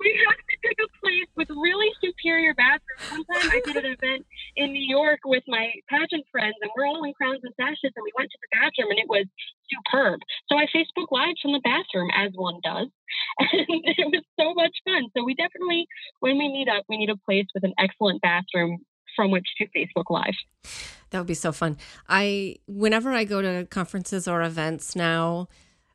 we 0.00 0.10
have 0.26 0.36
to 0.36 0.56
pick 0.62 0.78
a 0.82 0.88
place 1.00 1.30
with 1.36 1.48
really 1.50 1.90
superior 2.02 2.54
bathrooms. 2.54 3.00
One 3.10 3.24
time 3.24 3.50
I 3.50 3.60
did 3.64 3.76
an 3.76 3.86
event 3.86 4.26
in 4.56 4.72
New 4.72 4.86
York 4.86 5.20
with 5.24 5.44
my 5.48 5.72
pageant 5.88 6.24
friends, 6.30 6.54
and 6.60 6.70
we're 6.76 6.86
all 6.86 7.04
in 7.04 7.12
crowns 7.14 7.40
and 7.42 7.54
sashes, 7.56 7.92
and 7.94 8.04
we 8.04 8.12
went 8.16 8.30
to 8.30 8.38
the 8.42 8.50
bathroom, 8.58 8.90
and 8.90 8.98
it 8.98 9.08
was 9.08 9.26
superb. 9.70 10.20
So 10.50 10.58
I 10.58 10.66
Facebook 10.74 11.08
Live 11.10 11.36
from 11.40 11.52
the 11.52 11.64
bathroom, 11.64 12.10
as 12.14 12.32
one 12.34 12.60
does, 12.62 12.88
and 13.38 13.82
it 13.86 14.08
was 14.10 14.24
so 14.38 14.54
much 14.54 14.74
fun. 14.84 15.08
So 15.16 15.24
we 15.24 15.34
definitely, 15.34 15.86
when 16.20 16.38
we 16.38 16.48
meet 16.48 16.68
up, 16.68 16.84
we 16.88 16.98
need 16.98 17.10
a 17.10 17.18
place 17.24 17.46
with 17.54 17.64
an 17.64 17.74
excellent 17.78 18.20
bathroom 18.22 18.78
from 19.16 19.30
which 19.30 19.46
to 19.58 19.66
Facebook 19.76 20.10
Live. 20.10 20.36
That 21.10 21.18
would 21.18 21.26
be 21.26 21.34
so 21.34 21.52
fun. 21.52 21.76
I 22.08 22.56
whenever 22.66 23.10
I 23.10 23.24
go 23.24 23.42
to 23.42 23.66
conferences 23.66 24.28
or 24.28 24.42
events 24.42 24.94
now, 24.94 25.48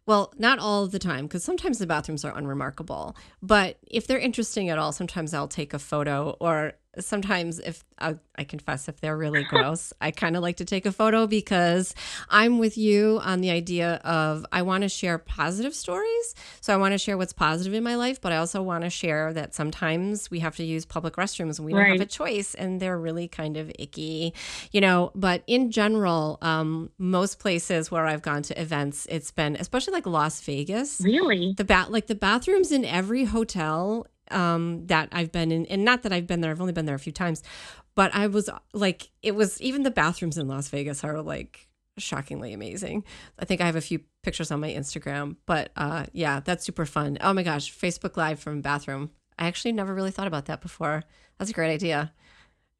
well, 0.05 0.33
not 0.37 0.59
all 0.59 0.87
the 0.87 0.99
time, 0.99 1.25
because 1.25 1.43
sometimes 1.43 1.79
the 1.79 1.87
bathrooms 1.87 2.23
are 2.23 2.37
unremarkable. 2.37 3.15
But 3.41 3.77
if 3.89 4.05
they're 4.05 4.19
interesting 4.19 4.69
at 4.69 4.77
all, 4.77 4.91
sometimes 4.91 5.33
I'll 5.33 5.47
take 5.47 5.73
a 5.73 5.79
photo 5.79 6.37
or 6.39 6.73
sometimes 6.99 7.59
if 7.59 7.83
I, 7.97 8.15
I 8.37 8.43
confess 8.43 8.87
if 8.89 8.99
they're 8.99 9.15
really 9.17 9.43
gross, 9.43 9.93
I 10.01 10.11
kind 10.11 10.35
of 10.35 10.43
like 10.43 10.57
to 10.57 10.65
take 10.65 10.85
a 10.85 10.91
photo 10.91 11.27
because 11.27 11.95
I'm 12.29 12.59
with 12.59 12.77
you 12.77 13.19
on 13.23 13.41
the 13.41 13.51
idea 13.51 13.95
of 14.03 14.45
I 14.51 14.61
want 14.63 14.83
to 14.83 14.89
share 14.89 15.17
positive 15.17 15.73
stories. 15.73 16.35
So 16.61 16.73
I 16.73 16.77
want 16.77 16.91
to 16.93 16.97
share 16.97 17.17
what's 17.17 17.33
positive 17.33 17.73
in 17.73 17.83
my 17.83 17.95
life, 17.95 18.19
but 18.19 18.31
I 18.31 18.37
also 18.37 18.61
want 18.61 18.83
to 18.83 18.89
share 18.89 19.31
that 19.33 19.55
sometimes 19.55 20.29
we 20.29 20.39
have 20.39 20.55
to 20.57 20.63
use 20.63 20.85
public 20.85 21.15
restrooms 21.15 21.57
and 21.57 21.65
we 21.65 21.73
don't 21.73 21.85
have 21.85 22.01
a 22.01 22.05
choice 22.05 22.53
and 22.53 22.79
they're 22.81 22.97
really 22.99 23.27
kind 23.27 23.55
of 23.57 23.71
icky, 23.79 24.33
you 24.71 24.81
know. 24.81 25.11
But 25.15 25.43
in 25.47 25.71
general, 25.71 26.37
um, 26.41 26.89
most 26.97 27.39
places 27.39 27.89
where 27.89 28.05
I've 28.05 28.21
gone 28.21 28.41
to 28.43 28.61
events, 28.61 29.07
it's 29.09 29.31
been 29.31 29.55
especially 29.55 29.93
like 29.93 30.05
Las 30.05 30.41
Vegas 30.41 30.99
Really? 31.01 31.53
the 31.57 31.63
bat 31.63 31.91
like 31.91 32.07
the 32.07 32.15
bathrooms 32.15 32.71
in 32.71 32.83
every 32.85 33.23
hotel 33.25 34.07
um 34.31 34.85
that 34.87 35.09
I've 35.11 35.31
been 35.31 35.51
in 35.51 35.65
and 35.67 35.85
not 35.85 36.03
that 36.03 36.13
I've 36.13 36.27
been 36.27 36.41
there 36.41 36.51
I've 36.51 36.61
only 36.61 36.73
been 36.73 36.85
there 36.85 36.95
a 36.95 36.99
few 36.99 37.11
times 37.11 37.43
but 37.95 38.13
I 38.13 38.27
was 38.27 38.49
like 38.73 39.09
it 39.21 39.35
was 39.35 39.61
even 39.61 39.83
the 39.83 39.91
bathrooms 39.91 40.37
in 40.37 40.47
Las 40.47 40.67
Vegas 40.69 41.03
are 41.03 41.21
like 41.21 41.67
shockingly 41.97 42.51
amazing. 42.51 43.05
I 43.39 43.45
think 43.45 43.61
I 43.61 43.65
have 43.65 43.77
a 43.77 43.81
few 43.81 44.01
pictures 44.23 44.51
on 44.51 44.59
my 44.59 44.69
Instagram 44.69 45.37
but 45.45 45.71
uh 45.75 46.05
yeah 46.13 46.39
that's 46.39 46.65
super 46.65 46.85
fun. 46.85 47.17
Oh 47.21 47.33
my 47.33 47.43
gosh, 47.43 47.73
Facebook 47.73 48.17
live 48.17 48.39
from 48.39 48.61
bathroom. 48.61 49.11
I 49.37 49.47
actually 49.47 49.73
never 49.73 49.93
really 49.93 50.11
thought 50.11 50.27
about 50.27 50.45
that 50.45 50.61
before. 50.61 51.03
That's 51.37 51.51
a 51.51 51.53
great 51.53 51.73
idea. 51.73 52.13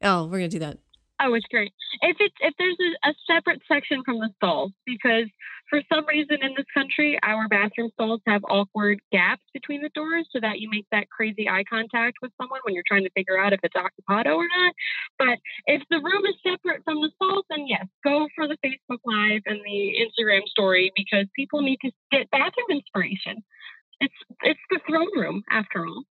Oh, 0.02 0.26
we're 0.26 0.40
to 0.40 0.48
do 0.48 0.58
that. 0.60 0.78
Oh, 1.18 1.32
it's 1.34 1.46
great. 1.46 1.72
If 2.02 2.16
it's 2.20 2.34
if 2.40 2.54
there's 2.58 2.76
a, 2.78 3.10
a 3.10 3.14
separate 3.26 3.62
section 3.66 4.02
from 4.04 4.18
the 4.18 4.28
stalls, 4.36 4.72
because 4.84 5.26
for 5.70 5.80
some 5.92 6.06
reason 6.06 6.38
in 6.42 6.52
this 6.56 6.66
country, 6.74 7.18
our 7.22 7.48
bathroom 7.48 7.90
stalls 7.94 8.20
have 8.26 8.42
awkward 8.48 9.00
gaps 9.10 9.42
between 9.54 9.82
the 9.82 9.88
doors, 9.94 10.28
so 10.30 10.40
that 10.40 10.60
you 10.60 10.68
make 10.70 10.86
that 10.92 11.08
crazy 11.08 11.48
eye 11.48 11.64
contact 11.68 12.18
with 12.20 12.32
someone 12.40 12.60
when 12.64 12.74
you're 12.74 12.84
trying 12.86 13.04
to 13.04 13.10
figure 13.10 13.38
out 13.38 13.54
if 13.54 13.60
it's 13.62 13.74
occupado 13.74 14.36
or 14.36 14.46
not. 14.46 14.74
But 15.18 15.38
if 15.66 15.82
the 15.88 15.98
room 15.98 16.22
is 16.26 16.36
separate 16.46 16.84
from 16.84 17.00
the 17.00 17.10
stalls, 17.16 17.44
then 17.48 17.66
yes, 17.66 17.86
go 18.04 18.28
for 18.34 18.46
the 18.46 18.58
Facebook 18.64 19.00
Live 19.04 19.42
and 19.46 19.60
the 19.64 19.96
Instagram 19.96 20.46
story 20.48 20.92
because 20.94 21.26
people 21.34 21.62
need 21.62 21.78
to 21.82 21.90
get 22.12 22.30
bathroom 22.30 22.70
inspiration. 22.70 23.42
It's 24.00 24.14
it's 24.42 24.60
the 24.70 24.80
throne 24.86 25.18
room 25.18 25.42
after 25.50 25.86
all. 25.86 26.04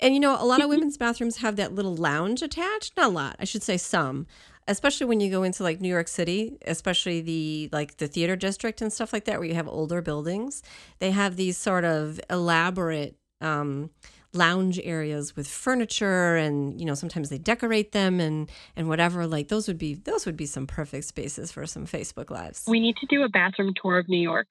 And 0.00 0.14
you 0.14 0.20
know, 0.20 0.36
a 0.38 0.44
lot 0.44 0.60
of 0.60 0.64
mm-hmm. 0.64 0.70
women's 0.70 0.96
bathrooms 0.96 1.38
have 1.38 1.56
that 1.56 1.74
little 1.74 1.96
lounge 1.96 2.42
attached. 2.42 2.96
Not 2.96 3.06
a 3.06 3.08
lot, 3.08 3.36
I 3.38 3.44
should 3.44 3.62
say 3.62 3.76
some. 3.76 4.26
Especially 4.70 5.06
when 5.06 5.18
you 5.18 5.32
go 5.32 5.42
into 5.42 5.64
like 5.64 5.80
New 5.80 5.88
York 5.88 6.06
City, 6.06 6.56
especially 6.64 7.20
the 7.20 7.68
like 7.72 7.96
the 7.96 8.06
theater 8.06 8.36
district 8.36 8.80
and 8.80 8.92
stuff 8.92 9.12
like 9.12 9.24
that, 9.24 9.40
where 9.40 9.48
you 9.48 9.54
have 9.54 9.66
older 9.66 10.00
buildings. 10.00 10.62
They 11.00 11.10
have 11.10 11.34
these 11.34 11.58
sort 11.58 11.84
of 11.84 12.20
elaborate 12.30 13.16
um, 13.40 13.90
lounge 14.32 14.78
areas 14.84 15.34
with 15.34 15.48
furniture, 15.48 16.36
and 16.36 16.78
you 16.80 16.86
know 16.86 16.94
sometimes 16.94 17.30
they 17.30 17.38
decorate 17.38 17.90
them 17.90 18.20
and 18.20 18.48
and 18.76 18.88
whatever. 18.88 19.26
Like 19.26 19.48
those 19.48 19.66
would 19.66 19.78
be 19.78 19.94
those 19.94 20.24
would 20.24 20.36
be 20.36 20.46
some 20.46 20.68
perfect 20.68 21.04
spaces 21.06 21.50
for 21.50 21.66
some 21.66 21.84
Facebook 21.84 22.30
lives. 22.30 22.64
We 22.68 22.78
need 22.78 22.94
to 22.98 23.06
do 23.06 23.24
a 23.24 23.28
bathroom 23.28 23.74
tour 23.82 23.98
of 23.98 24.08
New 24.08 24.22
York. 24.22 24.46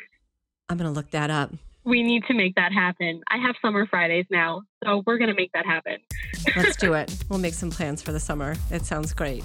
I'm 0.68 0.78
gonna 0.78 0.92
look 0.92 1.12
that 1.12 1.32
up. 1.32 1.54
We 1.86 2.04
need 2.04 2.26
to 2.26 2.34
make 2.34 2.56
that 2.56 2.74
happen. 2.74 3.22
I 3.30 3.38
have 3.38 3.56
summer 3.62 3.88
Fridays 3.88 4.26
now, 4.30 4.64
so 4.84 5.02
we're 5.08 5.18
going 5.18 5.30
to 5.30 5.36
make 5.36 5.54
that 5.54 5.66
happen. 5.66 5.98
Let's 6.56 6.76
do 6.76 6.94
it. 7.02 7.16
We'll 7.30 7.40
make 7.40 7.54
some 7.54 7.72
plans 7.72 8.02
for 8.02 8.12
the 8.12 8.20
summer. 8.20 8.58
It 8.70 8.86
sounds 8.86 9.14
great. 9.14 9.44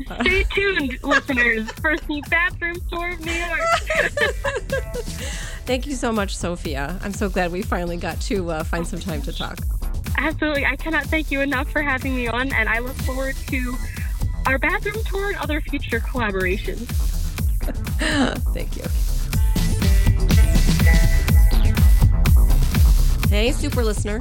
Stay 0.20 0.44
tuned, 0.44 0.98
listeners, 1.02 1.70
for 1.72 1.96
the 1.96 2.22
bathroom 2.30 2.76
tour 2.90 3.10
of 3.12 3.20
New 3.20 3.32
York. 3.32 3.60
Thank 5.66 5.86
you 5.86 5.94
so 5.94 6.10
much, 6.12 6.36
Sophia. 6.36 6.98
I'm 7.02 7.12
so 7.12 7.28
glad 7.28 7.52
we 7.52 7.62
finally 7.62 7.96
got 7.96 8.20
to 8.22 8.50
uh, 8.50 8.64
find 8.64 8.86
some 8.86 8.98
time 8.98 9.22
to 9.22 9.32
talk. 9.32 9.58
Absolutely. 10.16 10.66
I 10.66 10.76
cannot 10.76 11.04
thank 11.04 11.30
you 11.30 11.40
enough 11.40 11.70
for 11.70 11.82
having 11.82 12.14
me 12.16 12.26
on, 12.26 12.52
and 12.52 12.68
I 12.68 12.80
look 12.80 12.96
forward 12.96 13.36
to 13.48 13.74
our 14.46 14.58
bathroom 14.58 15.02
tour 15.04 15.28
and 15.28 15.36
other 15.36 15.60
future 15.60 16.00
collaborations. 16.00 16.86
Thank 18.52 18.76
you. 18.76 18.84
Hey, 23.28 23.52
super 23.52 23.84
listener. 23.84 24.18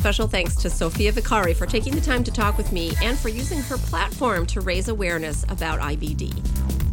Special 0.00 0.26
thanks 0.26 0.56
to 0.56 0.70
Sophia 0.70 1.12
Vicari 1.12 1.54
for 1.54 1.66
taking 1.66 1.94
the 1.94 2.00
time 2.00 2.24
to 2.24 2.30
talk 2.30 2.56
with 2.56 2.72
me 2.72 2.92
and 3.02 3.18
for 3.18 3.28
using 3.28 3.60
her 3.60 3.76
platform 3.76 4.46
to 4.46 4.62
raise 4.62 4.88
awareness 4.88 5.44
about 5.50 5.78
IBD. 5.78 6.32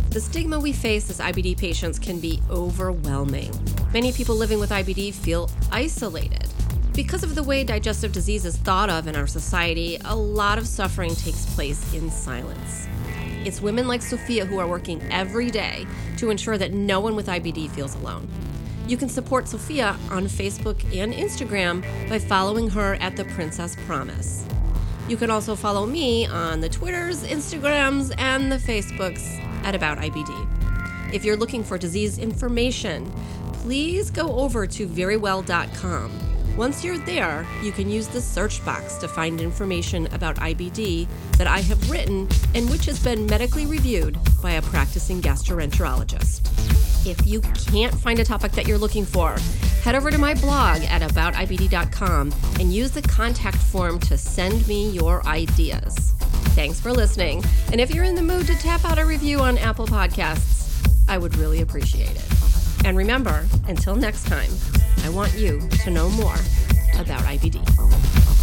The 0.10 0.20
stigma 0.20 0.60
we 0.60 0.74
face 0.74 1.10
as 1.10 1.22
IBD 1.22 1.58
patients 1.58 1.99
can 1.99 2.20
be 2.20 2.41
overwhelming. 2.49 3.53
Many 3.93 4.12
people 4.12 4.36
living 4.36 4.60
with 4.60 4.72
IBD 4.72 5.14
feel 5.14 5.49
isolated. 5.72 6.49
Because 6.91 7.24
of 7.24 7.34
the 7.34 7.43
way 7.43 7.64
digestive 7.64 8.12
disease 8.12 8.43
is 8.43 8.58
thought 8.58 8.89
of 8.89 9.08
in 9.08 9.16
our 9.16 9.26
society, 9.26 9.97
a 10.03 10.14
lot 10.14 10.58
of 10.58 10.68
suffering 10.68 11.16
takes 11.16 11.45
place 11.55 11.93
in 11.93 12.12
silence. 12.12 12.89
It's 13.45 13.62
women 13.62 13.88
like 13.88 14.01
Sophia 14.01 14.45
who 14.45 14.60
are 14.60 14.68
working 14.68 15.01
every 15.14 15.49
day 15.49 15.88
to 16.18 16.30
ensure 16.30 16.58
that 16.58 16.74
no 16.74 16.99
one 16.99 17.16
with 17.16 17.28
IBD 17.28 17.72
feels 17.72 17.95
alone. 17.95 18.28
You 18.88 18.95
can 18.95 19.09
support 19.09 19.49
Sophia 19.49 19.97
on 20.09 20.27
Facebook 20.27 20.81
and 20.95 21.13
Instagram 21.13 21.81
by 22.07 22.19
following 22.19 22.69
her 22.69 22.95
at 22.95 23.17
The 23.17 23.25
Princess 23.25 23.75
Promise. 23.85 24.45
You 25.09 25.17
can 25.17 25.29
also 25.29 25.55
follow 25.55 25.85
me 25.85 26.25
on 26.25 26.61
the 26.61 26.69
Twitters, 26.69 27.23
Instagrams, 27.23 28.13
and 28.17 28.49
the 28.49 28.55
Facebooks 28.55 29.39
at 29.65 29.75
About 29.75 29.97
IBD. 29.97 31.13
If 31.13 31.25
you're 31.25 31.35
looking 31.35 31.65
for 31.65 31.77
disease 31.77 32.17
information, 32.17 33.11
please 33.53 34.09
go 34.09 34.39
over 34.39 34.65
to 34.67 34.88
verywell.com. 34.88 36.55
Once 36.55 36.83
you're 36.83 36.97
there, 36.99 37.45
you 37.61 37.73
can 37.73 37.89
use 37.89 38.07
the 38.07 38.21
search 38.21 38.63
box 38.63 38.95
to 38.95 39.07
find 39.07 39.41
information 39.41 40.07
about 40.13 40.38
IBD 40.38 41.07
that 41.38 41.45
I 41.45 41.59
have 41.59 41.91
written 41.91 42.27
and 42.55 42.69
which 42.69 42.85
has 42.85 43.03
been 43.03 43.25
medically 43.25 43.65
reviewed 43.65 44.17
by 44.41 44.51
a 44.51 44.61
practicing 44.61 45.21
gastroenterologist. 45.21 46.76
If 47.05 47.25
you 47.25 47.41
can't 47.41 47.93
find 47.93 48.19
a 48.19 48.23
topic 48.23 48.51
that 48.53 48.67
you're 48.67 48.77
looking 48.77 49.05
for, 49.05 49.37
head 49.83 49.95
over 49.95 50.11
to 50.11 50.17
my 50.17 50.33
blog 50.33 50.81
at 50.83 51.01
aboutibd.com 51.01 52.33
and 52.59 52.73
use 52.73 52.91
the 52.91 53.01
contact 53.01 53.57
form 53.57 53.99
to 54.01 54.17
send 54.17 54.67
me 54.67 54.89
your 54.89 55.25
ideas. 55.25 56.13
Thanks 56.55 56.79
for 56.79 56.91
listening. 56.91 57.43
And 57.71 57.79
if 57.79 57.93
you're 57.93 58.03
in 58.03 58.15
the 58.15 58.21
mood 58.21 58.47
to 58.47 58.55
tap 58.55 58.83
out 58.85 58.97
a 58.97 59.05
review 59.05 59.39
on 59.39 59.57
Apple 59.57 59.87
Podcasts, 59.87 60.67
I 61.07 61.17
would 61.17 61.35
really 61.37 61.61
appreciate 61.61 62.15
it. 62.15 62.25
And 62.85 62.97
remember, 62.97 63.45
until 63.67 63.95
next 63.95 64.25
time, 64.25 64.51
I 65.03 65.09
want 65.09 65.33
you 65.35 65.61
to 65.83 65.89
know 65.89 66.09
more 66.09 66.35
about 66.99 67.21
IBD. 67.23 68.36